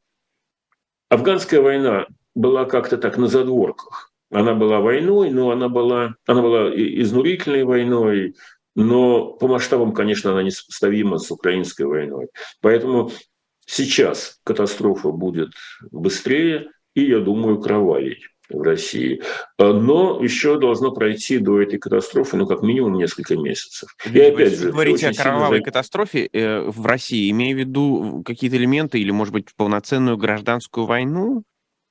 афганская 1.09 1.61
война 1.61 2.07
была 2.35 2.65
как-то 2.65 2.97
так 2.97 3.17
на 3.17 3.27
задворках. 3.27 4.11
Она 4.31 4.53
была 4.53 4.79
войной, 4.79 5.31
но 5.31 5.51
она 5.51 5.69
была, 5.69 6.15
она 6.27 6.41
была 6.41 6.69
изнурительной 6.69 7.63
войной, 7.63 8.35
но 8.75 9.33
по 9.33 9.47
масштабам, 9.47 9.91
конечно, 9.91 10.31
она 10.31 10.43
несопоставима 10.43 11.17
с 11.17 11.31
украинской 11.31 11.83
войной. 11.83 12.27
Поэтому 12.61 13.11
сейчас 13.69 14.39
катастрофа 14.43 15.11
будет 15.11 15.51
быстрее 15.91 16.69
и, 16.95 17.03
я 17.03 17.19
думаю, 17.19 17.61
кровавей 17.61 18.17
в 18.49 18.61
России. 18.63 19.21
Но 19.59 20.19
еще 20.23 20.59
должно 20.59 20.91
пройти 20.91 21.37
до 21.37 21.61
этой 21.61 21.77
катастрофы, 21.77 22.35
ну, 22.35 22.47
как 22.47 22.63
минимум, 22.63 22.97
несколько 22.97 23.37
месяцев. 23.37 23.95
И 24.11 24.19
опять 24.19 24.57
же, 24.57 24.71
говорите 24.71 25.09
о 25.09 25.13
кровавой 25.13 25.57
сильно... 25.57 25.65
катастрофе 25.65 26.27
э, 26.33 26.61
в 26.61 26.83
России, 26.85 27.29
имея 27.29 27.53
в 27.53 27.59
виду 27.59 28.23
какие-то 28.25 28.57
элементы 28.57 28.99
или, 28.99 29.11
может 29.11 29.33
быть, 29.33 29.53
полноценную 29.55 30.17
гражданскую 30.17 30.87
войну? 30.87 31.43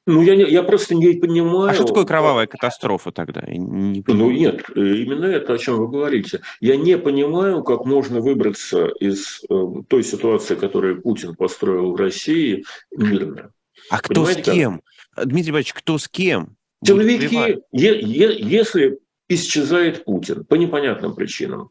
Ну, 0.09 0.23
я, 0.23 0.37
не, 0.37 0.45
я 0.51 0.63
просто 0.63 0.95
не 0.95 1.13
понимаю... 1.13 1.69
А 1.69 1.75
что 1.75 1.85
такое 1.85 2.07
кровавая 2.07 2.47
катастрофа 2.47 3.13
тогда? 3.13 3.43
Не 3.47 4.03
ну, 4.07 4.31
нет, 4.31 4.65
э, 4.75 4.81
именно 4.81 5.27
это, 5.27 5.53
о 5.53 5.59
чем 5.59 5.77
вы 5.77 5.89
говорите. 5.89 6.41
Я 6.61 6.77
не 6.77 6.97
понимаю, 6.97 7.63
как 7.63 7.85
можно 7.85 8.23
выбраться 8.23 8.87
из 9.01 9.43
э, 9.51 9.65
той 9.87 10.03
ситуации, 10.03 10.55
которую 10.55 11.03
Путин 11.03 11.35
построил 11.35 11.93
в 11.93 11.97
России, 11.97 12.65
мирно. 12.91 13.53
А 13.91 13.99
кто 13.99 14.25
Понимаете, 14.25 14.41
с 14.41 14.55
кем? 14.55 14.83
Как? 15.15 15.27
Дмитрий 15.27 15.51
Иванович, 15.51 15.75
кто 15.75 15.99
с 15.99 16.09
кем? 16.09 16.57
Силовики, 16.83 17.59
е, 17.73 18.01
е, 18.01 18.39
если 18.41 19.01
исчезает 19.29 20.07
Путин 20.07 20.43
по 20.47 20.55
непонятным 20.55 21.15
причинам, 21.15 21.69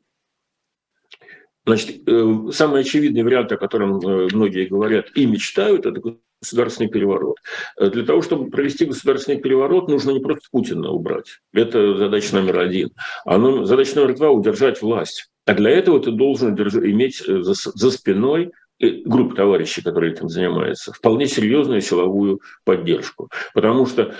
Значит, 1.68 2.07
э, 2.07 2.51
самый 2.53 2.82
очевидный 2.82 3.24
вариант, 3.24 3.51
о 3.51 3.57
котором 3.57 3.99
э, 3.99 4.30
многие 4.32 4.68
говорят 4.68 5.07
и 5.15 5.26
мечтают, 5.26 5.86
это 5.86 6.01
государственный 6.41 6.89
переворот. 6.89 7.36
Э, 7.78 7.89
для 7.89 8.05
того, 8.05 8.22
чтобы 8.22 8.49
провести 8.49 8.86
государственный 8.86 9.38
переворот, 9.38 9.89
нужно 9.89 10.11
не 10.11 10.22
просто 10.22 10.47
Путина 10.49 10.91
убрать. 10.91 11.41
Это 11.51 11.97
задача 11.97 12.36
номер 12.36 12.59
один. 12.59 12.91
А 13.26 13.38
ну, 13.38 13.65
задача 13.65 13.99
номер 13.99 14.15
два– 14.15 14.30
удержать 14.32 14.82
власть. 14.82 15.30
А 15.45 15.53
для 15.55 15.72
этого 15.72 15.99
ты 15.99 16.11
должен 16.11 16.55
иметь 16.55 17.18
за, 17.26 17.53
за 17.53 17.91
спиной 17.91 18.51
группу 18.80 19.36
товарищей, 19.36 19.82
которые 19.82 20.13
этим 20.13 20.30
занимаются, 20.30 20.93
вполне 20.93 21.28
серьезную 21.28 21.82
силовую 21.82 22.41
поддержку. 22.63 23.30
Потому 23.55 23.88
что 23.88 24.13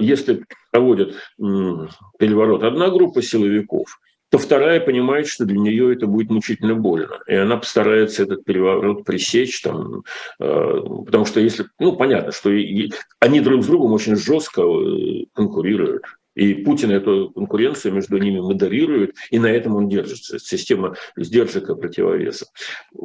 если 0.00 0.46
проводит 0.72 1.14
переворот 1.36 2.62
одна 2.62 2.88
группа 2.88 3.20
силовиков, 3.20 4.00
то 4.30 4.38
вторая 4.38 4.80
понимает, 4.80 5.26
что 5.26 5.44
для 5.44 5.58
нее 5.58 5.94
это 5.94 6.06
будет 6.06 6.30
мучительно 6.30 6.74
больно. 6.74 7.20
И 7.26 7.34
она 7.34 7.56
постарается 7.56 8.24
этот 8.24 8.44
переворот 8.44 9.04
пресечь, 9.04 9.60
там, 9.62 10.02
э, 10.38 10.80
потому 11.06 11.24
что 11.24 11.40
если, 11.40 11.66
ну, 11.78 11.96
понятно, 11.96 12.32
что 12.32 12.50
они 13.20 13.40
друг 13.40 13.62
с 13.62 13.66
другом 13.66 13.92
очень 13.92 14.16
жестко 14.16 14.62
э, 14.62 15.24
конкурируют. 15.32 16.04
И 16.34 16.54
Путин 16.54 16.92
эту 16.92 17.30
конкуренцию 17.30 17.94
между 17.94 18.16
ними 18.18 18.38
модерирует, 18.38 19.16
и 19.30 19.40
на 19.40 19.48
этом 19.48 19.74
он 19.74 19.88
держится. 19.88 20.38
Система 20.38 20.94
сдержек 21.16 21.68
и 21.68 21.74
противовеса. 21.74 22.46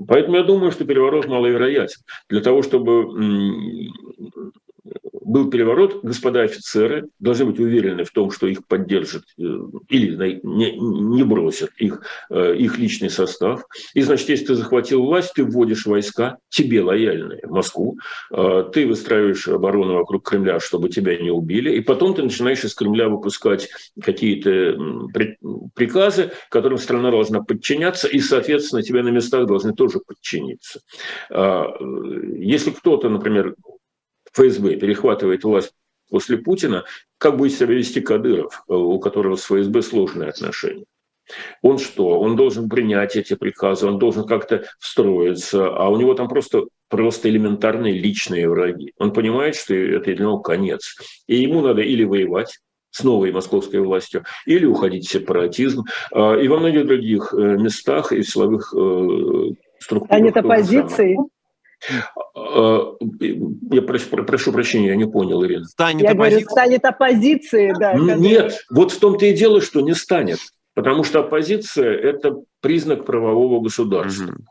Поэтому 0.08 0.38
я 0.38 0.44
думаю, 0.44 0.72
что 0.72 0.86
переворот 0.86 1.26
маловероятен. 1.26 2.02
Для 2.30 2.42
того, 2.42 2.62
чтобы 2.62 3.08
был 5.26 5.50
переворот, 5.50 6.04
господа 6.04 6.42
офицеры 6.42 7.08
должны 7.20 7.46
быть 7.46 7.60
уверены 7.60 8.04
в 8.04 8.12
том, 8.12 8.32
что 8.32 8.48
их 8.48 8.66
поддержат 8.68 9.24
э, 9.38 9.44
или 9.90 10.40
не, 10.44 10.78
не 10.78 11.24
бросят 11.24 11.72
их, 11.78 12.02
э, 12.30 12.56
их 12.56 12.78
личный 12.78 13.10
состав. 13.10 13.66
И, 13.94 14.02
значит, 14.02 14.30
если 14.30 14.46
ты 14.46 14.56
захватил 14.56 15.04
власть, 15.04 15.34
ты 15.34 15.44
вводишь 15.44 15.86
войска, 15.86 16.38
тебе 16.50 16.82
лояльные, 16.82 17.42
в 17.44 17.52
Москву, 17.52 17.98
э, 18.32 18.66
ты 18.74 18.88
выстраиваешь 18.88 19.48
оборону 19.48 19.96
вокруг 19.96 20.28
Кремля, 20.28 20.60
чтобы 20.60 20.90
тебя 20.90 21.18
не 21.18 21.32
убили, 21.32 21.76
и 21.76 21.82
потом 21.82 22.14
ты 22.14 22.24
начинаешь 22.24 22.64
из 22.64 22.74
Кремля 22.76 23.10
выпускать 23.10 23.70
какие-то 24.02 24.78
приказы, 25.76 26.32
которым 26.50 26.78
страна 26.78 27.12
должна 27.12 27.42
подчиняться, 27.42 28.08
и, 28.08 28.20
соответственно, 28.20 28.84
тебе 28.84 29.04
на 29.04 29.10
местах 29.10 29.48
должны 29.48 29.74
тоже 29.74 30.00
подчиниться. 30.00 30.82
Если 31.30 32.72
кто-то, 32.72 33.10
например, 33.10 33.56
ФСБ 34.34 34.76
перехватывает 34.76 35.44
власть 35.44 35.74
после 36.10 36.38
Путина, 36.38 36.86
как 37.18 37.38
будет 37.38 37.54
себя 37.54 37.74
вести 37.74 38.02
Кадыров, 38.02 38.64
э, 38.68 38.74
у 38.74 39.00
которого 39.00 39.36
с 39.36 39.46
ФСБ 39.46 39.82
сложные 39.82 40.30
отношения? 40.30 40.86
Он 41.62 41.78
что? 41.78 42.20
Он 42.20 42.36
должен 42.36 42.70
принять 42.70 43.16
эти 43.16 43.36
приказы, 43.36 43.88
он 43.88 43.98
должен 43.98 44.26
как-то 44.26 44.66
встроиться, 44.80 45.68
а 45.68 45.90
у 45.90 45.98
него 45.98 46.14
там 46.14 46.28
просто, 46.28 46.64
просто 46.90 47.30
элементарные 47.30 47.98
личные 47.98 48.50
враги. 48.50 48.94
Он 48.98 49.14
понимает, 49.14 49.56
что 49.56 49.74
это 49.74 50.14
для 50.14 50.26
него 50.26 50.40
конец. 50.40 50.96
И 51.28 51.38
ему 51.38 51.62
надо 51.62 51.82
или 51.82 52.04
воевать, 52.04 52.60
с 52.92 53.04
новой 53.04 53.32
московской 53.32 53.80
властью, 53.80 54.24
или 54.46 54.66
уходить 54.66 55.08
в 55.08 55.12
сепаратизм. 55.12 55.84
А, 56.12 56.36
и 56.36 56.48
во 56.48 56.60
многих 56.60 56.86
других 56.86 57.34
э, 57.34 57.58
местах 57.58 58.12
и 58.12 58.22
силовых 58.22 58.72
э, 58.76 59.54
структурах. 59.80 60.06
Станет 60.06 60.38
оппозицией. 60.38 61.18
А, 62.36 62.96
я 63.72 63.82
прошу, 63.82 64.10
прошу 64.10 64.52
прощения, 64.52 64.90
я 64.90 64.96
не 64.96 65.06
понял, 65.06 65.44
Ирина. 65.46 65.66
Станет 65.66 66.04
я 66.04 66.12
оппозицией? 66.12 66.46
говорю, 66.46 66.50
станет 66.50 66.86
оппозицией, 66.86 67.74
да. 67.80 67.94
Нет, 67.94 68.66
вот 68.70 68.92
в 68.92 69.00
том-то 69.00 69.26
и 69.26 69.34
дело, 69.34 69.62
что 69.62 69.82
не 69.82 69.94
станет. 69.94 70.40
Потому 70.76 71.04
что 71.04 71.20
оппозиция– 71.20 71.94
это 72.02 72.36
признак 72.60 73.06
правового 73.06 73.62
государства. 73.62 74.32
Угу. 74.32 74.46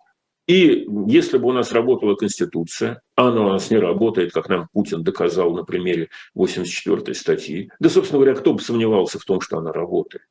И 0.49 0.87
если 1.07 1.39
бы 1.39 1.49
у 1.49 1.53
нас 1.53 1.73
работала 1.73 2.17
Конституция, 2.17 3.01
а 3.17 3.29
она 3.29 3.47
у 3.47 3.49
нас 3.51 3.71
не 3.71 3.79
работает, 3.79 4.33
как 4.33 4.49
нам 4.49 4.69
Путин 4.73 5.05
доказал 5.05 5.55
на 5.55 5.65
примере 5.65 6.09
84-й 6.37 7.15
статьи, 7.15 7.71
да, 7.79 7.89
собственно 7.89 8.21
говоря, 8.21 8.39
кто 8.39 8.53
бы 8.53 8.61
сомневался 8.61 9.19
в 9.19 9.25
том, 9.25 9.41
что 9.41 9.59
она 9.59 9.73
работает, 9.73 10.25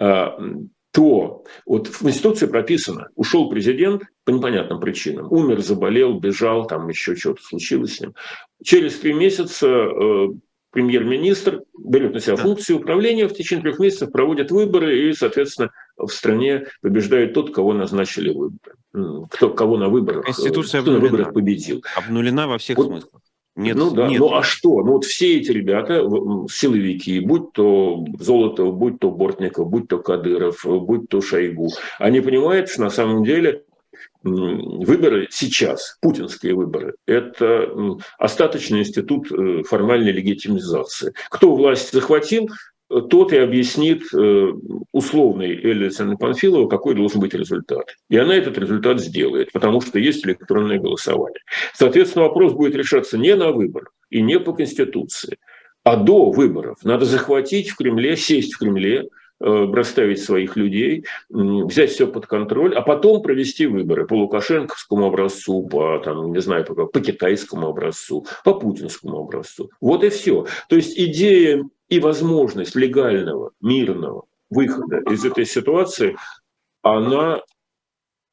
а, 0.00 0.36
то 0.94 1.42
вот 1.66 1.88
в 1.88 1.98
Конституции 1.98 2.46
прописано, 2.46 3.08
ушел 3.16 3.50
президент 3.50 4.04
по 4.24 4.30
непонятным 4.30 4.78
причинам, 4.78 5.26
умер, 5.30 5.60
заболел, 5.60 6.20
бежал, 6.20 6.68
там 6.68 6.88
еще 6.88 7.16
что-то 7.16 7.42
случилось 7.42 7.96
с 7.96 8.00
ним. 8.00 8.14
Через 8.62 9.00
три 9.00 9.12
месяца 9.12 9.66
э, 9.66 10.28
премьер-министр 10.70 11.62
берет 11.76 12.14
на 12.14 12.20
себя 12.20 12.36
функции 12.36 12.74
управления, 12.74 13.26
в 13.26 13.34
течение 13.34 13.64
трех 13.64 13.80
месяцев 13.80 14.12
проводит 14.12 14.52
выборы, 14.52 15.08
и, 15.08 15.12
соответственно, 15.14 15.72
в 15.96 16.08
стране 16.10 16.68
побеждает 16.80 17.34
тот, 17.34 17.52
кого 17.52 17.72
назначили 17.72 18.30
выборы. 18.32 18.76
Кто, 19.30 19.50
кого 19.50 19.76
на 19.76 19.88
выборах, 19.88 20.26
Конституция 20.26 20.82
кто 20.82 20.92
на 20.92 21.00
выборах 21.00 21.32
победил. 21.32 21.82
Обнулена 21.96 22.46
во 22.46 22.58
всех 22.58 22.76
вот, 22.78 22.86
смыслах. 22.86 23.20
Нет, 23.56 23.76
ну 23.76 23.92
да, 23.92 24.08
нет. 24.08 24.18
ну 24.18 24.34
а 24.34 24.42
что? 24.42 24.82
Ну 24.82 24.94
вот 24.94 25.04
все 25.04 25.38
эти 25.38 25.52
ребята, 25.52 26.02
силовики, 26.50 27.20
будь 27.20 27.52
то 27.52 28.04
Золотов, 28.18 28.74
будь 28.76 28.98
то 28.98 29.12
Бортников, 29.12 29.68
будь 29.68 29.86
то 29.88 29.98
Кадыров, 29.98 30.64
будь 30.64 31.08
то 31.08 31.20
Шойгу, 31.20 31.70
они 31.98 32.20
понимают, 32.20 32.68
что 32.68 32.82
на 32.82 32.90
самом 32.90 33.22
деле 33.22 33.64
выборы 34.24 35.28
сейчас, 35.30 35.98
путинские 36.00 36.54
выборы, 36.54 36.94
это 37.06 37.68
остаточный 38.18 38.80
институт 38.80 39.30
э, 39.30 39.62
формальной 39.62 40.12
легитимизации. 40.12 41.12
Кто 41.28 41.54
власть 41.54 41.92
захватил, 41.92 42.48
тот 42.88 43.32
и 43.32 43.36
объяснит 43.36 44.02
э, 44.14 44.52
условной 44.92 45.54
Элле 45.54 45.90
Панфилову, 46.18 46.68
какой 46.68 46.94
должен 46.94 47.20
быть 47.20 47.34
результат. 47.34 47.94
И 48.10 48.16
она 48.16 48.34
этот 48.34 48.58
результат 48.58 49.00
сделает, 49.00 49.52
потому 49.52 49.80
что 49.80 49.98
есть 49.98 50.24
электронное 50.26 50.78
голосование. 50.78 51.40
Соответственно, 51.72 52.26
вопрос 52.26 52.52
будет 52.52 52.74
решаться 52.74 53.16
не 53.18 53.34
на 53.34 53.52
выборах 53.52 53.92
и 54.10 54.20
не 54.20 54.38
по 54.38 54.52
Конституции, 54.52 55.38
а 55.82 55.96
до 55.96 56.30
выборов. 56.30 56.78
Надо 56.84 57.04
захватить 57.04 57.70
в 57.70 57.76
Кремле, 57.76 58.16
сесть 58.16 58.54
в 58.54 58.58
Кремле, 58.58 59.08
э, 59.40 59.66
расставить 59.72 60.22
своих 60.22 60.56
людей, 60.56 61.06
взять 61.30 61.90
все 61.90 62.06
под 62.06 62.26
контроль, 62.26 62.74
а 62.74 62.82
потом 62.82 63.22
провести 63.22 63.66
выборы 63.66 64.06
по 64.06 64.14
лукашенковскому 64.14 65.06
образцу, 65.06 65.66
по, 65.66 65.98
там, 66.04 66.32
не 66.32 66.40
знаю, 66.40 66.66
по, 66.66 66.86
по 66.86 67.00
китайскому 67.00 67.68
образцу, 67.68 68.26
по 68.44 68.54
путинскому 68.54 69.20
образцу. 69.20 69.70
Вот 69.80 70.04
и 70.04 70.10
все. 70.10 70.46
То 70.68 70.76
есть 70.76 70.98
идея 70.98 71.64
и 71.88 72.00
возможность 72.00 72.74
легального, 72.74 73.52
мирного 73.60 74.24
выхода 74.50 74.98
из 75.10 75.24
этой 75.24 75.46
ситуации, 75.46 76.16
она 76.82 77.40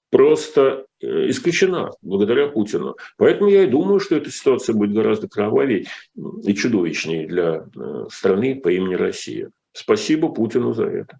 просто 0.09 0.85
э, 0.99 1.29
исключена 1.29 1.91
благодаря 2.01 2.47
Путину. 2.47 2.95
Поэтому 3.17 3.49
я 3.49 3.63
и 3.63 3.67
думаю, 3.67 3.99
что 3.99 4.15
эта 4.15 4.29
ситуация 4.29 4.75
будет 4.75 4.93
гораздо 4.93 5.27
кровавее 5.27 5.87
и 6.43 6.53
чудовищнее 6.53 7.27
для 7.27 7.65
э, 7.75 8.05
страны 8.11 8.59
по 8.59 8.69
имени 8.69 8.95
Россия. 8.95 9.51
Спасибо 9.73 10.29
Путину 10.29 10.73
за 10.73 10.85
это. 10.85 11.19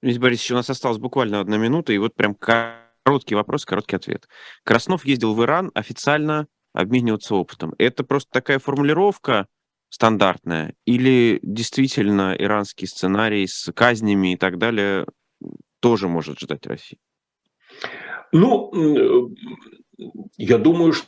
Дмитрий 0.00 0.20
Борисович, 0.20 0.52
у 0.52 0.54
нас 0.54 0.70
осталась 0.70 0.98
буквально 0.98 1.40
одна 1.40 1.56
минута, 1.56 1.92
и 1.92 1.98
вот 1.98 2.14
прям 2.14 2.36
короткий 2.36 3.34
вопрос, 3.34 3.64
короткий 3.64 3.96
ответ. 3.96 4.28
Краснов 4.62 5.04
ездил 5.04 5.34
в 5.34 5.42
Иран 5.42 5.72
официально 5.74 6.46
обмениваться 6.72 7.34
опытом. 7.34 7.74
Это 7.78 8.04
просто 8.04 8.30
такая 8.30 8.60
формулировка, 8.60 9.48
стандартная, 9.88 10.74
или 10.84 11.40
действительно 11.42 12.34
иранский 12.38 12.86
сценарий 12.86 13.46
с 13.46 13.72
казнями 13.72 14.34
и 14.34 14.36
так 14.36 14.58
далее 14.58 15.06
тоже 15.80 16.08
может 16.08 16.38
ждать 16.40 16.66
России? 16.66 16.98
Ну, 18.32 18.70
я 20.36 20.58
думаю, 20.58 20.92
что 20.92 21.06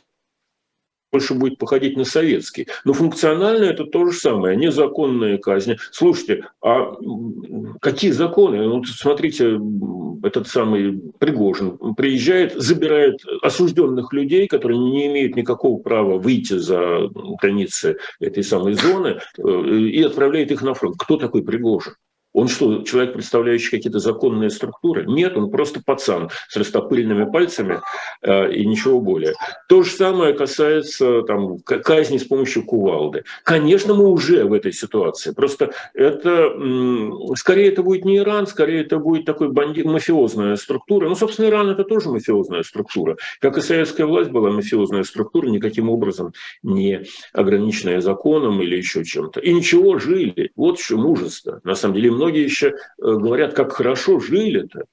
больше 1.11 1.33
будет 1.33 1.57
походить 1.57 1.97
на 1.97 2.05
советский. 2.05 2.67
Но 2.85 2.93
функционально 2.93 3.65
это 3.65 3.85
то 3.85 4.05
же 4.05 4.17
самое, 4.17 4.55
незаконные 4.57 5.37
казни. 5.37 5.77
Слушайте, 5.91 6.45
а 6.61 6.93
какие 7.81 8.11
законы? 8.11 8.65
Ну, 8.65 8.83
смотрите, 8.83 9.59
этот 10.23 10.47
самый 10.47 11.01
Пригожин 11.19 11.77
приезжает, 11.95 12.53
забирает 12.53 13.21
осужденных 13.41 14.13
людей, 14.13 14.47
которые 14.47 14.79
не 14.79 15.07
имеют 15.07 15.35
никакого 15.35 15.81
права 15.81 16.17
выйти 16.17 16.57
за 16.57 17.09
границы 17.41 17.97
этой 18.19 18.43
самой 18.43 18.73
зоны, 18.73 19.19
э, 19.37 19.77
и 19.77 20.01
отправляет 20.03 20.51
их 20.51 20.61
на 20.61 20.73
фронт. 20.73 20.95
Кто 20.97 21.17
такой 21.17 21.43
Пригожин? 21.43 21.93
Он 22.33 22.47
что, 22.47 22.83
человек, 22.83 23.13
представляющий 23.13 23.71
какие-то 23.71 23.99
законные 23.99 24.49
структуры? 24.49 25.05
Нет, 25.05 25.35
он 25.37 25.49
просто 25.49 25.81
пацан 25.85 26.29
с 26.47 26.55
растопыренными 26.55 27.29
пальцами 27.29 27.81
э, 28.21 28.53
и 28.53 28.65
ничего 28.65 29.01
более. 29.01 29.33
То 29.67 29.83
же 29.83 29.91
самое 29.91 30.33
касается 30.33 31.23
там, 31.23 31.59
казни 31.59 32.17
с 32.17 32.23
помощью 32.23 32.65
кувалды. 32.65 33.23
Конечно, 33.43 33.93
мы 33.93 34.07
уже 34.07 34.45
в 34.45 34.53
этой 34.53 34.71
ситуации. 34.71 35.31
Просто 35.31 35.71
это, 35.93 36.53
скорее 37.35 37.69
это 37.69 37.83
будет 37.83 38.05
не 38.05 38.17
Иран, 38.17 38.47
скорее 38.47 38.81
это 38.81 38.97
будет 38.97 39.25
такой 39.25 39.51
банди... 39.51 39.83
мафиозная 39.83 40.55
структура. 40.55 41.09
Ну, 41.09 41.15
собственно, 41.15 41.47
Иран 41.47 41.69
это 41.69 41.83
тоже 41.83 42.09
мафиозная 42.09 42.63
структура. 42.63 43.17
Как 43.39 43.57
и 43.57 43.61
советская 43.61 44.05
власть 44.07 44.31
была 44.31 44.51
мафиозная 44.51 45.03
структура, 45.03 45.47
никаким 45.47 45.89
образом 45.89 46.33
не 46.63 47.03
ограниченная 47.33 48.01
законом 48.01 48.61
или 48.61 48.77
еще 48.77 49.03
чем-то. 49.03 49.39
И 49.39 49.53
ничего, 49.53 49.99
жили. 49.99 50.51
Вот 50.55 50.79
еще 50.79 50.95
мужество. 50.95 51.59
На 51.63 51.75
самом 51.75 51.95
деле, 51.95 52.11
многие 52.21 52.43
еще 52.43 52.67
э, 52.67 52.73
говорят, 52.99 53.53
как 53.53 53.71
хорошо 53.73 54.19
жили-то. 54.19 54.83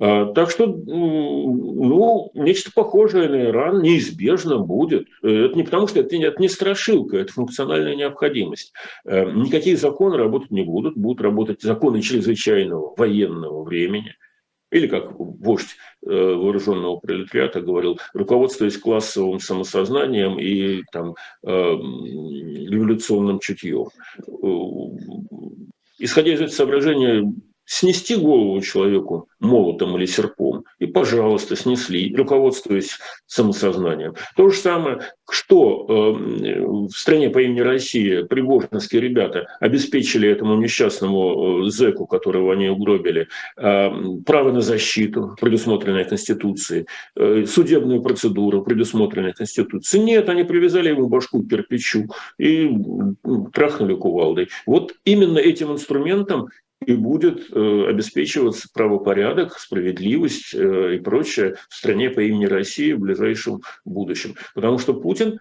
А, 0.00 0.32
так 0.32 0.50
что, 0.50 0.66
ну, 0.66 2.30
нечто 2.34 2.72
похожее 2.74 3.28
на 3.28 3.44
Иран 3.44 3.82
неизбежно 3.82 4.58
будет. 4.58 5.06
Э, 5.22 5.28
это 5.46 5.54
не 5.54 5.62
потому, 5.62 5.86
что 5.86 6.00
это, 6.00 6.16
это 6.16 6.42
не 6.42 6.48
страшилка, 6.48 7.18
это 7.18 7.32
функциональная 7.32 7.94
необходимость. 7.94 8.72
Э, 9.04 9.30
никакие 9.30 9.76
законы 9.76 10.16
работать 10.16 10.50
не 10.50 10.64
будут, 10.64 10.96
будут 10.96 11.20
работать 11.20 11.62
законы 11.62 12.02
чрезвычайного 12.02 12.94
военного 12.96 13.62
времени. 13.62 14.16
Или, 14.72 14.88
как 14.88 15.12
вождь 15.18 15.76
вооруженного 16.00 16.96
пролетариата 16.96 17.60
говорил, 17.60 17.98
руководствуясь 18.14 18.78
классовым 18.78 19.38
самосознанием 19.38 20.38
и 20.38 20.82
там, 20.90 21.14
революционным 21.42 23.38
чутьем 23.38 23.90
исходя 26.02 26.32
из 26.32 26.40
этого 26.40 26.50
соображения, 26.50 27.32
снести 27.72 28.16
голову 28.16 28.60
человеку 28.60 29.28
молотом 29.40 29.96
или 29.96 30.04
серпом, 30.04 30.64
и, 30.78 30.86
пожалуйста, 30.86 31.56
снесли, 31.56 32.14
руководствуясь 32.14 32.98
самосознанием. 33.26 34.14
То 34.36 34.50
же 34.50 34.58
самое, 34.58 35.00
что 35.30 35.86
э, 35.88 36.66
в 36.66 36.90
стране 36.90 37.30
по 37.30 37.40
имени 37.40 37.60
Россия 37.60 38.24
пригожинские 38.24 39.00
ребята 39.00 39.46
обеспечили 39.58 40.28
этому 40.28 40.56
несчастному 40.56 41.64
э, 41.66 41.70
зэку, 41.70 42.06
которого 42.06 42.52
они 42.52 42.68
угробили, 42.68 43.28
э, 43.56 43.90
право 44.26 44.52
на 44.52 44.60
защиту, 44.60 45.34
предусмотренное 45.40 46.04
Конституцией, 46.04 46.86
э, 47.16 47.46
судебную 47.46 48.02
процедуру, 48.02 48.62
предусмотренную 48.62 49.32
Конституцией. 49.32 50.04
Нет, 50.04 50.28
они 50.28 50.44
привязали 50.44 50.90
ему 50.90 51.08
башку 51.08 51.42
к 51.42 51.48
кирпичу 51.48 52.04
и 52.38 52.70
трахнули 53.54 53.94
кувалдой. 53.94 54.48
Вот 54.66 54.92
именно 55.06 55.38
этим 55.38 55.72
инструментом 55.72 56.48
и 56.86 56.94
будет 56.94 57.50
э, 57.50 57.86
обеспечиваться 57.88 58.68
правопорядок, 58.72 59.58
справедливость 59.58 60.54
э, 60.54 60.96
и 60.96 60.98
прочее 60.98 61.56
в 61.68 61.74
стране 61.74 62.10
по 62.10 62.20
имени 62.20 62.46
Россия 62.46 62.96
в 62.96 63.00
ближайшем 63.00 63.60
будущем. 63.84 64.34
Потому 64.54 64.78
что 64.78 64.94
Путин 64.94 65.38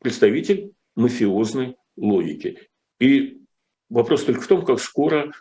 представитель 0.00 0.72
мафиозной 0.96 1.76
логики. 1.96 2.68
И 2.98 3.40
вопрос 3.88 4.24
только 4.24 4.40
в 4.40 4.46
том, 4.46 4.64
как 4.64 4.80
скоро 4.80 5.32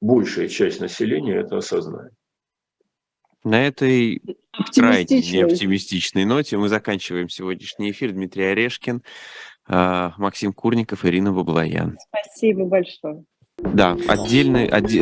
большая 0.00 0.48
часть 0.48 0.80
населения 0.80 1.36
это 1.36 1.58
осознает. 1.58 2.12
На 3.44 3.66
этой 3.66 4.22
крайне 4.72 5.18
неоптимистичной 5.20 6.24
ноте 6.24 6.56
мы 6.56 6.68
заканчиваем 6.68 7.28
сегодняшний 7.28 7.90
эфир. 7.90 8.12
Дмитрий 8.12 8.44
Орешкин, 8.44 9.02
а, 9.66 10.14
Максим 10.16 10.52
Курников, 10.52 11.04
Ирина 11.04 11.32
Баблоян. 11.32 11.98
Спасибо 12.08 12.66
большое. 12.66 13.24
Да, 13.62 13.96
отдельный, 14.08 14.66
отде, 14.66 15.00